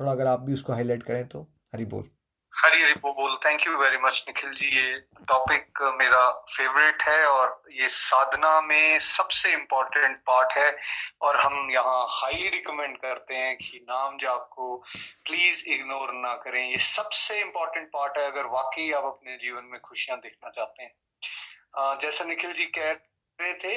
थोड़ा 0.00 0.12
अगर 0.12 0.26
आप 0.26 0.40
भी 0.40 0.52
उसको 0.52 0.72
हाईलाइट 0.72 1.02
करें 1.02 1.26
तो 1.28 1.42
हरी 1.74 1.84
बोल। 1.84 2.08
हरी 2.52 2.82
हरी 2.82 2.94
बोल 2.94 3.36
thank 3.44 3.66
you 3.66 3.76
very 3.78 3.96
much 3.98 4.24
Nikhil 4.28 4.54
ji. 4.54 4.66
ये 4.76 4.98
टॉपिक 5.28 5.82
मेरा 6.00 6.24
फेवरेट 6.48 7.02
है 7.02 7.24
और 7.26 7.62
ये 7.74 7.88
साधना 7.90 8.60
में 8.60 8.98
सबसे 8.98 9.52
इम्पोर्टेंट 9.52 10.18
पार्ट 10.26 10.58
है 10.58 10.76
और 11.22 11.40
हम 11.40 11.70
यहाँ 11.70 12.06
हाईली 12.10 12.48
रिकमेंड 12.48 12.96
करते 12.98 13.34
हैं 13.36 13.56
कि 13.56 13.84
नाम 13.90 14.18
जाप 14.20 14.48
को 14.52 14.76
प्लीज़ 15.24 15.64
इग्नोर 15.68 16.12
ना 16.18 16.34
करें। 16.44 16.62
ये 16.70 16.78
सबसे 16.90 17.40
इम्पोर्टेंट 17.40 17.88
पार्ट 17.88 18.18
है 18.18 18.30
अगर 18.32 18.52
वाकई 18.52 18.90
आप 18.92 19.04
अपने 19.06 19.36
जीवन 19.40 19.72
में 19.72 19.80
खुशियाँ 19.80 20.20
देखना 20.20 20.50
चाहते 20.50 20.82
हैं। 20.82 21.98
जैसा 22.00 22.24
निखिल 22.24 22.52
जी 22.52 22.64
कह 22.74 22.92
रहे 23.38 23.52
थे 23.56 23.74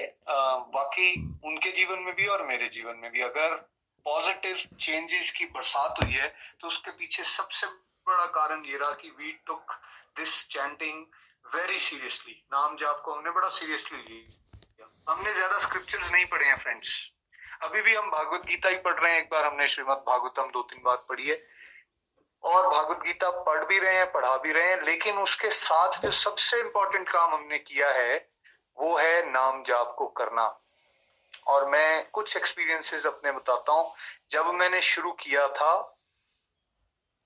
बाकी 0.73 1.09
उनके 1.45 1.71
जीवन 1.71 1.99
में 1.99 2.13
भी 2.15 2.27
और 2.27 2.45
मेरे 2.47 2.67
जीवन 2.69 2.95
में 2.97 3.11
भी। 3.11 3.21
अगर 3.23 3.55
पॉजिटिव 4.05 4.55
चेंजेस 4.77 5.31
की 5.31 5.45
बरसात 5.47 6.03
हुई 6.03 6.13
है 6.13 6.27
तो 6.61 6.67
उसके 6.67 6.91
पीछे 6.93 7.23
सबसे 7.25 7.67
बड़ा 8.07 8.25
कारण 8.33 8.63
ये 8.65 8.77
रहा 8.77 8.91
कि 8.93 9.09
we 9.11 9.31
took 9.47 9.71
this 10.17 10.47
chanting 10.49 11.03
very 11.45 11.79
seriously 11.81 12.41
नाम 12.53 12.75
जाप 12.77 13.01
को 13.05 13.13
हमने 13.13 13.31
बड़ा 13.31 13.47
सीरियसली 13.49 13.97
लिया। 13.99 14.89
हमने 15.07 15.33
ज़्यादा 15.33 15.57
स्क्रिप्चर्स 15.59 16.11
नहीं 16.11 16.25
पढ़े 16.27 16.47
हैं 16.47 16.55
फ्रेंड्स 16.57 16.89
अभी 17.63 17.81
भी 17.81 17.93
हम 17.95 18.09
भागवत 18.11 18.45
गीता 18.47 18.69
ही 18.69 18.77
पढ़ 18.79 18.99
रहे 18.99 19.11
हैं। 19.11 19.21
एक 19.21 19.29
बार 19.31 19.45
हमने 19.45 19.67
श्रीमद 19.67 20.03
भागवतम 20.07 20.49
दो 20.53 20.61
तीन 20.63 20.81
बार 20.83 20.97
पढ़ी 21.09 21.27
है। 21.27 21.35
और 22.43 22.67
भागवत 22.67 22.99
गीता 23.03 23.29
पढ़ 23.43 23.63
भी 23.65 23.79
रहे 23.79 23.93
हैं, 23.93 24.11
पढ़ा 24.11 24.35
भी 24.37 24.51
रहे 24.53 24.69
हैं, 24.69 24.81
लेकिन 24.83 25.17
उसके 25.19 25.49
साथ 25.51 26.01
जो 26.01 26.11
सबसे 26.13 26.59
इंपॉर्टेंट 26.59 27.09
काम 27.09 27.33
हमने 27.33 27.57
किया 27.61 27.91
है 27.93 28.17
वो 28.79 28.97
है 28.97 29.31
नाम 29.31 29.63
जाप 29.63 29.95
को 29.97 30.07
करना। 30.07 30.59
और 31.47 31.69
मैं 31.69 32.09
कुछ 32.09 32.37
एक्सपीरियंसेस 32.37 33.07
अपने 33.07 33.31
बताता 33.31 33.71
हूँ। 33.71 33.93
जब 34.31 34.45
मैंने 34.45 34.81
शुरू 34.81 35.11
किया 35.11 35.47
था, 35.47 35.97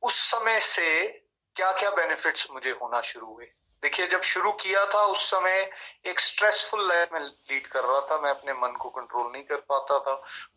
उस 0.03 0.13
समय 0.13 0.59
से 0.59 1.07
क्या 1.55 1.71
क्या 1.71 1.89
बेनिफिट्स 1.89 2.51
मुझे 2.51 2.71
होना 2.71 3.01
शुरू 3.01 3.27
हुए। 3.27 3.51
देखिए, 3.83 4.07
जब 4.07 4.21
शुरू 4.21 4.51
किया 4.51 4.85
था, 4.85 4.99
उस 5.01 5.29
समय 5.31 5.69
एक 6.05 6.19
स्ट्रेसफुल 6.19 6.87
लाइफ 6.87 7.09
में 7.13 7.19
लीड 7.19 7.67
कर 7.67 7.83
रहा 7.83 8.01
था। 8.01 8.17
मैं 8.17 8.29
अपने 8.29 8.53
मन 8.53 8.75
को 8.75 8.89
कंट्रोल 8.89 9.31
नहीं 9.31 9.43
कर 9.43 9.55
पाता 9.55 9.99
था। 9.99 10.13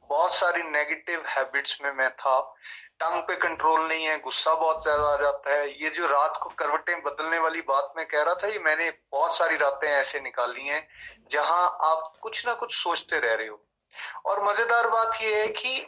बहुत 0.08 0.34
सारी 0.34 0.62
नेगेटिव 0.62 1.24
हैबिट्स 1.26 1.78
में 1.82 1.92
मैं 1.92 2.10
था। 2.10 2.40
टंग 3.00 3.22
पे 3.22 3.36
कंट्रोल 3.36 3.88
नहीं 3.88 4.04
है, 4.04 4.18
गुस्सा 4.20 4.54
बहुत 4.54 4.82
ज़्यादा 4.82 5.04
आ 5.04 5.16
जाता 5.16 5.50
है। 5.50 5.82
ये 5.82 5.90
जो 5.90 6.06
रात 6.06 6.38
को 6.42 6.50
करवटें 6.50 7.02
बदलने 7.02 7.38
वाली 7.38 7.60
बात 7.60 7.92
मैं 7.96 8.06
कह 8.06 8.22
रहा 8.22 8.34
था, 8.34 8.48
ये 8.48 8.58
मैंने 8.58 8.90
बहुत 9.12 9.36
सारी 9.36 9.56
रातें 9.56 9.88
ऐसे 9.88 10.20
निकाली 10.20 10.66
हैं, 10.66 10.88
जहाँ 11.30 11.78
आप 11.80 12.12
कुछ 12.20 12.46
ना 12.46 12.54
कुछ 12.54 12.74
सोचते 12.74 13.18
रह 13.18 13.34
रहे 13.34 13.48
हो। 13.48 13.66
और 14.26 14.44
मज़ेदार 14.44 14.88
बात 14.88 15.18
यह 15.22 15.36
है 15.36 15.46
कि 15.46 15.86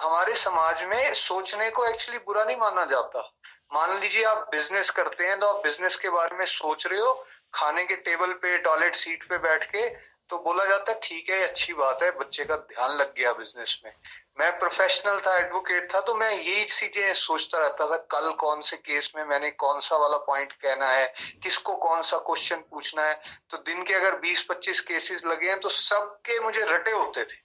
हमारे 0.00 0.34
समाज 0.34 0.84
में 0.84 1.14
सोचने 1.14 1.70
को 1.70 1.86
एक्चुअली 1.86 2.18
बुरा 2.18 2.44
नहीं 2.44 2.56
माना 2.56 2.84
जाता। 2.84 3.34
मान 3.72 3.98
लीजिए 4.00 4.24
आप 4.24 4.48
बिज़नेस 4.52 4.90
करते 4.90 5.26
हैं 5.26 5.38
तो 5.40 5.46
आप 5.46 5.62
बिज़नेस 5.62 5.96
के 5.96 6.10
बारे 6.10 6.36
में 6.36 6.44
सोच 6.48 6.86
रहे 6.86 7.00
हो, 7.00 7.12
खाने 7.54 7.84
के 7.84 7.94
टेबल 7.96 8.32
पे 8.34 8.56
टॉयलेट 8.58 8.94
सीट 8.94 9.28
पे 9.28 9.38
बैठ 9.38 9.64
के 9.66 9.88
तो 10.30 10.38
बोला 10.38 10.64
जाता 10.64 10.92
है, 10.92 10.98
ठीक 11.02 11.28
है 11.30 11.40
अच्छी 11.42 11.72
बात 11.74 12.02
है, 12.02 12.10
बच्चे 12.10 12.44
का 12.44 12.56
ध्यान 12.56 12.96
लग 12.96 13.14
गया 13.14 13.32
बिज़नेस 13.32 13.80
में। 13.84 13.92
मैं 14.40 14.50
प्रोफेशनल 14.58 15.18
था 15.20 15.36
एडवोकेट 15.36 15.92
था 15.94 16.00
तो 16.00 16.14
मैं 16.14 16.30
यही 16.30 16.64
चीज़ें 16.64 17.12
सोचता 17.14 17.58
रहता 17.58 17.86
था, 17.86 17.96
कल 17.96 18.30
कौन 18.40 18.60
से 18.60 18.76
केस 18.78 19.12
में 19.16 19.24
मैंने 19.24 19.50
कौन 19.52 19.78
सा 19.80 19.96
वाला 19.96 20.16
पॉइंट 20.26 20.52
कहना 20.54 20.90
है, 20.90 21.06
किसको 21.42 21.76
कौन 21.78 22.02
सा 22.02 22.18
क्वेश्चन 22.26 22.62
पूछना 22.70 23.02
है। 23.02 23.20
तो 23.50 23.58
दिन 23.58 23.82
के 23.82 23.94
अगर 23.94 24.18
20-25 24.20 24.80
केसेस 24.82 25.24
लगे 25.26 25.48
हैं 25.48 25.58
तो 25.60 25.68
सबके 25.70 26.38
मुझे 26.40 26.64
रटे 26.64 26.90
होते 26.90 27.24
थे। 27.24 27.36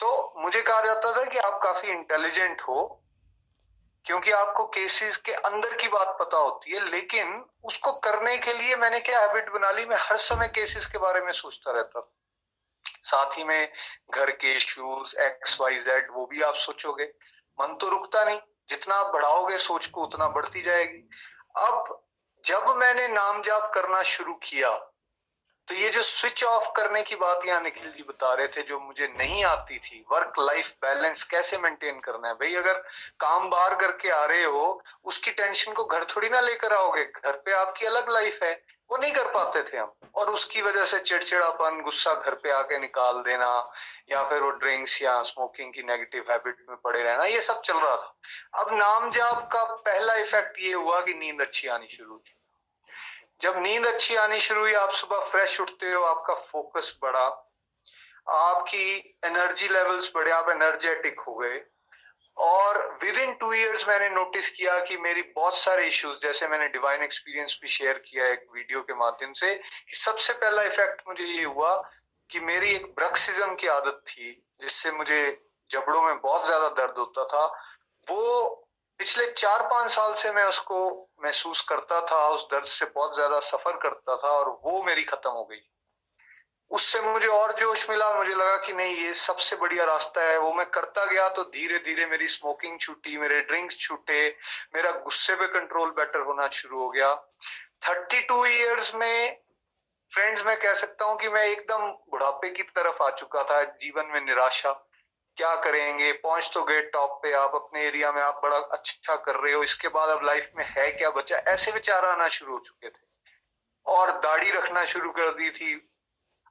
तो 0.00 0.34
मुझे 0.38 0.62
कहा 0.62 0.80
जाता 0.84 1.12
था 1.16 1.24
कि 1.24 1.38
आप 1.40 1.60
काफ़ी 1.62 1.88
इंटेलिजेंट 1.90 2.60
हो 2.60 2.86
क्योंकि 4.06 4.30
आपको 4.30 4.64
केसेस 4.64 5.16
के 5.16 5.32
अंदर 5.32 5.76
की 5.76 5.88
बात 5.88 6.16
पता 6.20 6.36
होती 6.36 6.72
है, 6.72 6.90
लेकिन 6.90 7.44
उसको 7.64 7.92
करने 7.92 8.38
के 8.38 8.52
लिए 8.52 8.76
मैंने 8.76 9.00
क्या 9.00 9.20
हैबिट 9.20 9.50
बना 9.50 9.70
ली? 9.70 9.86
मैं 9.86 9.96
हर 10.00 10.16
समय 10.16 10.48
केसेस 10.48 10.86
के 10.86 10.98
बारे 10.98 11.20
में 11.20 11.32
सोचता 11.32 11.72
रहता 11.72 12.12
साथ 13.02 13.38
ही 13.38 13.44
में 13.44 13.72
घर 14.14 14.30
के 14.30 14.56
इश्यूज़ 14.56 15.20
एक्स 15.20 15.60
वाई 15.60 15.76
जेड 15.76 16.08
वो 16.10 16.26
भी 16.26 16.42
आप 16.42 16.54
सोचोगे। 16.54 17.04
मन 17.60 17.74
तो 17.74 17.88
रुकता 17.88 18.24
नहीं। 18.24 18.40
जितना 18.68 18.94
आप 18.94 19.12
बढ़ाओगे, 19.12 19.58
सोच 19.58 19.86
को 19.86 20.02
उतना 20.02 20.28
बढ़ती 20.28 20.62
जाएगी। 20.62 21.10
अब 21.56 22.06
जब 22.44 22.66
मैंने 22.66 23.08
नाम 23.08 23.42
जाप 23.42 23.72
करना 23.74 24.02
शुरू 24.02 24.34
किया 24.34 24.95
तो 25.68 25.74
ये 25.74 25.88
जो 25.88 26.02
स्विच 26.02 26.44
ऑफ़ 26.44 26.72
करने 26.76 27.02
की 27.02 27.16
बात 27.16 27.40
यहाँ 27.46 27.60
निखिल 27.60 27.92
जी 27.92 28.02
बता 28.02 28.34
रहे 28.34 28.48
थे, 28.48 28.62
जो 28.62 28.80
मुझे 28.80 29.14
नहीं 29.18 29.44
आती 29.44 29.78
थी 29.78 30.04
वर्क 30.12 30.32
लाइफ 30.38 30.70
बैलेंस 30.70 31.22
कैसे 31.22 31.58
मेंटेन 31.58 32.00
करना 32.00 32.28
है? 32.28 32.34
भाई, 32.34 32.54
अगर 32.54 32.74
काम 33.20 33.50
बाहर 33.50 33.74
करके 33.74 34.10
आ 34.10 34.24
रहे 34.24 34.44
हो, 34.44 34.82
उसकी 35.04 35.30
टेंशन 35.30 35.72
को 35.72 35.84
घर 35.84 36.04
थोड़ी 36.04 36.28
ना 36.28 36.40
लेकर 36.40 36.72
आओगे? 36.72 37.04
घर 37.04 37.32
पे 37.32 37.52
आपकी 37.52 37.86
अलग 37.86 38.10
लाइफ 38.10 38.42
है। 38.42 38.62
वो 38.90 38.96
नहीं 38.96 39.12
कर 39.12 39.24
पाते 39.24 39.62
थे 39.62 39.76
हम। 39.78 39.92
और 40.14 40.30
उसकी 40.30 40.62
वजह 40.62 40.84
से 40.84 40.98
चिड़चिड़ापन, 40.98 41.80
गुस्सा 41.80 42.14
घर 42.14 42.34
पे 42.34 42.50
आके 42.50 42.78
निकाल 42.78 43.14
देना, 43.14 43.72
या 44.10 44.24
फिर 44.24 44.40
वो 44.40 44.50
ड्रिंक्स 44.50 45.02
या 45.02 45.22
स्मोकिंग 45.22 45.72
की 45.72 45.82
नेगेटिव 45.82 46.24
हैबिट 46.30 46.66
में 46.68 46.78
पड़े 46.84 47.02
रहना, 47.02 47.24
ये 47.24 47.40
सब 47.40 47.60
चल 47.60 47.76
रहा 47.76 47.96
था। 47.96 48.16
अब 48.54 48.66
नाम 48.72 49.10
जाप 49.10 49.48
का 49.52 49.64
पहला 49.64 50.14
इफ़ेक्ट 50.14 50.58
ये 50.60 50.72
हुआ 50.72 51.00
कि 51.00 51.14
नींद 51.14 51.40
अच्छी 51.40 51.68
आनी 51.68 51.88
शुरू 51.88 52.10
हुई। 52.10 52.35
जब 53.40 53.58
नींद 53.58 53.86
अच्छी 53.86 54.14
आनी 54.16 54.40
शुरू 54.40 54.60
हुई, 54.60 54.72
आप 54.74 54.90
सुबह 54.92 55.20
फ्रेश 55.22 55.60
उठते 55.60 55.92
हो, 55.92 56.02
आपका 56.04 56.34
फोकस 56.34 56.98
बढ़ा, 57.02 57.26
आपकी 58.28 59.16
एनर्जी 59.24 59.68
लेवल्स 59.68 60.10
बढ़े, 60.14 60.30
आप 60.32 60.48
एनर्जेटिक 60.50 61.20
हो 61.20 61.34
गए। 61.34 61.60
और 62.36 62.78
विद 63.02 63.18
इन 63.18 63.32
टू 63.34 63.52
ईयर्स 63.52 63.86
मैंने 63.88 64.08
नोटिस 64.10 64.48
किया 64.50 64.78
कि 64.84 64.96
मेरी 64.96 65.22
बहुत 65.36 65.54
सारे 65.56 65.86
इश्यूज़ 65.86 66.18
जैसे 66.20 66.48
मैंने 66.48 66.66
डिवाइन 66.68 67.02
एक्सपीरियंस 67.02 67.58
भी 67.62 67.68
शेयर 67.68 67.98
किया 67.98 68.26
एक 68.28 68.44
वीडियो 68.54 68.80
के 68.80 68.94
माध्यम 68.94 69.32
से 69.32 69.60
सबसे 70.00 70.32
पहला 70.32 70.62
इफ़ेक्ट 70.62 71.02
मुझे 71.08 71.24
ये 71.24 71.44
हुआ 71.44 71.74
कि 72.30 72.40
मेरी 72.40 72.70
एक 72.70 72.86
ब्रक्सिज्म 72.94 73.54
की 73.54 73.66
आदत 73.68 74.02
थी, 74.08 74.32
जिससे 74.60 74.90
मुझे 74.92 75.20
जबड़ों 75.70 76.02
में 76.02 76.20
बहुत 76.20 76.46
ज़्यादा 76.46 76.68
दर्द 76.76 76.98
होता 76.98 77.24
था। 77.24 77.44
वो 78.02 78.65
पिछले 78.98 79.26
चार 79.26 79.62
पाँच 79.62 79.90
साल 79.90 80.12
से 80.14 80.32
मैं 80.32 80.44
उसको 80.44 81.08
महसूस 81.24 81.60
करता 81.60 82.00
था, 82.00 82.28
उस 82.28 82.46
दर्द 82.52 82.64
से 82.64 82.86
बहुत 82.86 83.14
ज़्यादा 83.14 83.40
सफ़र 83.40 83.76
करता 83.76 84.16
था 84.16 84.28
और 84.28 84.48
वो 84.64 84.82
मेरी 84.82 85.02
खत्म 85.02 85.30
हो 85.30 85.44
गई। 85.44 85.60
उससे 86.70 87.00
मुझे 87.00 87.26
और 87.26 87.52
जोश 87.52 87.90
मिला, 87.90 88.14
मुझे 88.14 88.34
लगा 88.34 88.56
कि 88.56 88.72
नहीं, 88.72 88.96
ये 88.96 89.12
सबसे 89.14 89.56
बढ़िया 89.56 89.84
रास्ता 89.84 90.22
है। 90.22 90.38
वो 90.38 90.52
मैं 90.54 90.66
करता 90.66 91.04
गया 91.04 91.28
तो 91.28 91.42
धीरे 91.42 91.78
धीरे 91.78 92.06
मेरी 92.06 92.28
स्मोकिंग 92.28 92.78
छूटी, 92.80 93.16
मेरे 93.18 93.40
ड्रिंक्स 93.40 93.78
छूटे, 93.78 94.36
मेरा 94.74 94.90
गुस्से 94.90 95.34
पे 95.34 95.46
कंट्रोल 95.46 95.90
बेटर 95.90 96.20
होना 96.20 96.48
शुरू 96.48 96.78
हो 96.78 96.88
गया। 96.90 97.14
थर्टी 97.88 98.20
टू 98.20 98.44
ईयर्स 98.46 98.94
में 98.94 99.42
फ्रेंड्स 100.10 100.46
मैं 100.46 100.56
कह 100.56 100.74
सकता 100.74 101.04
हूँ 101.04 101.18
कि 101.18 101.28
मैं 101.28 101.44
एकदम 101.44 101.90
बुढ़ापे 102.10 102.50
की 102.50 102.62
तरफ़ 102.62 103.02
आ 103.02 103.10
चुका 103.10 103.42
था, 103.42 103.62
जीवन 103.62 104.06
में 104.06 104.20
निराशा। 104.20 104.85
क्या 105.36 105.54
करेंगे? 105.56 106.12
पहुँच 106.12 106.50
तो 106.54 106.62
गए 106.64 106.80
टॉप 106.92 107.18
पे, 107.22 107.32
आप 107.32 107.54
अपने 107.54 107.82
एरिया 107.84 108.12
में 108.12 108.22
आप 108.22 108.40
बड़ा 108.42 108.56
अच्छा 108.56 109.16
कर 109.16 109.36
रहे 109.36 109.52
हो, 109.52 109.62
इसके 109.62 109.88
बाद 109.88 110.08
अब 110.08 110.24
लाइफ 110.24 110.50
में 110.56 110.64
है 110.68 110.90
क्या 110.92 111.10
बच्चा? 111.10 111.36
ऐसे 111.36 111.72
विचार 111.72 112.04
आना 112.04 112.28
शुरू 112.28 112.52
हो 112.52 112.58
चुके 112.58 112.88
थे। 112.88 113.04
और 113.86 114.10
दाढ़ी 114.20 114.50
रखना 114.50 114.84
शुरू 114.84 115.10
कर 115.10 115.30
दी 115.32 115.50
थी। 115.50 115.74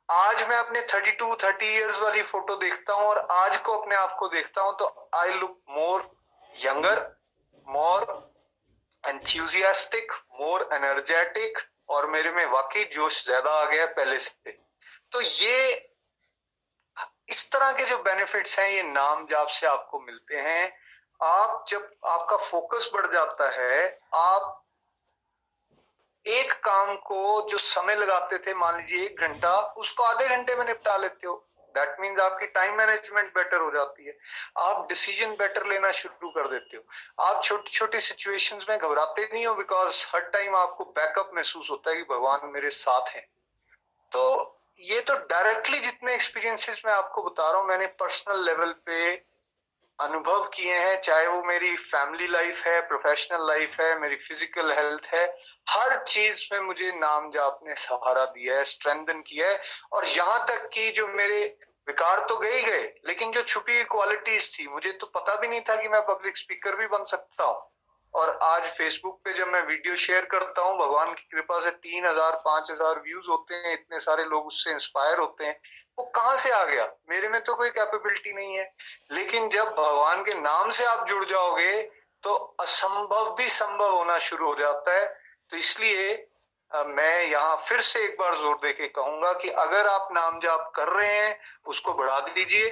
आज 0.10 0.48
मैं 0.50 0.58
अपने 0.58 0.82
32 0.84 1.36
30 1.36 1.64
इयर्स 1.66 2.00
वाली 2.02 2.22
फ़ोटो 2.24 2.56
देखता 2.56 2.94
हूँ 2.94 3.08
और 3.08 3.18
आज 3.32 3.58
को 3.58 3.78
अपने 3.78 3.96
आप 3.96 4.16
को 4.20 4.28
देखता 4.28 4.62
हूँ 4.62 4.76
तो 4.80 5.10
I 5.16 5.34
look 5.34 5.58
more 5.70 6.10
younger 6.56 7.00
more 7.68 8.04
enthusiastic 9.04 10.12
more 10.42 10.70
energetic 10.74 11.60
और 11.90 12.10
मेरे 12.10 12.32
में 12.32 12.46
वाकई 12.46 12.84
जोश 12.94 13.24
ज़्यादा 13.26 13.52
आ 13.52 13.66
गया 13.66 13.86
पहले 13.88 14.20
से। 14.20 14.52
तो 15.12 15.22
ये 15.22 15.74
इस 17.30 17.52
तरह 17.52 17.72
के 17.72 17.84
जो 17.84 17.98
बेनिफिट्स 17.98 18.60
हैं, 18.60 18.70
ये 18.70 18.84
नाम 18.84 19.26
जाप 19.26 19.48
से 19.48 19.68
आपको 19.68 20.00
मिलते 20.00 20.36
हैं। 20.36 20.78
आप 21.24 21.66
जब 21.68 21.90
आपका 22.06 22.38
फोकस 22.38 22.92
बढ़ 22.94 23.14
जाता 23.14 23.50
है, 23.50 24.00
आप 24.14 24.62
एक 26.28 26.54
काम 26.54 26.96
को 26.96 27.48
जो 27.50 27.58
समय 27.58 27.96
लगाते 27.96 28.38
थे, 28.38 28.54
मान 28.54 28.78
लीजिए 28.78 29.06
एक 29.06 29.20
घंटा, 29.20 29.60
उसको 29.60 30.04
आधे 30.04 30.28
घंटे 30.28 30.56
में 30.56 30.66
निपटा 30.66 30.98
लेते 30.98 31.28
हो। 31.28 31.48
दैट 31.76 32.00
मीन्स 32.00 32.20
आपकी 32.20 32.46
टाइम 32.46 32.76
मैनेजमेंट 32.76 33.30
बेटर 33.30 33.58
हो 33.58 33.72
जाती 33.72 34.06
है। 34.06 34.18
आप 34.58 34.88
डिसीज़न 34.88 35.32
बेटर 35.32 35.66
लेना 35.66 35.92
शुरू 35.92 36.30
कर 36.30 36.48
देते 36.48 36.78
हो। 36.78 36.84
आप 37.24 37.44
छोटी 37.44 37.72
छोटी 37.72 38.00
सिचुएशंस 38.00 38.66
में 38.70 38.80
घबराते 38.80 39.30
नहीं 39.34 39.46
हो 39.46 39.56
बिकॉज़ 39.56 40.08
हर 40.10 40.22
टाइम 40.22 40.56
आपको 40.56 40.86
बैकअप 40.86 41.32
महसूस 41.34 41.72
होता 41.72 41.90
है 41.90 41.98
कि 41.98 42.04
भगवान 42.04 42.40
मेरे 42.44 42.70
साथ 42.70 43.10
हैं। 43.10 43.28
तो 44.12 44.52
ये 44.80 45.00
तो 45.02 45.14
डायरेक्टली 45.30 45.80
जितने 45.80 46.14
एक्सपीरियंसेस 46.14 46.82
मैं 46.86 46.94
आपको 46.94 47.24
बता 47.24 47.50
रहा 47.52 47.60
हूँ, 47.60 47.68
मैंने 47.68 47.86
पर्सनल 48.00 48.44
लेवल 48.46 48.72
पे 48.86 49.14
अनुभव 50.00 50.48
किए 50.54 50.76
हैं, 50.76 51.00
चाहे 51.02 51.28
वो 51.28 51.44
मेरी 51.44 51.76
फैमिली 51.76 52.28
लाइफ 52.28 52.66
है 52.68 52.80
प्रोफेशनल 52.88 53.48
लाइफ 53.48 53.80
है, 53.80 54.00
मेरी 54.00 54.16
फ़िज़िकल 54.16 54.72
हेल्थ 54.72 55.06
है, 55.14 55.26
हर 55.70 56.04
चीज़ 56.04 56.48
में 56.54 56.60
मुझे 56.60 56.92
नाम 56.92 57.30
जाप 57.32 57.60
ने 57.68 57.76
सहारा 57.76 58.26
दिया 58.26 58.58
है 58.58 58.64
स्ट्रेंथन 58.64 59.22
किया 59.22 59.50
है। 59.50 59.62
और 59.94 60.06
यहाँ 60.06 60.46
तक 60.48 60.70
कि 60.74 60.92
जो 60.92 61.08
मेरे 61.08 61.40
विकार 61.88 62.26
तो 62.30 62.38
गए 62.38 62.62
गए, 62.62 62.84
लेकिन 63.08 63.32
जो 63.32 63.42
छुपी 63.42 63.84
क्वालिटीज 63.84 64.58
थी, 64.60 64.68
मुझे 64.68 64.92
तो 64.92 65.08
पता 65.08 65.36
भी 65.36 65.48
नहीं 65.48 65.62
था 65.62 65.76
कि 65.76 65.88
मैं 65.88 66.02
पब्लिक 66.02 66.38
स्पीकर 66.38 66.76
भी 66.76 66.88
बन 66.88 67.04
सकता 67.04 67.44
हूँ। 67.44 67.75
और 68.16 68.38
आज 68.44 68.64
फेसबुक 68.68 69.20
पे 69.26 69.34
जब 69.34 69.48
मैं 69.48 69.62
वीडियो 69.64 69.96
शेयर 69.98 70.26
करता 70.26 70.62
हूँ, 70.62 70.78
भगवान 70.78 71.14
की 71.14 71.28
कृपा 71.32 71.60
से 71.60 71.72
तीन 71.72 72.06
हज़ार, 72.06 72.36
पाँच 72.46 72.72
हज़ार 72.72 73.00
व्यूज़ 73.00 73.30
होते 73.30 73.56
हैं, 73.56 73.74
इतने 73.74 74.00
सारे 74.00 74.24
लोग 74.26 74.46
उससे 74.48 74.72
इंस्पायर 74.72 75.18
होते 75.20 75.46
हैं। 75.46 75.60
वो 75.98 76.06
कहाँ 76.16 76.36
से 76.38 76.52
आ 76.52 76.64
गया? 76.66 76.86
मेरे 77.10 77.30
में 77.30 77.42
तो 77.44 77.56
कोई 77.56 77.70
कैपेबिलिटी 77.72 78.34
नहीं 78.34 78.56
है। 78.58 78.72
लेकिन 79.12 79.50
जब 79.50 79.74
भगवान 79.78 80.24
के 80.24 80.34
नाम 80.42 80.70
से 80.72 80.86
आप 80.86 81.06
जुड़ 81.08 81.26
जाओगे 81.26 81.82
तो 82.24 82.34
असंभव 82.60 83.34
भी 83.38 83.48
संभव 83.50 83.96
होना 83.96 84.18
शुरू 84.20 84.46
हो 84.46 84.56
जाता 84.56 84.94
है। 84.94 85.06
तो 85.50 85.58
इसलिए 85.58 86.14
मैं 86.72 87.28
यहाँ 87.28 87.56
फिर 87.60 87.82
से 87.82 88.04
एक 88.04 88.16
बार 88.20 88.36
ज़ोर 88.38 88.56
दे 88.58 88.72
के 88.74 88.88
कहूँगा 88.90 89.32
कि 89.34 89.50
अगर 89.50 89.88
आप 89.88 90.08
नाम 90.14 90.40
जाप 90.40 90.72
कर 90.76 90.88
रहे 90.90 91.14
हैं, 91.14 91.40
उसको 91.66 91.94
बढ़ा 91.94 92.20
दीजिए। 92.22 92.70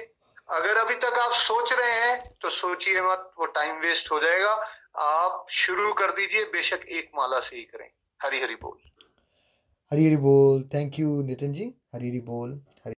अगर 0.50 0.76
अभी 0.76 0.94
तक 0.96 1.18
आप 1.18 1.32
सोच 1.32 1.72
रहे 1.72 1.92
हैं 1.92 2.38
तो 2.42 2.48
सोचिए 2.50 3.02
मत, 3.02 3.30
वो 3.38 3.46
टाइम 3.48 3.78
वेस्ट 3.80 4.10
हो 4.12 4.18
जाएगा। 4.20 4.54
आप 4.94 5.46
शुरू 5.50 5.92
कर 5.92 6.10
दीजिए 6.10 6.42
बेशक 6.42 6.80
एक 6.88 7.08
माला 7.16 7.38
से 7.40 7.56
ही 7.56 7.62
करें। 7.62 7.86
हरी 8.20 8.40
हरी 8.40 8.54
बोल। 8.54 8.76
हरी 9.92 10.04
हरी 10.06 10.16
बोल। 10.16 10.62
Thank 10.74 10.98
you 10.98 11.22
Nitin 11.22 11.52
ji. 11.52 11.64
हरी 11.94 12.08
हरी 12.08 12.20
बोल। 12.20 12.50
हरी 12.84 12.94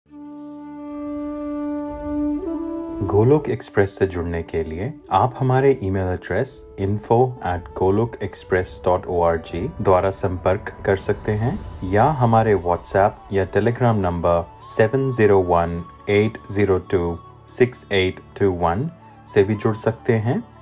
गोलोक 3.06 3.48
एक्सप्रेस 3.48 3.98
से 3.98 4.06
जुड़ने 4.06 4.42
के 4.42 4.62
लिए 4.64 4.92
आप 5.12 5.34
हमारे 5.38 5.70
email 5.82 6.08
address 6.08 6.52
info 6.78 7.18
at 7.46 7.68
Golok 7.78 8.16
express 8.22 8.80
dot 8.84 9.06
O 9.06 9.20
R 9.22 9.36
G 9.48 9.60
द्वारा 9.80 10.10
संपर्क 10.10 10.72
कर 10.86 10.96
सकते 10.96 11.32
हैं 11.32 11.58
या 11.92 12.04
हमारे 12.20 12.54
व्हाट्सएप 12.54 13.28
या 13.32 13.44
Telegram 13.54 14.00
number 14.00 14.44
seven 14.60 15.10
zero 15.10 15.40
one 15.42 15.82
eight 16.10 16.38
zero 16.50 16.78
two 16.92 17.18
six 17.48 17.86
eight 17.92 18.20
two 18.38 18.50
one 18.64 18.90
से 19.34 19.42
भी 19.44 19.54
जुड़ 19.54 19.74
सकते 19.76 20.12
हैं। 20.12 20.55